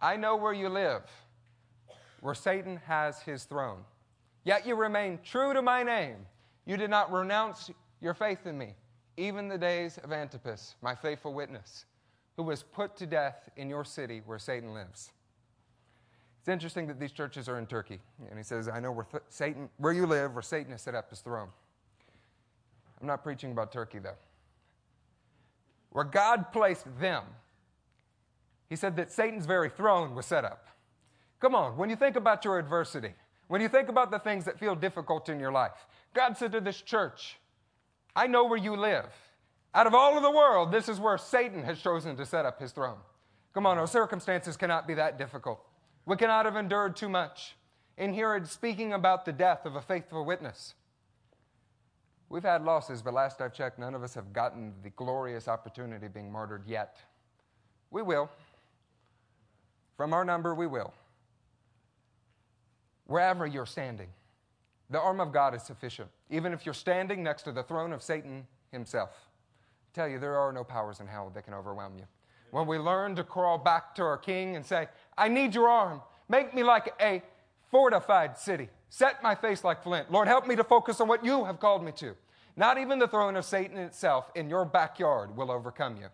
I 0.00 0.16
know 0.16 0.36
where 0.36 0.54
you 0.54 0.70
live, 0.70 1.02
where 2.20 2.34
Satan 2.34 2.80
has 2.86 3.20
his 3.20 3.44
throne. 3.44 3.84
Yet 4.44 4.66
you 4.66 4.74
remain 4.76 5.18
true 5.22 5.52
to 5.52 5.60
my 5.60 5.82
name. 5.82 6.16
You 6.64 6.78
did 6.78 6.88
not 6.88 7.12
renounce 7.12 7.70
your 8.00 8.14
faith 8.14 8.46
in 8.46 8.56
me, 8.56 8.74
even 9.18 9.48
the 9.48 9.58
days 9.58 9.98
of 9.98 10.10
Antipas, 10.10 10.76
my 10.80 10.94
faithful 10.94 11.34
witness, 11.34 11.84
who 12.38 12.44
was 12.44 12.62
put 12.62 12.96
to 12.96 13.06
death 13.06 13.50
in 13.56 13.68
your 13.68 13.84
city 13.84 14.22
where 14.24 14.38
Satan 14.38 14.72
lives. 14.72 15.12
It's 16.38 16.48
interesting 16.48 16.86
that 16.86 16.98
these 16.98 17.12
churches 17.12 17.46
are 17.46 17.58
in 17.58 17.66
Turkey. 17.66 18.00
And 18.30 18.38
he 18.38 18.42
says, 18.42 18.68
I 18.68 18.80
know 18.80 18.92
where 18.92 19.04
th- 19.04 19.24
Satan, 19.28 19.68
where 19.76 19.92
you 19.92 20.06
live, 20.06 20.32
where 20.32 20.40
Satan 20.40 20.72
has 20.72 20.80
set 20.80 20.94
up 20.94 21.10
his 21.10 21.20
throne. 21.20 21.48
I'm 23.00 23.06
not 23.06 23.22
preaching 23.22 23.52
about 23.52 23.72
Turkey, 23.72 23.98
though. 23.98 24.16
Where 25.90 26.04
God 26.04 26.52
placed 26.52 26.86
them, 27.00 27.24
he 28.68 28.76
said 28.76 28.96
that 28.96 29.10
Satan's 29.10 29.46
very 29.46 29.68
throne 29.68 30.14
was 30.14 30.26
set 30.26 30.44
up. 30.44 30.68
Come 31.40 31.54
on, 31.54 31.76
when 31.76 31.90
you 31.90 31.96
think 31.96 32.16
about 32.16 32.44
your 32.44 32.58
adversity, 32.58 33.14
when 33.48 33.60
you 33.60 33.68
think 33.68 33.88
about 33.88 34.10
the 34.10 34.18
things 34.18 34.44
that 34.44 34.60
feel 34.60 34.76
difficult 34.76 35.28
in 35.28 35.40
your 35.40 35.50
life, 35.50 35.86
God 36.14 36.36
said 36.36 36.52
to 36.52 36.60
this 36.60 36.80
church, 36.80 37.38
I 38.14 38.26
know 38.26 38.44
where 38.44 38.58
you 38.58 38.76
live. 38.76 39.06
Out 39.74 39.86
of 39.86 39.94
all 39.94 40.16
of 40.16 40.22
the 40.22 40.30
world, 40.30 40.70
this 40.70 40.88
is 40.88 41.00
where 41.00 41.16
Satan 41.16 41.64
has 41.64 41.80
chosen 41.80 42.16
to 42.16 42.26
set 42.26 42.44
up 42.44 42.60
his 42.60 42.72
throne. 42.72 42.98
Come 43.54 43.66
on, 43.66 43.78
our 43.78 43.86
circumstances 43.86 44.56
cannot 44.56 44.86
be 44.86 44.94
that 44.94 45.18
difficult. 45.18 45.64
We 46.06 46.16
cannot 46.16 46.44
have 46.44 46.56
endured 46.56 46.96
too 46.96 47.08
much. 47.08 47.56
In 47.96 48.12
here, 48.12 48.36
it's 48.36 48.50
speaking 48.50 48.92
about 48.92 49.24
the 49.24 49.32
death 49.32 49.64
of 49.64 49.76
a 49.76 49.82
faithful 49.82 50.24
witness. 50.24 50.74
We've 52.30 52.44
had 52.44 52.64
losses, 52.64 53.02
but 53.02 53.12
last 53.12 53.40
I've 53.40 53.52
checked, 53.52 53.78
none 53.78 53.94
of 53.94 54.04
us 54.04 54.14
have 54.14 54.32
gotten 54.32 54.72
the 54.84 54.90
glorious 54.90 55.48
opportunity 55.48 56.06
of 56.06 56.14
being 56.14 56.30
martyred 56.30 56.62
yet. 56.64 56.96
We 57.90 58.02
will. 58.02 58.30
From 59.96 60.14
our 60.14 60.24
number, 60.24 60.54
we 60.54 60.68
will. 60.68 60.94
Wherever 63.06 63.48
you're 63.48 63.66
standing, 63.66 64.06
the 64.90 65.00
arm 65.00 65.20
of 65.20 65.32
God 65.32 65.56
is 65.56 65.62
sufficient, 65.64 66.08
even 66.30 66.52
if 66.52 66.64
you're 66.64 66.72
standing 66.72 67.24
next 67.24 67.42
to 67.42 67.52
the 67.52 67.64
throne 67.64 67.92
of 67.92 68.00
Satan 68.00 68.46
himself. 68.70 69.10
I 69.10 69.90
tell 69.92 70.08
you, 70.08 70.20
there 70.20 70.36
are 70.36 70.52
no 70.52 70.62
powers 70.62 71.00
in 71.00 71.08
hell 71.08 71.32
that 71.34 71.44
can 71.44 71.52
overwhelm 71.52 71.96
you. 71.98 72.04
When 72.52 72.68
we 72.68 72.78
learn 72.78 73.16
to 73.16 73.24
crawl 73.24 73.58
back 73.58 73.92
to 73.96 74.02
our 74.02 74.16
King 74.16 74.54
and 74.54 74.64
say, 74.64 74.86
I 75.18 75.26
need 75.26 75.52
your 75.52 75.68
arm, 75.68 76.00
make 76.28 76.54
me 76.54 76.62
like 76.62 76.94
a 77.00 77.22
fortified 77.72 78.38
city, 78.38 78.68
set 78.90 79.22
my 79.22 79.34
face 79.34 79.64
like 79.64 79.82
flint. 79.82 80.12
Lord, 80.12 80.28
help 80.28 80.46
me 80.46 80.56
to 80.56 80.64
focus 80.64 81.00
on 81.00 81.08
what 81.08 81.24
you 81.24 81.44
have 81.44 81.58
called 81.58 81.82
me 81.82 81.92
to. 81.92 82.14
Not 82.56 82.76
even 82.76 82.98
the 82.98 83.08
throne 83.08 83.36
of 83.36 83.46
Satan 83.46 83.78
itself 83.78 84.30
in 84.34 84.50
your 84.50 84.66
backyard 84.66 85.34
will 85.34 85.50
overcome 85.50 85.96
you. 85.96 86.08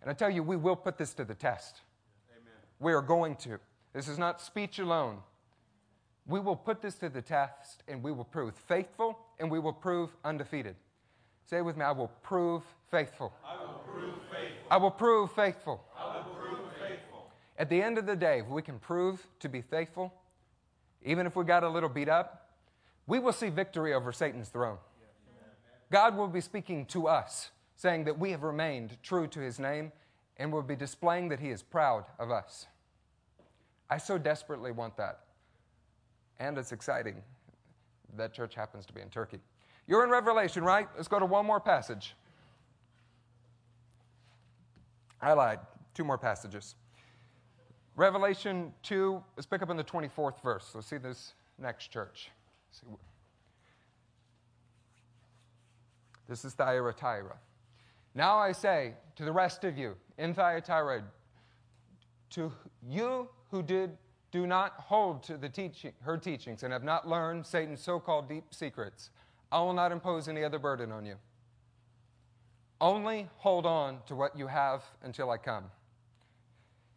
And 0.00 0.10
I 0.10 0.14
tell 0.14 0.30
you, 0.30 0.42
we 0.42 0.56
will 0.56 0.76
put 0.76 0.98
this 0.98 1.14
to 1.14 1.24
the 1.24 1.34
test. 1.34 1.80
Amen. 2.30 2.52
We 2.78 2.92
are 2.92 3.02
going 3.02 3.36
to. 3.36 3.58
This 3.92 4.06
is 4.06 4.18
not 4.18 4.40
speech 4.40 4.78
alone. 4.78 5.18
We 6.26 6.38
will 6.38 6.56
put 6.56 6.80
this 6.80 6.94
to 6.96 7.08
the 7.08 7.22
test 7.22 7.82
and 7.88 8.02
we 8.02 8.12
will 8.12 8.24
prove 8.24 8.54
faithful 8.54 9.18
and 9.40 9.50
we 9.50 9.58
will 9.58 9.72
prove 9.72 10.10
undefeated. 10.24 10.76
Say 11.44 11.58
it 11.58 11.64
with 11.64 11.76
me 11.76 11.84
I 11.84 11.92
will 11.92 12.12
prove 12.22 12.62
faithful. 12.90 13.32
I 13.44 13.60
will 13.60 13.80
prove 13.80 14.14
faithful. 14.30 14.66
I 14.70 14.76
will 14.76 14.90
prove 14.90 15.32
faithful. 15.32 15.84
I 15.98 16.16
will 16.16 16.34
prove 16.34 16.58
faithful. 16.80 17.30
At 17.58 17.68
the 17.68 17.82
end 17.82 17.98
of 17.98 18.06
the 18.06 18.16
day, 18.16 18.40
if 18.40 18.46
we 18.46 18.62
can 18.62 18.78
prove 18.78 19.26
to 19.40 19.48
be 19.48 19.62
faithful, 19.62 20.12
even 21.04 21.26
if 21.26 21.36
we 21.36 21.44
got 21.44 21.64
a 21.64 21.68
little 21.68 21.88
beat 21.88 22.08
up, 22.08 22.50
we 23.06 23.18
will 23.18 23.32
see 23.32 23.48
victory 23.48 23.94
over 23.94 24.12
Satan's 24.12 24.48
throne. 24.48 24.78
God 25.90 26.16
will 26.16 26.28
be 26.28 26.40
speaking 26.40 26.86
to 26.86 27.06
us, 27.06 27.50
saying 27.76 28.04
that 28.04 28.18
we 28.18 28.30
have 28.30 28.42
remained 28.42 28.96
true 29.02 29.26
to 29.28 29.40
his 29.40 29.58
name 29.58 29.92
and 30.36 30.52
will 30.52 30.62
be 30.62 30.76
displaying 30.76 31.28
that 31.28 31.40
he 31.40 31.50
is 31.50 31.62
proud 31.62 32.04
of 32.18 32.30
us. 32.30 32.66
I 33.90 33.98
so 33.98 34.16
desperately 34.16 34.72
want 34.72 34.96
that. 34.96 35.20
And 36.40 36.56
it's 36.56 36.72
exciting 36.72 37.16
that 38.16 38.32
church 38.32 38.54
happens 38.54 38.86
to 38.86 38.92
be 38.92 39.00
in 39.00 39.10
Turkey. 39.10 39.38
You're 39.86 40.04
in 40.04 40.10
Revelation, 40.10 40.64
right? 40.64 40.88
Let's 40.96 41.08
go 41.08 41.18
to 41.18 41.26
one 41.26 41.44
more 41.44 41.60
passage. 41.60 42.14
I 45.20 45.34
lied. 45.34 45.60
Two 45.94 46.04
more 46.04 46.18
passages. 46.18 46.74
Revelation 47.96 48.72
2, 48.82 49.22
let's 49.36 49.46
pick 49.46 49.62
up 49.62 49.70
in 49.70 49.76
the 49.76 49.84
24th 49.84 50.40
verse. 50.42 50.70
Let's 50.74 50.86
see 50.86 50.96
this 50.96 51.34
next 51.58 51.88
church. 51.88 52.30
This 56.28 56.44
is 56.44 56.54
Thyatira. 56.54 57.36
Now 58.14 58.38
I 58.38 58.52
say 58.52 58.94
to 59.16 59.24
the 59.24 59.32
rest 59.32 59.64
of 59.64 59.76
you 59.76 59.96
in 60.16 60.32
Thyatira, 60.32 61.02
to 62.30 62.52
you 62.88 63.28
who 63.50 63.62
did 63.62 63.98
do 64.30 64.46
not 64.46 64.72
hold 64.78 65.22
to 65.24 65.36
the 65.36 65.48
teaching, 65.48 65.92
her 66.00 66.16
teachings 66.16 66.62
and 66.62 66.72
have 66.72 66.82
not 66.82 67.06
learned 67.06 67.44
Satan's 67.44 67.82
so-called 67.82 68.28
deep 68.28 68.44
secrets, 68.50 69.10
I 69.50 69.60
will 69.60 69.74
not 69.74 69.92
impose 69.92 70.26
any 70.26 70.42
other 70.42 70.58
burden 70.58 70.90
on 70.90 71.04
you. 71.04 71.16
Only 72.80 73.28
hold 73.36 73.66
on 73.66 73.98
to 74.06 74.14
what 74.14 74.36
you 74.36 74.46
have 74.46 74.82
until 75.02 75.30
I 75.30 75.36
come. 75.36 75.64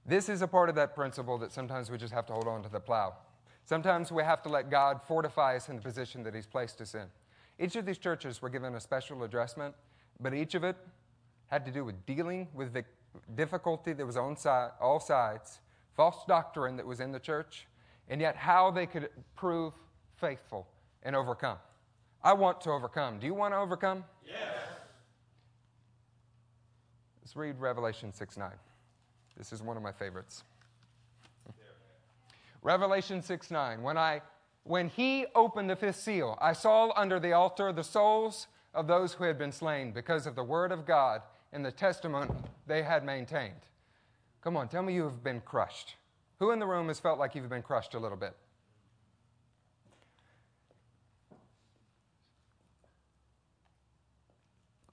This 0.05 0.29
is 0.29 0.41
a 0.41 0.47
part 0.47 0.69
of 0.69 0.75
that 0.75 0.93
principle 0.93 1.37
that 1.39 1.51
sometimes 1.51 1.89
we 1.89 1.97
just 1.97 2.13
have 2.13 2.27
to 2.27 2.33
hold 2.33 2.47
on 2.47 2.61
to 2.63 2.69
the 2.69 2.79
plow. 2.79 3.15
Sometimes 3.65 4.11
we 4.11 4.21
have 4.23 4.43
to 4.43 4.49
let 4.49 4.69
God 4.69 5.01
fortify 5.07 5.55
us 5.55 5.69
in 5.69 5.77
the 5.77 5.81
position 5.81 6.21
that 6.23 6.35
He's 6.35 6.45
placed 6.45 6.79
us 6.81 6.93
in. 6.93 7.07
Each 7.57 7.75
of 7.75 7.85
these 7.85 7.97
churches 7.97 8.41
were 8.41 8.49
given 8.49 8.75
a 8.75 8.79
special 8.79 9.23
addressment, 9.23 9.73
but 10.19 10.33
each 10.33 10.53
of 10.53 10.63
it 10.63 10.75
had 11.47 11.65
to 11.65 11.71
do 11.71 11.83
with 11.83 12.05
dealing 12.05 12.47
with 12.53 12.73
the 12.73 12.85
difficulty 13.35 13.93
that 13.93 14.05
was 14.05 14.17
on 14.17 14.37
side, 14.37 14.71
all 14.79 14.99
sides, 14.99 15.59
false 15.95 16.23
doctrine 16.27 16.75
that 16.75 16.85
was 16.85 16.99
in 16.99 17.11
the 17.11 17.19
church, 17.19 17.65
and 18.07 18.21
yet 18.21 18.35
how 18.35 18.69
they 18.69 18.85
could 18.85 19.09
prove 19.35 19.73
faithful 20.17 20.67
and 21.01 21.15
overcome. 21.15 21.57
I 22.23 22.33
want 22.33 22.61
to 22.61 22.71
overcome. 22.71 23.19
Do 23.19 23.25
you 23.25 23.33
want 23.33 23.53
to 23.53 23.57
overcome? 23.57 24.03
Yes. 24.25 24.37
Let's 27.21 27.35
read 27.35 27.59
Revelation 27.59 28.13
6 28.13 28.37
9. 28.37 28.51
This 29.37 29.51
is 29.51 29.61
one 29.61 29.77
of 29.77 29.83
my 29.83 29.91
favorites. 29.91 30.43
Revelation 32.61 33.21
6 33.21 33.51
9. 33.51 33.81
When, 33.83 33.97
I, 33.97 34.21
when 34.63 34.89
he 34.89 35.27
opened 35.35 35.69
the 35.69 35.75
fifth 35.75 35.99
seal, 35.99 36.37
I 36.41 36.53
saw 36.53 36.91
under 36.95 37.19
the 37.19 37.33
altar 37.33 37.71
the 37.71 37.83
souls 37.83 38.47
of 38.73 38.87
those 38.87 39.13
who 39.13 39.23
had 39.23 39.37
been 39.37 39.51
slain 39.51 39.91
because 39.91 40.25
of 40.25 40.35
the 40.35 40.43
word 40.43 40.71
of 40.71 40.85
God 40.85 41.21
and 41.53 41.63
the 41.63 41.71
testimony 41.71 42.29
they 42.65 42.81
had 42.81 43.05
maintained. 43.05 43.53
Come 44.41 44.57
on, 44.57 44.67
tell 44.67 44.81
me 44.81 44.93
you 44.93 45.03
have 45.03 45.23
been 45.23 45.41
crushed. 45.41 45.95
Who 46.39 46.51
in 46.51 46.59
the 46.59 46.65
room 46.65 46.87
has 46.87 46.99
felt 46.99 47.17
like 47.19 47.35
you've 47.35 47.49
been 47.49 47.61
crushed 47.61 47.93
a 47.93 47.99
little 47.99 48.17
bit? 48.17 48.35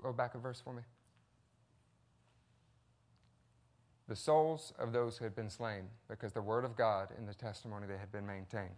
Go 0.02 0.12
back 0.12 0.34
a 0.34 0.38
verse 0.38 0.60
for 0.62 0.72
me. 0.72 0.82
The 4.08 4.16
souls 4.16 4.72
of 4.78 4.92
those 4.92 5.16
who 5.16 5.24
had 5.24 5.34
been 5.34 5.50
slain, 5.50 5.84
because 6.08 6.32
the 6.32 6.42
word 6.42 6.64
of 6.64 6.76
God 6.76 7.08
and 7.16 7.28
the 7.28 7.34
testimony 7.34 7.86
they 7.86 7.98
had 7.98 8.12
been 8.12 8.26
maintained. 8.26 8.70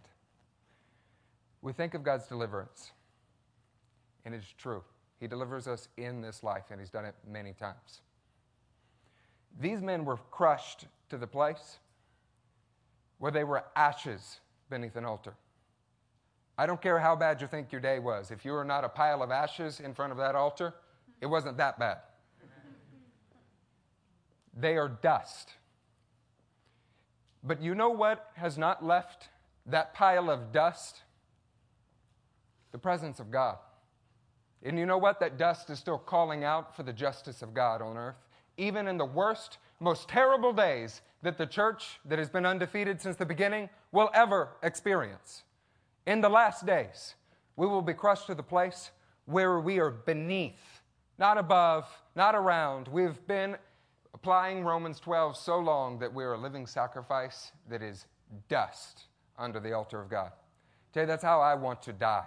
We 1.61 1.73
think 1.73 1.93
of 1.93 2.03
God's 2.03 2.27
deliverance, 2.27 2.91
and 4.23 4.35
it 4.35 4.39
is 4.39 4.53
true. 4.57 4.83
He 5.19 5.27
delivers 5.27 5.67
us 5.67 5.87
in 5.97 6.21
this 6.21 6.43
life, 6.43 6.65
and 6.69 6.79
He's 6.79 6.89
done 6.89 7.05
it 7.05 7.15
many 7.27 7.53
times. 7.53 8.01
These 9.59 9.81
men 9.81 10.05
were 10.05 10.17
crushed 10.31 10.85
to 11.09 11.17
the 11.17 11.27
place 11.27 11.77
where 13.17 13.31
they 13.31 13.43
were 13.43 13.63
ashes 13.75 14.39
beneath 14.69 14.95
an 14.95 15.05
altar. 15.05 15.33
I 16.57 16.65
don't 16.65 16.81
care 16.81 16.99
how 16.99 17.15
bad 17.15 17.41
you 17.41 17.47
think 17.47 17.71
your 17.71 17.81
day 17.81 17.99
was. 17.99 18.31
If 18.31 18.45
you 18.45 18.51
were 18.51 18.63
not 18.63 18.83
a 18.83 18.89
pile 18.89 19.21
of 19.21 19.31
ashes 19.31 19.79
in 19.79 19.93
front 19.93 20.11
of 20.11 20.17
that 20.19 20.35
altar, 20.35 20.73
it 21.21 21.25
wasn't 21.25 21.57
that 21.57 21.79
bad. 21.79 21.97
They 24.55 24.77
are 24.77 24.87
dust. 24.87 25.49
But 27.43 27.61
you 27.61 27.75
know 27.75 27.89
what 27.89 28.31
has 28.35 28.57
not 28.57 28.83
left 28.83 29.29
that 29.67 29.93
pile 29.93 30.29
of 30.29 30.51
dust? 30.51 31.01
The 32.71 32.77
presence 32.77 33.19
of 33.19 33.31
God. 33.31 33.57
And 34.63 34.79
you 34.79 34.85
know 34.85 34.97
what? 34.97 35.19
That 35.19 35.37
dust 35.37 35.69
is 35.69 35.77
still 35.77 35.99
calling 35.99 36.43
out 36.43 36.75
for 36.75 36.83
the 36.83 36.93
justice 36.93 37.41
of 37.41 37.53
God 37.53 37.81
on 37.81 37.97
earth. 37.97 38.15
Even 38.57 38.87
in 38.87 38.97
the 38.97 39.05
worst, 39.05 39.59
most 39.79 40.07
terrible 40.09 40.53
days 40.53 41.01
that 41.21 41.37
the 41.37 41.45
church 41.45 41.99
that 42.05 42.17
has 42.17 42.29
been 42.29 42.45
undefeated 42.45 43.01
since 43.01 43.15
the 43.15 43.25
beginning 43.25 43.69
will 43.91 44.09
ever 44.13 44.49
experience. 44.63 45.43
In 46.07 46.21
the 46.21 46.29
last 46.29 46.65
days, 46.65 47.15
we 47.55 47.67
will 47.67 47.81
be 47.81 47.93
crushed 47.93 48.27
to 48.27 48.35
the 48.35 48.43
place 48.43 48.91
where 49.25 49.59
we 49.59 49.79
are 49.79 49.91
beneath, 49.91 50.81
not 51.17 51.37
above, 51.37 51.87
not 52.15 52.35
around. 52.35 52.87
We've 52.87 53.25
been 53.27 53.57
applying 54.15 54.63
Romans 54.63 55.01
12 55.01 55.35
so 55.35 55.59
long 55.59 55.99
that 55.99 56.11
we're 56.11 56.33
a 56.33 56.37
living 56.37 56.65
sacrifice 56.65 57.51
that 57.69 57.81
is 57.81 58.05
dust 58.47 59.03
under 59.37 59.59
the 59.59 59.73
altar 59.73 60.01
of 60.01 60.09
God. 60.09 60.31
You, 60.95 61.05
that's 61.05 61.21
how 61.21 61.41
I 61.41 61.53
want 61.53 61.81
to 61.83 61.91
die. 61.91 62.23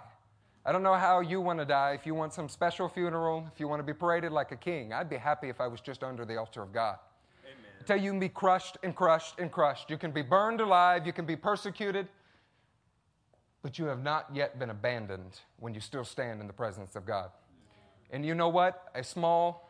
I 0.63 0.71
don't 0.71 0.83
know 0.83 0.93
how 0.93 1.21
you 1.21 1.41
want 1.41 1.57
to 1.57 1.65
die. 1.65 1.93
If 1.99 2.05
you 2.05 2.13
want 2.13 2.31
some 2.31 2.47
special 2.47 2.87
funeral, 2.87 3.49
if 3.51 3.59
you 3.59 3.67
want 3.67 3.79
to 3.79 3.83
be 3.83 3.93
paraded 3.93 4.31
like 4.31 4.51
a 4.51 4.55
king, 4.55 4.93
I'd 4.93 5.09
be 5.09 5.17
happy 5.17 5.49
if 5.49 5.59
I 5.59 5.65
was 5.65 5.81
just 5.81 6.03
under 6.03 6.25
the 6.25 6.37
altar 6.37 6.61
of 6.61 6.71
God. 6.71 6.97
Amen. 7.43 7.99
You, 7.99 8.05
you 8.05 8.11
can 8.11 8.19
be 8.19 8.29
crushed 8.29 8.77
and 8.83 8.95
crushed 8.95 9.39
and 9.39 9.51
crushed. 9.51 9.89
You 9.89 9.97
can 9.97 10.11
be 10.11 10.21
burned 10.21 10.61
alive. 10.61 11.07
You 11.07 11.13
can 11.13 11.25
be 11.25 11.35
persecuted. 11.35 12.07
But 13.63 13.79
you 13.79 13.85
have 13.85 14.03
not 14.03 14.27
yet 14.31 14.59
been 14.59 14.69
abandoned 14.69 15.39
when 15.57 15.73
you 15.73 15.81
still 15.81 16.05
stand 16.05 16.39
in 16.39 16.45
the 16.45 16.53
presence 16.53 16.95
of 16.95 17.03
God. 17.03 17.31
And 18.11 18.23
you 18.23 18.35
know 18.35 18.49
what? 18.49 18.91
A 18.93 19.03
small 19.03 19.68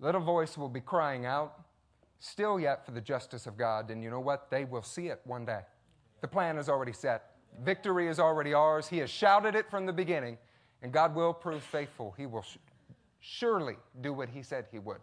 little 0.00 0.20
voice 0.20 0.56
will 0.56 0.68
be 0.68 0.80
crying 0.80 1.26
out, 1.26 1.60
still 2.18 2.58
yet 2.58 2.84
for 2.84 2.92
the 2.92 3.00
justice 3.00 3.46
of 3.46 3.56
God. 3.56 3.90
And 3.90 4.02
you 4.02 4.10
know 4.10 4.20
what? 4.20 4.50
They 4.50 4.64
will 4.64 4.82
see 4.82 5.08
it 5.08 5.20
one 5.24 5.44
day. 5.44 5.60
The 6.20 6.28
plan 6.28 6.58
is 6.58 6.68
already 6.68 6.92
set. 6.92 7.32
Victory 7.62 8.08
is 8.08 8.18
already 8.18 8.54
ours. 8.54 8.88
He 8.88 8.98
has 8.98 9.10
shouted 9.10 9.54
it 9.54 9.70
from 9.70 9.86
the 9.86 9.92
beginning, 9.92 10.38
and 10.82 10.92
God 10.92 11.14
will 11.14 11.32
prove 11.32 11.62
faithful. 11.62 12.14
He 12.16 12.26
will 12.26 12.42
sh- 12.42 12.58
surely 13.20 13.76
do 14.00 14.12
what 14.12 14.28
He 14.28 14.42
said 14.42 14.66
He 14.70 14.78
would. 14.78 15.00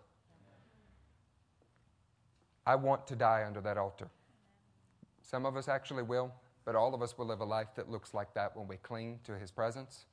I 2.66 2.76
want 2.76 3.06
to 3.08 3.16
die 3.16 3.44
under 3.46 3.62
that 3.62 3.78
altar. 3.78 4.10
Some 5.22 5.46
of 5.46 5.58
us 5.58 5.68
actually 5.68 6.04
will, 6.04 6.32
but 6.66 6.76
all 6.76 6.94
of 6.94 7.02
us 7.02 7.18
will 7.18 7.28
live 7.28 7.42
a 7.42 7.46
life 7.46 7.70
that 7.76 7.90
looks 7.90 8.14
like 8.14 8.34
that 8.34 8.56
when 8.56 8.68
we 8.68 8.78
cling 8.78 9.20
to 9.26 9.38
His 9.38 9.52
presence, 9.52 10.06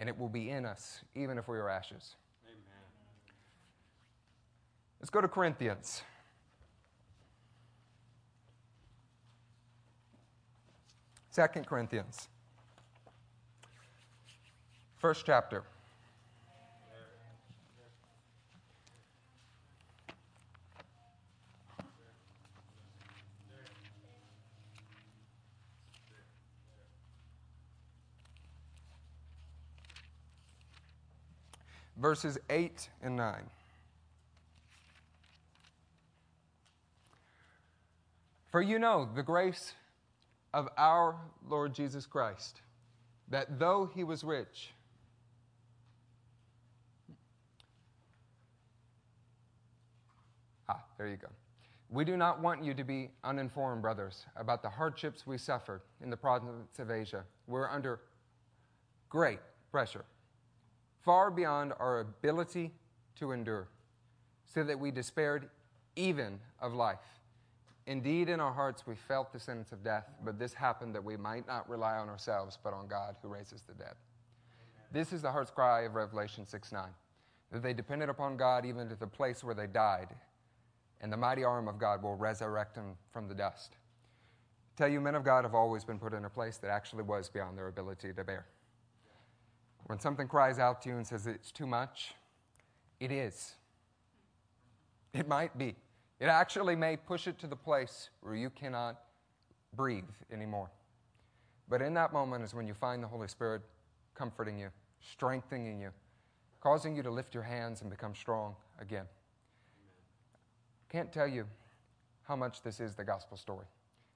and 0.00 0.08
it 0.08 0.16
will 0.16 0.28
be 0.28 0.50
in 0.50 0.64
us, 0.64 1.02
even 1.14 1.38
if 1.38 1.48
we 1.48 1.58
are 1.58 1.68
ashes. 1.68 2.16
Let's 5.00 5.10
go 5.10 5.20
to 5.20 5.28
Corinthians. 5.28 6.02
Second 11.30 11.66
Corinthians. 11.66 12.28
First 14.96 15.24
chapter. 15.24 15.62
Verses 31.96 32.38
8 32.50 32.88
and 33.02 33.16
9. 33.16 33.42
For 38.50 38.62
you 38.62 38.78
know 38.78 39.08
the 39.14 39.22
grace 39.22 39.74
of 40.54 40.68
our 40.78 41.16
Lord 41.46 41.74
Jesus 41.74 42.06
Christ, 42.06 42.62
that 43.28 43.58
though 43.58 43.90
he 43.94 44.04
was 44.04 44.24
rich, 44.24 44.70
ah, 50.68 50.82
there 50.96 51.08
you 51.08 51.16
go. 51.16 51.28
We 51.90 52.04
do 52.04 52.16
not 52.16 52.40
want 52.40 52.64
you 52.64 52.74
to 52.74 52.84
be 52.84 53.10
uninformed, 53.24 53.82
brothers, 53.82 54.26
about 54.36 54.62
the 54.62 54.70
hardships 54.70 55.26
we 55.26 55.38
suffered 55.38 55.82
in 56.02 56.10
the 56.10 56.16
province 56.16 56.78
of 56.78 56.90
Asia. 56.90 57.24
We're 57.46 57.68
under 57.68 58.00
great 59.08 59.40
pressure, 59.70 60.04
far 61.02 61.30
beyond 61.30 61.72
our 61.78 62.00
ability 62.00 62.72
to 63.16 63.32
endure, 63.32 63.68
so 64.46 64.64
that 64.64 64.78
we 64.78 64.90
despaired 64.90 65.48
even 65.96 66.38
of 66.60 66.72
life. 66.72 67.17
Indeed, 67.88 68.28
in 68.28 68.38
our 68.38 68.52
hearts, 68.52 68.86
we 68.86 68.94
felt 68.94 69.32
the 69.32 69.40
sentence 69.40 69.72
of 69.72 69.82
death, 69.82 70.04
but 70.22 70.38
this 70.38 70.52
happened 70.52 70.94
that 70.94 71.02
we 71.02 71.16
might 71.16 71.46
not 71.46 71.66
rely 71.70 71.96
on 71.96 72.10
ourselves, 72.10 72.58
but 72.62 72.74
on 72.74 72.86
God 72.86 73.16
who 73.22 73.28
raises 73.28 73.62
the 73.62 73.72
dead. 73.72 73.94
This 74.92 75.10
is 75.10 75.22
the 75.22 75.32
heart's 75.32 75.50
cry 75.50 75.84
of 75.84 75.94
Revelation 75.94 76.46
6 76.46 76.70
9, 76.70 76.84
that 77.50 77.62
they 77.62 77.72
depended 77.72 78.10
upon 78.10 78.36
God 78.36 78.66
even 78.66 78.90
to 78.90 78.94
the 78.94 79.06
place 79.06 79.42
where 79.42 79.54
they 79.54 79.66
died, 79.66 80.08
and 81.00 81.10
the 81.10 81.16
mighty 81.16 81.44
arm 81.44 81.66
of 81.66 81.78
God 81.78 82.02
will 82.02 82.14
resurrect 82.14 82.74
them 82.74 82.94
from 83.10 83.26
the 83.26 83.34
dust. 83.34 83.78
I 84.74 84.76
tell 84.76 84.88
you, 84.88 85.00
men 85.00 85.14
of 85.14 85.24
God 85.24 85.44
have 85.44 85.54
always 85.54 85.82
been 85.82 85.98
put 85.98 86.12
in 86.12 86.26
a 86.26 86.30
place 86.30 86.58
that 86.58 86.70
actually 86.70 87.04
was 87.04 87.30
beyond 87.30 87.56
their 87.56 87.68
ability 87.68 88.12
to 88.12 88.22
bear. 88.22 88.44
When 89.86 89.98
something 89.98 90.28
cries 90.28 90.58
out 90.58 90.82
to 90.82 90.90
you 90.90 90.96
and 90.96 91.06
says 91.06 91.26
it's 91.26 91.50
too 91.50 91.66
much, 91.66 92.12
it 93.00 93.10
is. 93.10 93.54
It 95.14 95.26
might 95.26 95.56
be. 95.56 95.74
It 96.20 96.26
actually 96.26 96.74
may 96.74 96.96
push 96.96 97.26
it 97.26 97.38
to 97.40 97.46
the 97.46 97.56
place 97.56 98.10
where 98.22 98.34
you 98.34 98.50
cannot 98.50 99.00
breathe 99.74 100.04
anymore. 100.32 100.70
But 101.68 101.82
in 101.82 101.94
that 101.94 102.12
moment 102.12 102.44
is 102.44 102.54
when 102.54 102.66
you 102.66 102.74
find 102.74 103.02
the 103.02 103.06
Holy 103.06 103.28
Spirit 103.28 103.62
comforting 104.14 104.58
you, 104.58 104.70
strengthening 105.00 105.80
you, 105.80 105.90
causing 106.60 106.96
you 106.96 107.02
to 107.02 107.10
lift 107.10 107.34
your 107.34 107.42
hands 107.42 107.82
and 107.82 107.90
become 107.90 108.14
strong 108.14 108.56
again. 108.80 109.04
Can't 110.88 111.12
tell 111.12 111.28
you 111.28 111.46
how 112.26 112.34
much 112.34 112.62
this 112.62 112.80
is 112.80 112.94
the 112.94 113.04
gospel 113.04 113.36
story. 113.36 113.66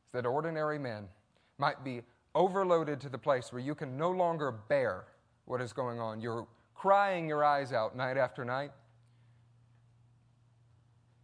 It's 0.05 0.12
that 0.12 0.26
ordinary 0.26 0.78
men 0.78 1.09
might 1.59 1.84
be 1.84 2.03
overloaded 2.34 3.00
to 3.03 3.09
the 3.09 3.18
place 3.18 3.53
where 3.53 3.61
you 3.61 3.74
can 3.74 3.96
no 3.96 4.11
longer 4.11 4.50
bear 4.50 5.05
what 5.44 5.61
is 5.61 5.72
going 5.72 6.00
on. 6.00 6.20
You're 6.20 6.46
crying 6.74 7.28
your 7.28 7.44
eyes 7.44 7.72
out 7.72 7.94
night 7.94 8.16
after 8.16 8.44
night. 8.44 8.72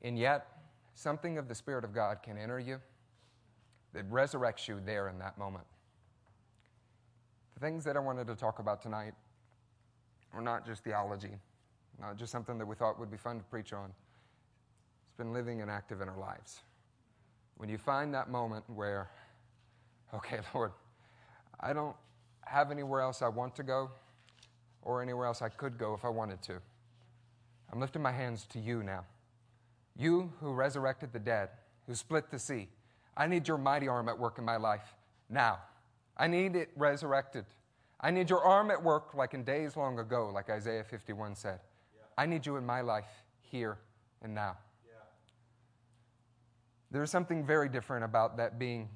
And 0.03 0.19
yet, 0.19 0.47
something 0.99 1.39
of 1.39 1.47
the 1.49 1.55
Spirit 1.55 1.85
of 1.85 1.95
God 1.95 2.23
can 2.23 2.37
enter 2.37 2.59
you 2.59 2.81
that 3.95 4.11
resurrects 4.11 4.67
you 4.67 4.81
there 4.85 5.09
in 5.09 5.19
that 5.21 5.39
moment. 5.39 5.65
The 7.55 7.61
things 7.61 7.85
that 7.85 7.97
I 7.97 8.01
wanted 8.01 8.27
to 8.27 8.35
talk 8.35 8.59
about 8.59 8.83
tonight 8.83 9.15
are 10.35 10.41
not 10.41 10.67
just 10.67 10.83
theology, 10.83 11.31
not 12.01 12.17
just 12.17 12.33
something 12.33 12.59
that 12.59 12.67
we 12.67 12.75
thought 12.75 12.99
would 12.99 13.11
be 13.11 13.17
fun 13.17 13.39
to 13.39 13.45
preach 13.45 13.73
on. 13.73 13.87
It's 13.87 15.17
been 15.17 15.33
living 15.33 15.63
and 15.63 15.71
active 15.71 16.01
in 16.01 16.09
our 16.09 16.19
lives. 16.19 16.61
When 17.57 17.69
you 17.69 17.79
find 17.79 18.13
that 18.15 18.29
moment 18.29 18.65
where, 18.69 19.09
okay, 20.15 20.41
Lord, 20.53 20.73
I 21.61 21.73
don't 21.73 21.97
have 22.45 22.73
anywhere 22.73 23.03
else 23.03 23.23
I 23.23 23.29
want 23.29 23.55
to 23.57 23.63
go 23.63 23.91
or 24.83 25.01
anywhere 25.01 25.27
else 25.27 25.43
I 25.43 25.49
could 25.49 25.79
go 25.79 25.95
if 25.95 26.05
I 26.05 26.09
wanted 26.09 26.43
to. 26.43 26.61
I'm 27.73 27.79
lifting 27.79 28.03
my 28.03 28.13
hands 28.13 28.47
to 28.53 28.59
you 28.59 28.83
now. 28.83 29.05
You 29.99 30.33
who 30.41 30.53
resurrected 30.53 31.13
the 31.13 31.19
dead, 31.19 31.51
who 31.87 31.95
split 31.95 32.31
the 32.31 32.39
sea, 32.39 32.69
I 33.17 33.27
need 33.27 33.49
your 33.49 33.59
mighty 33.59 33.89
arm 33.89 34.09
at 34.09 34.17
work 34.17 34.39
in 34.39 34.45
my 34.45 34.57
life 34.57 34.95
now. 35.29 35.59
I 36.17 36.29
need 36.29 36.55
it 36.55 36.71
resurrected. 36.77 37.45
I 38.01 38.13
need 38.13 38.31
your 38.31 38.43
arm 38.43 38.71
at 38.71 38.83
work 38.83 39.15
like 39.15 39.35
in 39.35 39.43
days 39.43 39.77
long 39.77 39.99
ago, 39.99 40.31
like 40.33 40.51
Isaiah 40.51 40.85
51 40.85 41.35
said. 41.35 41.59
Yeah. 41.97 42.03
I 42.17 42.27
need 42.27 42.47
you 42.47 42.57
in 42.57 42.65
my 42.65 42.81
life 42.81 43.25
here 43.41 43.79
and 44.23 44.35
now. 44.35 44.57
Yeah. 44.87 45.01
There's 46.93 47.11
something 47.11 47.45
very 47.45 47.69
different 47.69 48.05
about 48.05 48.37
that 48.37 48.57
being 48.57 48.89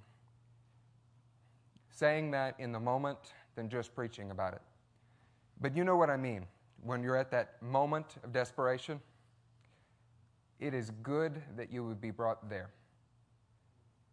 saying 1.90 2.30
that 2.30 2.54
in 2.60 2.70
the 2.70 2.80
moment 2.80 3.18
than 3.56 3.68
just 3.68 3.92
preaching 3.92 4.30
about 4.30 4.54
it. 4.54 4.62
But 5.60 5.76
you 5.76 5.82
know 5.82 5.96
what 5.96 6.10
I 6.10 6.16
mean 6.16 6.46
when 6.82 7.02
you're 7.02 7.16
at 7.16 7.30
that 7.32 7.60
moment 7.60 8.06
of 8.22 8.32
desperation 8.32 9.00
it 10.62 10.74
is 10.74 10.92
good 11.02 11.42
that 11.56 11.72
you 11.72 11.84
would 11.84 12.00
be 12.00 12.12
brought 12.12 12.48
there. 12.48 12.70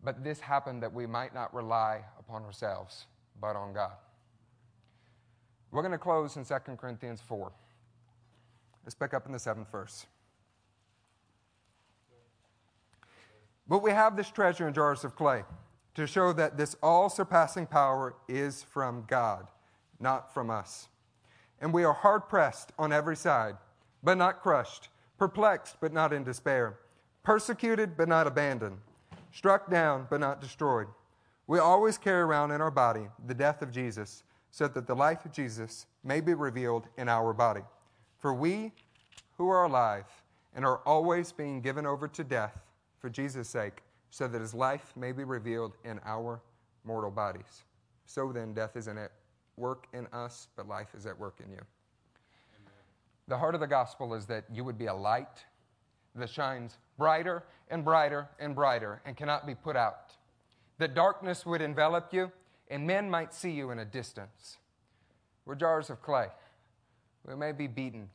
But 0.04 0.24
this 0.24 0.40
happened 0.40 0.82
that 0.82 0.92
we 0.92 1.06
might 1.06 1.34
not 1.34 1.54
rely 1.54 2.02
upon 2.18 2.44
ourselves, 2.44 3.06
but 3.40 3.56
on 3.56 3.74
God. 3.74 3.94
We're 5.72 5.84
going 5.84 5.92
to 5.92 6.00
close 6.00 6.36
in 6.38 6.46
2 6.46 6.56
Corinthians 6.78 7.22
4. 7.22 7.52
Let's 8.84 8.96
pick 8.96 9.14
up 9.14 9.28
in 9.28 9.32
the 9.32 9.40
seventh 9.40 9.72
verse. 9.72 10.08
But 13.68 13.84
we 13.84 13.92
have 13.92 14.18
this 14.18 14.32
treasure 14.32 14.68
in 14.68 14.74
jars 14.74 15.04
of 15.04 15.16
clay 15.16 15.44
to 15.94 16.08
show 16.08 16.34
that 16.34 16.58
this 16.58 16.76
all 16.82 17.10
surpassing 17.10 17.68
power 17.68 18.16
is 18.28 18.64
from 18.64 19.04
God, 19.08 19.48
not 20.00 20.34
from 20.34 20.50
us. 20.50 20.88
And 21.62 21.72
we 21.72 21.84
are 21.84 21.94
hard 21.94 22.28
pressed 22.28 22.72
on 22.80 22.92
every 22.92 23.16
side, 23.16 23.58
but 24.02 24.18
not 24.18 24.42
crushed, 24.42 24.90
perplexed, 25.20 25.76
but 25.80 25.94
not 25.94 26.14
in 26.14 26.24
despair, 26.24 26.80
persecuted, 27.22 27.96
but 27.96 28.08
not 28.08 28.26
abandoned, 28.26 28.78
struck 29.32 29.70
down, 29.70 30.08
but 30.10 30.20
not 30.20 30.42
destroyed. 30.42 30.88
We 31.46 31.60
always 31.60 31.98
carry 31.98 32.22
around 32.22 32.52
in 32.52 32.62
our 32.62 32.72
body 32.72 33.08
the 33.28 33.34
death 33.34 33.62
of 33.62 33.72
Jesus, 33.72 34.24
so 34.52 34.68
that 34.68 34.88
the 34.88 34.96
life 34.96 35.26
of 35.26 35.32
Jesus 35.32 35.86
may 36.04 36.22
be 36.22 36.34
revealed 36.34 36.88
in 36.98 37.08
our 37.08 37.34
body. 37.34 37.62
For 38.18 38.34
we 38.34 38.72
who 39.38 39.50
are 39.50 39.66
alive 39.66 40.06
and 40.56 40.66
are 40.66 40.78
always 40.86 41.32
being 41.32 41.62
given 41.62 41.86
over 41.86 42.08
to 42.08 42.24
death 42.24 42.58
for 43.00 43.10
Jesus' 43.10 43.48
sake, 43.48 43.84
so 44.10 44.28
that 44.28 44.42
his 44.42 44.54
life 44.54 44.94
may 44.96 45.12
be 45.12 45.24
revealed 45.24 45.74
in 45.86 46.00
our 46.06 46.42
mortal 46.84 47.12
bodies. 47.12 47.64
So 48.06 48.32
then, 48.32 48.54
death 48.54 48.76
isn't 48.76 48.98
at 48.98 49.12
work 49.56 49.88
in 49.94 50.08
us, 50.08 50.48
but 50.56 50.68
life 50.68 50.96
is 50.98 51.06
at 51.06 51.18
work 51.20 51.40
in 51.46 51.52
you. 51.52 51.62
The 53.30 53.38
heart 53.38 53.54
of 53.54 53.62
the 53.62 53.68
gospel 53.68 54.16
is 54.16 54.26
that 54.26 54.46
you 54.52 54.64
would 54.64 54.78
be 54.78 54.88
a 54.88 54.94
light 54.94 55.46
that 56.16 56.32
shines 56.32 56.80
brighter 56.98 57.44
and 57.70 57.86
brighter 57.86 58.28
and 58.40 58.56
brighter 58.56 59.02
and 59.06 59.16
cannot 59.16 59.46
be 59.46 59.54
put 59.54 59.76
out. 59.76 60.14
That 60.80 60.96
darkness 60.96 61.46
would 61.46 61.62
envelop 61.62 62.12
you 62.12 62.32
and 62.70 62.88
men 62.88 63.08
might 63.08 63.36
see 63.36 63.52
you 63.52 63.70
in 63.70 63.78
a 63.78 63.86
distance. 63.86 64.58
We're 65.46 65.54
jars 65.54 65.92
of 65.92 66.02
clay. 66.02 66.30
We 67.24 67.36
may 67.36 67.52
be 67.52 67.68
beaten, 67.68 68.10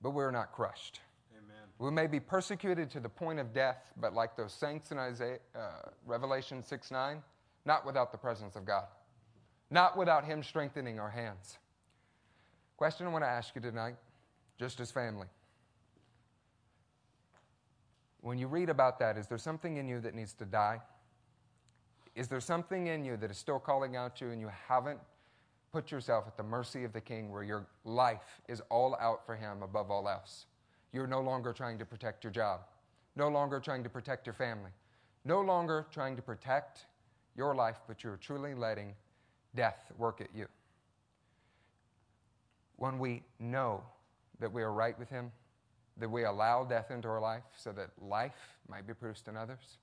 but 0.00 0.10
we're 0.10 0.30
not 0.30 0.52
crushed. 0.52 1.00
Amen. 1.36 1.56
We 1.80 1.90
may 1.90 2.06
be 2.06 2.20
persecuted 2.20 2.90
to 2.92 3.00
the 3.00 3.08
point 3.08 3.40
of 3.40 3.52
death, 3.52 3.90
but 4.00 4.14
like 4.14 4.36
those 4.36 4.52
saints 4.52 4.92
in 4.92 4.98
Isaiah, 4.98 5.38
uh, 5.56 5.90
Revelation 6.04 6.62
6 6.62 6.92
9, 6.92 7.22
not 7.64 7.84
without 7.84 8.12
the 8.12 8.18
presence 8.18 8.54
of 8.54 8.64
God, 8.64 8.84
not 9.68 9.96
without 9.96 10.24
Him 10.24 10.44
strengthening 10.44 11.00
our 11.00 11.10
hands. 11.10 11.58
Question 12.76 13.06
I 13.06 13.10
want 13.10 13.24
to 13.24 13.28
ask 13.28 13.54
you 13.54 13.62
tonight, 13.62 13.96
just 14.58 14.80
as 14.80 14.90
family. 14.90 15.26
When 18.20 18.38
you 18.38 18.48
read 18.48 18.68
about 18.68 18.98
that, 18.98 19.16
is 19.16 19.26
there 19.26 19.38
something 19.38 19.76
in 19.78 19.88
you 19.88 20.00
that 20.00 20.14
needs 20.14 20.34
to 20.34 20.44
die? 20.44 20.80
Is 22.14 22.28
there 22.28 22.40
something 22.40 22.88
in 22.88 23.04
you 23.04 23.16
that 23.18 23.30
is 23.30 23.38
still 23.38 23.58
calling 23.58 23.96
out 23.96 24.16
to 24.16 24.26
you 24.26 24.30
and 24.32 24.40
you 24.40 24.50
haven't 24.68 24.98
put 25.72 25.90
yourself 25.90 26.24
at 26.26 26.36
the 26.36 26.42
mercy 26.42 26.84
of 26.84 26.92
the 26.92 27.00
King 27.00 27.30
where 27.30 27.42
your 27.42 27.66
life 27.84 28.40
is 28.48 28.60
all 28.68 28.96
out 29.00 29.24
for 29.24 29.36
Him 29.36 29.62
above 29.62 29.90
all 29.90 30.08
else? 30.08 30.46
You're 30.92 31.06
no 31.06 31.20
longer 31.20 31.52
trying 31.52 31.78
to 31.78 31.84
protect 31.84 32.24
your 32.24 32.30
job, 32.30 32.60
no 33.16 33.28
longer 33.28 33.60
trying 33.60 33.84
to 33.84 33.90
protect 33.90 34.26
your 34.26 34.34
family, 34.34 34.70
no 35.24 35.40
longer 35.40 35.86
trying 35.90 36.16
to 36.16 36.22
protect 36.22 36.86
your 37.36 37.54
life, 37.54 37.80
but 37.86 38.02
you're 38.02 38.16
truly 38.16 38.54
letting 38.54 38.94
death 39.54 39.92
work 39.98 40.20
at 40.20 40.28
you. 40.34 40.46
When 42.76 42.98
we 42.98 43.22
know 43.38 43.82
that 44.38 44.52
we 44.52 44.62
are 44.62 44.72
right 44.72 44.98
with 44.98 45.08
Him, 45.08 45.32
that 45.98 46.10
we 46.10 46.24
allow 46.24 46.64
death 46.64 46.90
into 46.90 47.08
our 47.08 47.20
life 47.20 47.44
so 47.56 47.72
that 47.72 47.90
life 48.00 48.56
might 48.68 48.86
be 48.86 48.92
produced 48.92 49.28
in 49.28 49.36
others, 49.36 49.78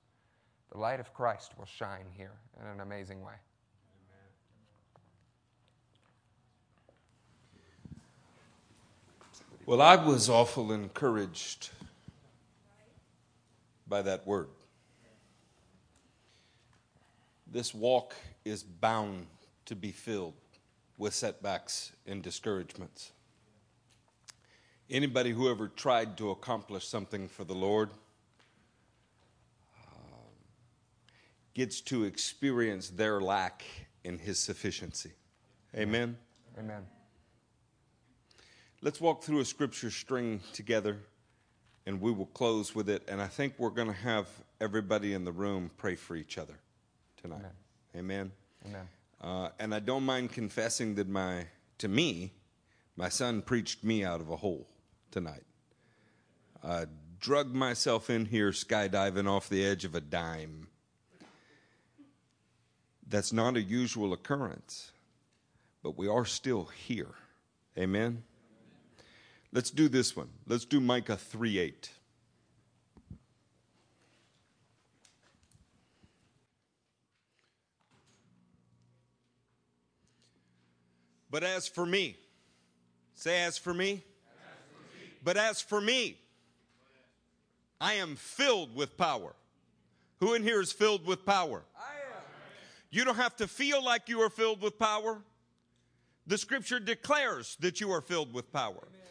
the 0.70 0.78
light 0.78 1.00
of 1.00 1.12
Christ 1.12 1.52
will 1.58 1.66
shine 1.66 2.06
here 2.16 2.32
in 2.60 2.66
an 2.66 2.80
amazing 2.80 3.20
way. 3.20 3.34
Well, 9.66 9.80
I 9.80 9.96
was 9.96 10.28
awful 10.28 10.72
encouraged 10.72 11.70
by 13.88 14.02
that 14.02 14.26
word. 14.26 14.48
This 17.50 17.72
walk 17.72 18.14
is 18.44 18.62
bound 18.62 19.26
to 19.64 19.74
be 19.74 19.90
filled 19.90 20.34
with 20.96 21.14
setbacks 21.14 21.92
and 22.06 22.22
discouragements. 22.22 23.12
Anybody 24.90 25.30
who 25.30 25.50
ever 25.50 25.68
tried 25.68 26.16
to 26.18 26.30
accomplish 26.30 26.86
something 26.86 27.28
for 27.28 27.44
the 27.44 27.54
Lord 27.54 27.90
uh, 29.82 29.96
gets 31.54 31.80
to 31.82 32.04
experience 32.04 32.90
their 32.90 33.20
lack 33.20 33.64
in 34.04 34.18
His 34.18 34.38
sufficiency. 34.38 35.12
Amen. 35.74 36.16
Amen. 36.58 36.82
Let's 38.82 39.00
walk 39.00 39.22
through 39.22 39.40
a 39.40 39.44
scripture 39.44 39.90
string 39.90 40.40
together 40.52 40.98
and 41.86 42.00
we 42.00 42.12
will 42.12 42.26
close 42.26 42.74
with 42.74 42.88
it. 42.88 43.02
And 43.08 43.20
I 43.20 43.26
think 43.26 43.54
we're 43.58 43.70
going 43.70 43.88
to 43.88 43.94
have 43.94 44.28
everybody 44.60 45.14
in 45.14 45.24
the 45.24 45.32
room 45.32 45.70
pray 45.76 45.96
for 45.96 46.16
each 46.16 46.38
other 46.38 46.54
tonight. 47.20 47.38
Amen. 47.38 47.50
Amen. 47.96 48.32
Amen. 48.66 48.88
Uh, 49.24 49.48
and 49.58 49.74
I 49.74 49.80
don't 49.80 50.04
mind 50.04 50.32
confessing 50.32 50.96
that 50.96 51.08
my, 51.08 51.46
to 51.78 51.88
me, 51.88 52.32
my 52.94 53.08
son 53.08 53.40
preached 53.40 53.82
me 53.82 54.04
out 54.04 54.20
of 54.20 54.28
a 54.28 54.36
hole 54.36 54.68
tonight. 55.10 55.44
I 56.62 56.84
drug 57.20 57.54
myself 57.54 58.10
in 58.10 58.26
here 58.26 58.50
skydiving 58.50 59.26
off 59.26 59.48
the 59.48 59.64
edge 59.64 59.86
of 59.86 59.94
a 59.94 60.00
dime. 60.00 60.68
That's 63.08 63.32
not 63.32 63.56
a 63.56 63.62
usual 63.62 64.12
occurrence, 64.12 64.92
but 65.82 65.96
we 65.96 66.06
are 66.06 66.26
still 66.26 66.64
here. 66.64 67.14
Amen. 67.78 68.24
Let's 69.52 69.70
do 69.70 69.88
this 69.88 70.14
one. 70.14 70.28
Let's 70.46 70.66
do 70.66 70.80
Micah 70.80 71.16
3 71.16 71.58
8. 71.58 71.90
But 81.34 81.42
as 81.42 81.66
for 81.66 81.84
me, 81.84 82.16
say, 83.14 83.42
as 83.42 83.58
for 83.58 83.74
me. 83.74 84.04
But 85.24 85.36
as 85.36 85.60
for 85.60 85.80
me, 85.80 86.16
I 87.80 87.94
am 87.94 88.14
filled 88.14 88.72
with 88.72 88.96
power. 88.96 89.34
Who 90.20 90.34
in 90.34 90.44
here 90.44 90.60
is 90.60 90.70
filled 90.70 91.04
with 91.04 91.26
power? 91.26 91.64
I 91.76 91.90
am. 91.90 92.22
You 92.92 93.04
don't 93.04 93.16
have 93.16 93.34
to 93.38 93.48
feel 93.48 93.84
like 93.84 94.08
you 94.08 94.20
are 94.20 94.30
filled 94.30 94.62
with 94.62 94.78
power. 94.78 95.22
The 96.28 96.38
scripture 96.38 96.78
declares 96.78 97.56
that 97.58 97.80
you 97.80 97.90
are 97.90 98.00
filled 98.00 98.32
with 98.32 98.52
power. 98.52 98.86
Amen 98.86 99.04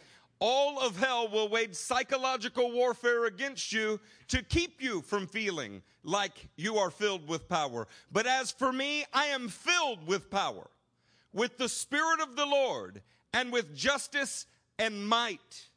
all 0.45 0.77
of 0.77 0.97
hell 0.97 1.29
will 1.29 1.47
wage 1.47 1.73
psychological 1.73 2.69
warfare 2.69 3.27
against 3.27 3.71
you 3.71 3.97
to 4.27 4.43
keep 4.43 4.81
you 4.81 5.01
from 5.01 5.25
feeling 5.25 5.81
like 6.03 6.49
you 6.57 6.75
are 6.75 6.91
filled 6.91 7.29
with 7.29 7.47
power. 7.47 7.87
But 8.11 8.27
as 8.27 8.51
for 8.51 8.73
me, 8.73 9.05
I 9.13 9.27
am 9.27 9.47
filled 9.47 10.05
with 10.05 10.29
power, 10.29 10.67
with 11.33 11.57
the 11.57 11.69
Spirit 11.69 12.21
of 12.21 12.35
the 12.35 12.45
Lord, 12.45 13.01
and 13.33 13.51
with 13.51 13.75
justice 13.75 14.45
and 14.77 15.07
might. 15.07 15.69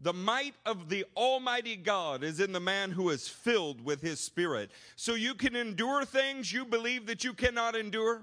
The 0.00 0.12
might 0.12 0.54
of 0.66 0.88
the 0.88 1.04
Almighty 1.16 1.76
God 1.76 2.24
is 2.24 2.40
in 2.40 2.52
the 2.52 2.60
man 2.60 2.90
who 2.90 3.10
is 3.10 3.28
filled 3.28 3.84
with 3.84 4.00
His 4.02 4.20
Spirit. 4.20 4.70
So 4.96 5.14
you 5.14 5.34
can 5.34 5.56
endure 5.56 6.04
things 6.04 6.52
you 6.52 6.64
believe 6.64 7.06
that 7.06 7.24
you 7.24 7.32
cannot 7.32 7.76
endure. 7.76 8.22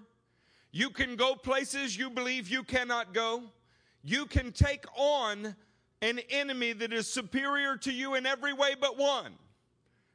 You 0.71 0.89
can 0.89 1.15
go 1.15 1.35
places 1.35 1.97
you 1.97 2.09
believe 2.09 2.49
you 2.49 2.63
cannot 2.63 3.13
go 3.13 3.43
you 4.03 4.25
can 4.25 4.51
take 4.51 4.85
on 4.95 5.55
an 6.01 6.19
enemy 6.29 6.73
that 6.73 6.91
is 6.91 7.07
superior 7.07 7.77
to 7.77 7.91
you 7.91 8.15
in 8.15 8.25
every 8.25 8.53
way 8.53 8.75
but 8.79 8.97
one. 8.97 9.33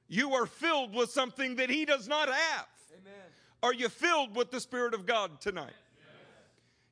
You 0.08 0.34
are 0.34 0.46
filled 0.46 0.94
with 0.94 1.10
something 1.10 1.56
that 1.56 1.70
he 1.70 1.84
does 1.84 2.08
not 2.08 2.28
have. 2.28 2.66
Amen. 2.92 3.14
Are 3.62 3.72
you 3.72 3.88
filled 3.88 4.36
with 4.36 4.50
the 4.50 4.60
Spirit 4.60 4.94
of 4.94 5.06
God 5.06 5.40
tonight? 5.40 5.72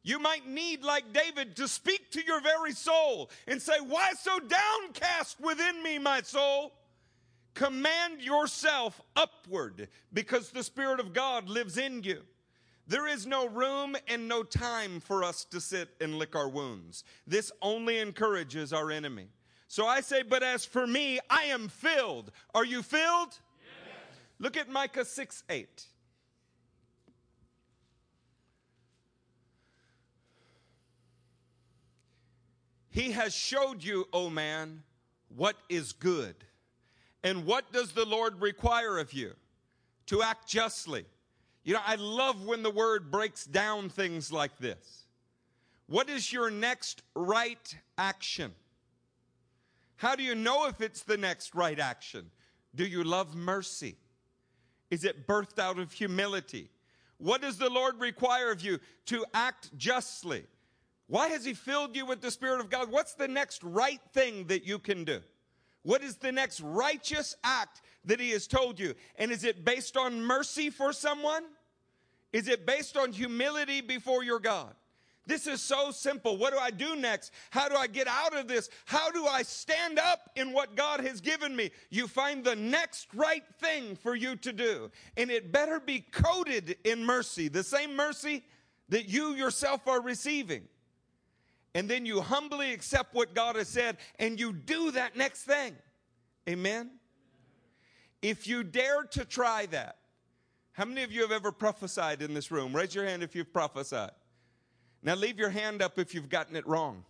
You 0.04 0.18
might 0.18 0.46
need, 0.46 0.84
like 0.84 1.14
David, 1.14 1.56
to 1.56 1.66
speak 1.66 2.10
to 2.12 2.22
your 2.22 2.40
very 2.42 2.72
soul 2.72 3.30
and 3.48 3.60
say, 3.60 3.80
Why 3.80 4.12
so 4.12 4.38
downcast 4.38 5.40
within 5.40 5.82
me, 5.82 5.98
my 5.98 6.20
soul? 6.20 6.74
Command 7.54 8.20
yourself 8.20 9.00
upward 9.16 9.88
because 10.12 10.50
the 10.50 10.62
Spirit 10.62 11.00
of 11.00 11.14
God 11.14 11.48
lives 11.48 11.78
in 11.78 12.02
you. 12.02 12.20
There 12.86 13.08
is 13.08 13.26
no 13.26 13.48
room 13.48 13.96
and 14.06 14.28
no 14.28 14.42
time 14.42 15.00
for 15.00 15.24
us 15.24 15.44
to 15.46 15.60
sit 15.60 15.88
and 16.00 16.18
lick 16.18 16.36
our 16.36 16.50
wounds. 16.50 17.04
This 17.26 17.50
only 17.62 17.98
encourages 17.98 18.74
our 18.74 18.90
enemy. 18.90 19.28
So 19.68 19.86
I 19.86 20.02
say, 20.02 20.22
but 20.22 20.42
as 20.42 20.66
for 20.66 20.86
me, 20.86 21.18
I 21.30 21.44
am 21.44 21.68
filled. 21.68 22.30
Are 22.54 22.64
you 22.64 22.82
filled? 22.82 23.38
Yes. 23.62 24.18
Look 24.38 24.58
at 24.58 24.68
Micah 24.68 25.04
6 25.04 25.44
8. 25.48 25.86
He 32.94 33.10
has 33.10 33.34
showed 33.34 33.84
you, 33.84 34.06
O 34.12 34.30
man, 34.30 34.82
what 35.28 35.56
is 35.68 35.92
good. 35.92 36.36
And 37.22 37.44
what 37.44 37.70
does 37.72 37.92
the 37.92 38.06
Lord 38.06 38.40
require 38.40 38.98
of 38.98 39.12
you? 39.12 39.32
To 40.06 40.22
act 40.22 40.48
justly 40.48 41.04
you 41.64 41.72
know, 41.72 41.80
I 41.84 41.94
love 41.94 42.44
when 42.44 42.62
the 42.62 42.70
word 42.70 43.10
breaks 43.10 43.46
down 43.46 43.88
things 43.88 44.30
like 44.30 44.58
this. 44.58 45.06
What 45.86 46.10
is 46.10 46.32
your 46.32 46.50
next 46.50 47.02
right 47.14 47.76
action? 47.96 48.52
How 49.96 50.14
do 50.14 50.22
you 50.22 50.34
know 50.34 50.66
if 50.66 50.82
it's 50.82 51.02
the 51.02 51.16
next 51.16 51.54
right 51.54 51.78
action? 51.78 52.30
Do 52.74 52.84
you 52.84 53.02
love 53.02 53.34
mercy? 53.34 53.96
Is 54.90 55.04
it 55.04 55.26
birthed 55.26 55.58
out 55.58 55.78
of 55.78 55.92
humility? 55.92 56.68
What 57.16 57.40
does 57.40 57.56
the 57.56 57.70
Lord 57.70 57.98
require 57.98 58.50
of 58.50 58.60
you? 58.60 58.78
To 59.06 59.24
act 59.32 59.76
justly. 59.78 60.44
Why 61.06 61.28
has 61.28 61.44
He 61.44 61.54
filled 61.54 61.96
you 61.96 62.06
with 62.06 62.20
the 62.20 62.30
Spirit 62.30 62.60
of 62.60 62.70
God? 62.70 62.90
What's 62.90 63.14
the 63.14 63.28
next 63.28 63.62
right 63.62 64.00
thing 64.12 64.46
that 64.46 64.64
you 64.64 64.78
can 64.78 65.04
do? 65.04 65.20
What 65.82 66.02
is 66.02 66.16
the 66.16 66.32
next 66.32 66.60
righteous 66.60 67.36
act 67.44 67.82
that 68.06 68.20
He 68.20 68.30
has 68.30 68.46
told 68.46 68.80
you? 68.80 68.94
And 69.16 69.30
is 69.30 69.44
it 69.44 69.64
based 69.64 69.96
on 69.96 70.22
mercy 70.22 70.70
for 70.70 70.92
someone? 70.92 71.44
Is 72.32 72.48
it 72.48 72.66
based 72.66 72.96
on 72.96 73.12
humility 73.12 73.80
before 73.80 74.24
your 74.24 74.40
God? 74.40 74.74
This 75.26 75.46
is 75.46 75.62
so 75.62 75.90
simple. 75.90 76.36
What 76.36 76.52
do 76.52 76.58
I 76.58 76.70
do 76.70 76.96
next? 76.96 77.32
How 77.50 77.68
do 77.68 77.76
I 77.76 77.86
get 77.86 78.06
out 78.06 78.36
of 78.36 78.46
this? 78.46 78.68
How 78.84 79.10
do 79.10 79.26
I 79.26 79.42
stand 79.42 79.98
up 79.98 80.30
in 80.36 80.52
what 80.52 80.76
God 80.76 81.00
has 81.00 81.20
given 81.20 81.56
me? 81.56 81.70
You 81.88 82.08
find 82.08 82.44
the 82.44 82.56
next 82.56 83.08
right 83.14 83.44
thing 83.58 83.96
for 83.96 84.14
you 84.14 84.36
to 84.36 84.52
do. 84.52 84.90
And 85.16 85.30
it 85.30 85.50
better 85.50 85.80
be 85.80 86.00
coated 86.00 86.76
in 86.84 87.04
mercy, 87.04 87.48
the 87.48 87.62
same 87.62 87.96
mercy 87.96 88.42
that 88.90 89.08
you 89.08 89.34
yourself 89.34 89.86
are 89.88 90.02
receiving. 90.02 90.68
And 91.74 91.88
then 91.88 92.06
you 92.06 92.20
humbly 92.20 92.72
accept 92.72 93.14
what 93.14 93.34
God 93.34 93.56
has 93.56 93.68
said 93.68 93.96
and 94.18 94.38
you 94.38 94.52
do 94.52 94.92
that 94.92 95.16
next 95.16 95.42
thing. 95.42 95.74
Amen? 96.48 96.90
If 98.22 98.46
you 98.46 98.62
dare 98.62 99.02
to 99.10 99.24
try 99.24 99.66
that, 99.66 99.98
how 100.72 100.84
many 100.84 101.02
of 101.02 101.12
you 101.12 101.22
have 101.22 101.32
ever 101.32 101.52
prophesied 101.52 102.22
in 102.22 102.34
this 102.34 102.50
room? 102.50 102.74
Raise 102.74 102.94
your 102.94 103.04
hand 103.04 103.22
if 103.22 103.34
you've 103.34 103.52
prophesied. 103.52 104.12
Now 105.02 105.14
leave 105.14 105.38
your 105.38 105.50
hand 105.50 105.82
up 105.82 105.98
if 105.98 106.14
you've 106.14 106.28
gotten 106.28 106.56
it 106.56 106.66
wrong. 106.66 107.04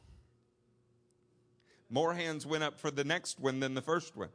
More 1.90 2.14
hands 2.14 2.46
went 2.46 2.64
up 2.64 2.78
for 2.78 2.90
the 2.90 3.04
next 3.04 3.38
one 3.38 3.60
than 3.60 3.74
the 3.74 3.82
first 3.82 4.16
one. 4.16 4.30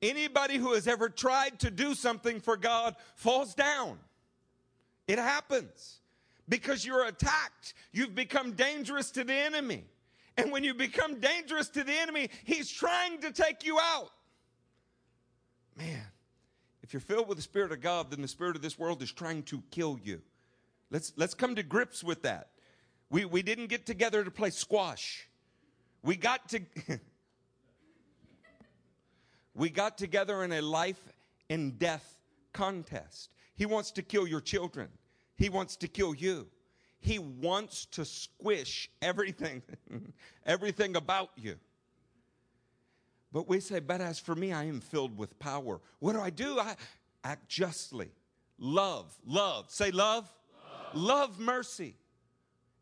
Anybody 0.00 0.56
who 0.56 0.72
has 0.74 0.88
ever 0.88 1.08
tried 1.08 1.58
to 1.60 1.70
do 1.70 1.94
something 1.94 2.40
for 2.40 2.56
God 2.56 2.96
falls 3.14 3.54
down. 3.54 3.98
It 5.06 5.18
happens 5.18 5.97
because 6.48 6.84
you're 6.84 7.06
attacked. 7.06 7.74
You've 7.92 8.14
become 8.14 8.52
dangerous 8.52 9.10
to 9.12 9.24
the 9.24 9.34
enemy. 9.34 9.84
And 10.36 10.52
when 10.52 10.64
you 10.64 10.72
become 10.72 11.18
dangerous 11.20 11.68
to 11.70 11.84
the 11.84 11.92
enemy, 11.92 12.30
he's 12.44 12.70
trying 12.70 13.20
to 13.22 13.32
take 13.32 13.64
you 13.64 13.78
out. 13.78 14.10
Man, 15.76 16.06
if 16.82 16.92
you're 16.92 17.00
filled 17.00 17.28
with 17.28 17.38
the 17.38 17.42
Spirit 17.42 17.72
of 17.72 17.80
God, 17.80 18.10
then 18.10 18.22
the 18.22 18.28
Spirit 18.28 18.56
of 18.56 18.62
this 18.62 18.78
world 18.78 19.02
is 19.02 19.12
trying 19.12 19.42
to 19.44 19.62
kill 19.70 19.98
you. 20.02 20.22
Let's, 20.90 21.12
let's 21.16 21.34
come 21.34 21.54
to 21.56 21.62
grips 21.62 22.02
with 22.02 22.22
that. 22.22 22.48
We, 23.10 23.24
we 23.24 23.42
didn't 23.42 23.66
get 23.66 23.84
together 23.86 24.24
to 24.24 24.30
play 24.30 24.50
squash. 24.50 25.28
We 26.02 26.16
got 26.16 26.48
to 26.50 26.60
we 29.54 29.70
got 29.70 29.98
together 29.98 30.44
in 30.44 30.52
a 30.52 30.60
life 30.60 31.02
and 31.50 31.78
death 31.78 32.18
contest. 32.52 33.32
He 33.56 33.66
wants 33.66 33.90
to 33.92 34.02
kill 34.02 34.26
your 34.26 34.40
children. 34.40 34.88
He 35.38 35.48
wants 35.48 35.76
to 35.76 35.88
kill 35.88 36.14
you. 36.14 36.48
He 37.00 37.18
wants 37.18 37.86
to 37.86 38.04
squish 38.04 38.90
everything 39.00 39.62
everything 40.46 40.96
about 40.96 41.30
you. 41.36 41.56
But 43.32 43.48
we 43.48 43.60
say, 43.60 43.78
but 43.80 44.00
as 44.00 44.18
for 44.18 44.34
me, 44.34 44.52
I 44.52 44.64
am 44.64 44.80
filled 44.80 45.16
with 45.16 45.38
power. 45.38 45.80
What 46.00 46.12
do 46.12 46.20
I 46.20 46.30
do? 46.30 46.58
I 46.58 46.76
act 47.24 47.48
justly. 47.48 48.10
Love, 48.58 49.16
love. 49.24 49.70
Say 49.70 49.90
love 49.90 50.30
love 50.94 51.38
mercy, 51.38 51.96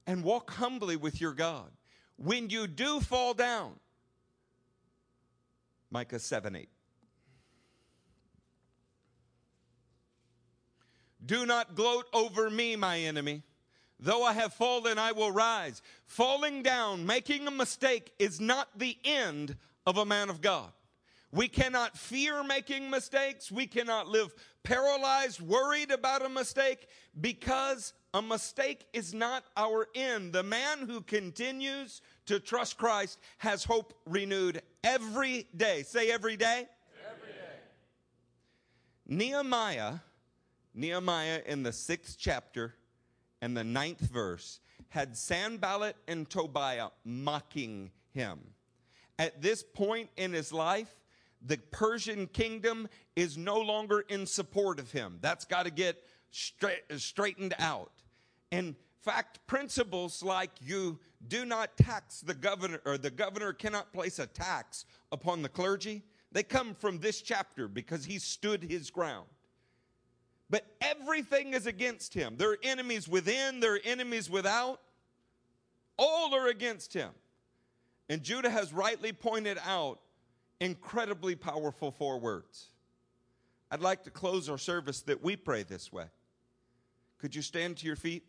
and 0.06 0.22
walk 0.22 0.50
humbly 0.52 0.96
with 0.96 1.20
your 1.20 1.32
God. 1.32 1.70
When 2.16 2.50
you 2.50 2.66
do 2.66 3.00
fall 3.00 3.34
down, 3.34 3.74
Micah 5.90 6.18
7 6.18 6.56
8. 6.56 6.68
Do 11.26 11.44
not 11.44 11.74
gloat 11.74 12.06
over 12.12 12.48
me, 12.48 12.76
my 12.76 13.00
enemy. 13.00 13.42
Though 13.98 14.22
I 14.22 14.32
have 14.34 14.54
fallen, 14.54 14.98
I 14.98 15.12
will 15.12 15.32
rise. 15.32 15.82
Falling 16.06 16.62
down, 16.62 17.04
making 17.04 17.46
a 17.46 17.50
mistake, 17.50 18.12
is 18.18 18.40
not 18.40 18.68
the 18.78 18.96
end 19.04 19.56
of 19.86 19.98
a 19.98 20.04
man 20.04 20.30
of 20.30 20.40
God. 20.40 20.70
We 21.32 21.48
cannot 21.48 21.98
fear 21.98 22.42
making 22.44 22.88
mistakes. 22.88 23.50
We 23.50 23.66
cannot 23.66 24.08
live 24.08 24.34
paralyzed, 24.62 25.40
worried 25.40 25.90
about 25.90 26.24
a 26.24 26.28
mistake 26.28 26.88
because 27.20 27.92
a 28.14 28.22
mistake 28.22 28.86
is 28.92 29.12
not 29.12 29.44
our 29.56 29.86
end. 29.94 30.32
The 30.32 30.42
man 30.42 30.86
who 30.86 31.00
continues 31.00 32.00
to 32.26 32.40
trust 32.40 32.78
Christ 32.78 33.18
has 33.38 33.64
hope 33.64 33.92
renewed 34.06 34.62
every 34.82 35.46
day. 35.56 35.82
Say 35.82 36.10
every 36.10 36.36
day. 36.36 36.66
Every 37.06 37.32
day. 37.32 37.58
Nehemiah, 39.06 39.96
Nehemiah 40.76 41.40
in 41.46 41.62
the 41.62 41.72
sixth 41.72 42.16
chapter 42.18 42.74
and 43.40 43.56
the 43.56 43.64
ninth 43.64 44.00
verse 44.00 44.60
had 44.88 45.16
Sanballat 45.16 45.96
and 46.06 46.28
Tobiah 46.28 46.88
mocking 47.04 47.90
him. 48.12 48.38
At 49.18 49.40
this 49.40 49.62
point 49.62 50.10
in 50.16 50.32
his 50.32 50.52
life, 50.52 50.94
the 51.40 51.56
Persian 51.56 52.26
kingdom 52.26 52.88
is 53.14 53.38
no 53.38 53.58
longer 53.58 54.00
in 54.08 54.26
support 54.26 54.78
of 54.78 54.92
him. 54.92 55.18
That's 55.22 55.46
got 55.46 55.64
to 55.64 55.70
get 55.70 56.02
straight, 56.30 56.82
straightened 56.98 57.54
out. 57.58 57.92
In 58.50 58.76
fact, 59.02 59.46
principles 59.46 60.22
like 60.22 60.50
you 60.60 60.98
do 61.26 61.46
not 61.46 61.76
tax 61.76 62.20
the 62.20 62.34
governor, 62.34 62.80
or 62.84 62.98
the 62.98 63.10
governor 63.10 63.52
cannot 63.52 63.92
place 63.92 64.18
a 64.18 64.26
tax 64.26 64.84
upon 65.10 65.40
the 65.40 65.48
clergy, 65.48 66.02
they 66.32 66.42
come 66.42 66.74
from 66.74 66.98
this 66.98 67.22
chapter 67.22 67.68
because 67.68 68.04
he 68.04 68.18
stood 68.18 68.62
his 68.62 68.90
ground. 68.90 69.26
But 70.48 70.64
everything 70.80 71.54
is 71.54 71.66
against 71.66 72.14
him. 72.14 72.36
There 72.36 72.52
are 72.52 72.58
enemies 72.62 73.08
within, 73.08 73.60
there 73.60 73.74
are 73.74 73.80
enemies 73.84 74.30
without. 74.30 74.80
All 75.98 76.34
are 76.34 76.48
against 76.48 76.92
him. 76.92 77.10
And 78.08 78.22
Judah 78.22 78.50
has 78.50 78.72
rightly 78.72 79.12
pointed 79.12 79.58
out 79.64 79.98
incredibly 80.60 81.34
powerful 81.34 81.90
four 81.90 82.20
words. 82.20 82.66
I'd 83.70 83.80
like 83.80 84.04
to 84.04 84.10
close 84.10 84.48
our 84.48 84.58
service 84.58 85.02
that 85.02 85.22
we 85.22 85.34
pray 85.34 85.64
this 85.64 85.92
way. 85.92 86.04
Could 87.18 87.34
you 87.34 87.42
stand 87.42 87.78
to 87.78 87.86
your 87.86 87.96
feet? 87.96 88.22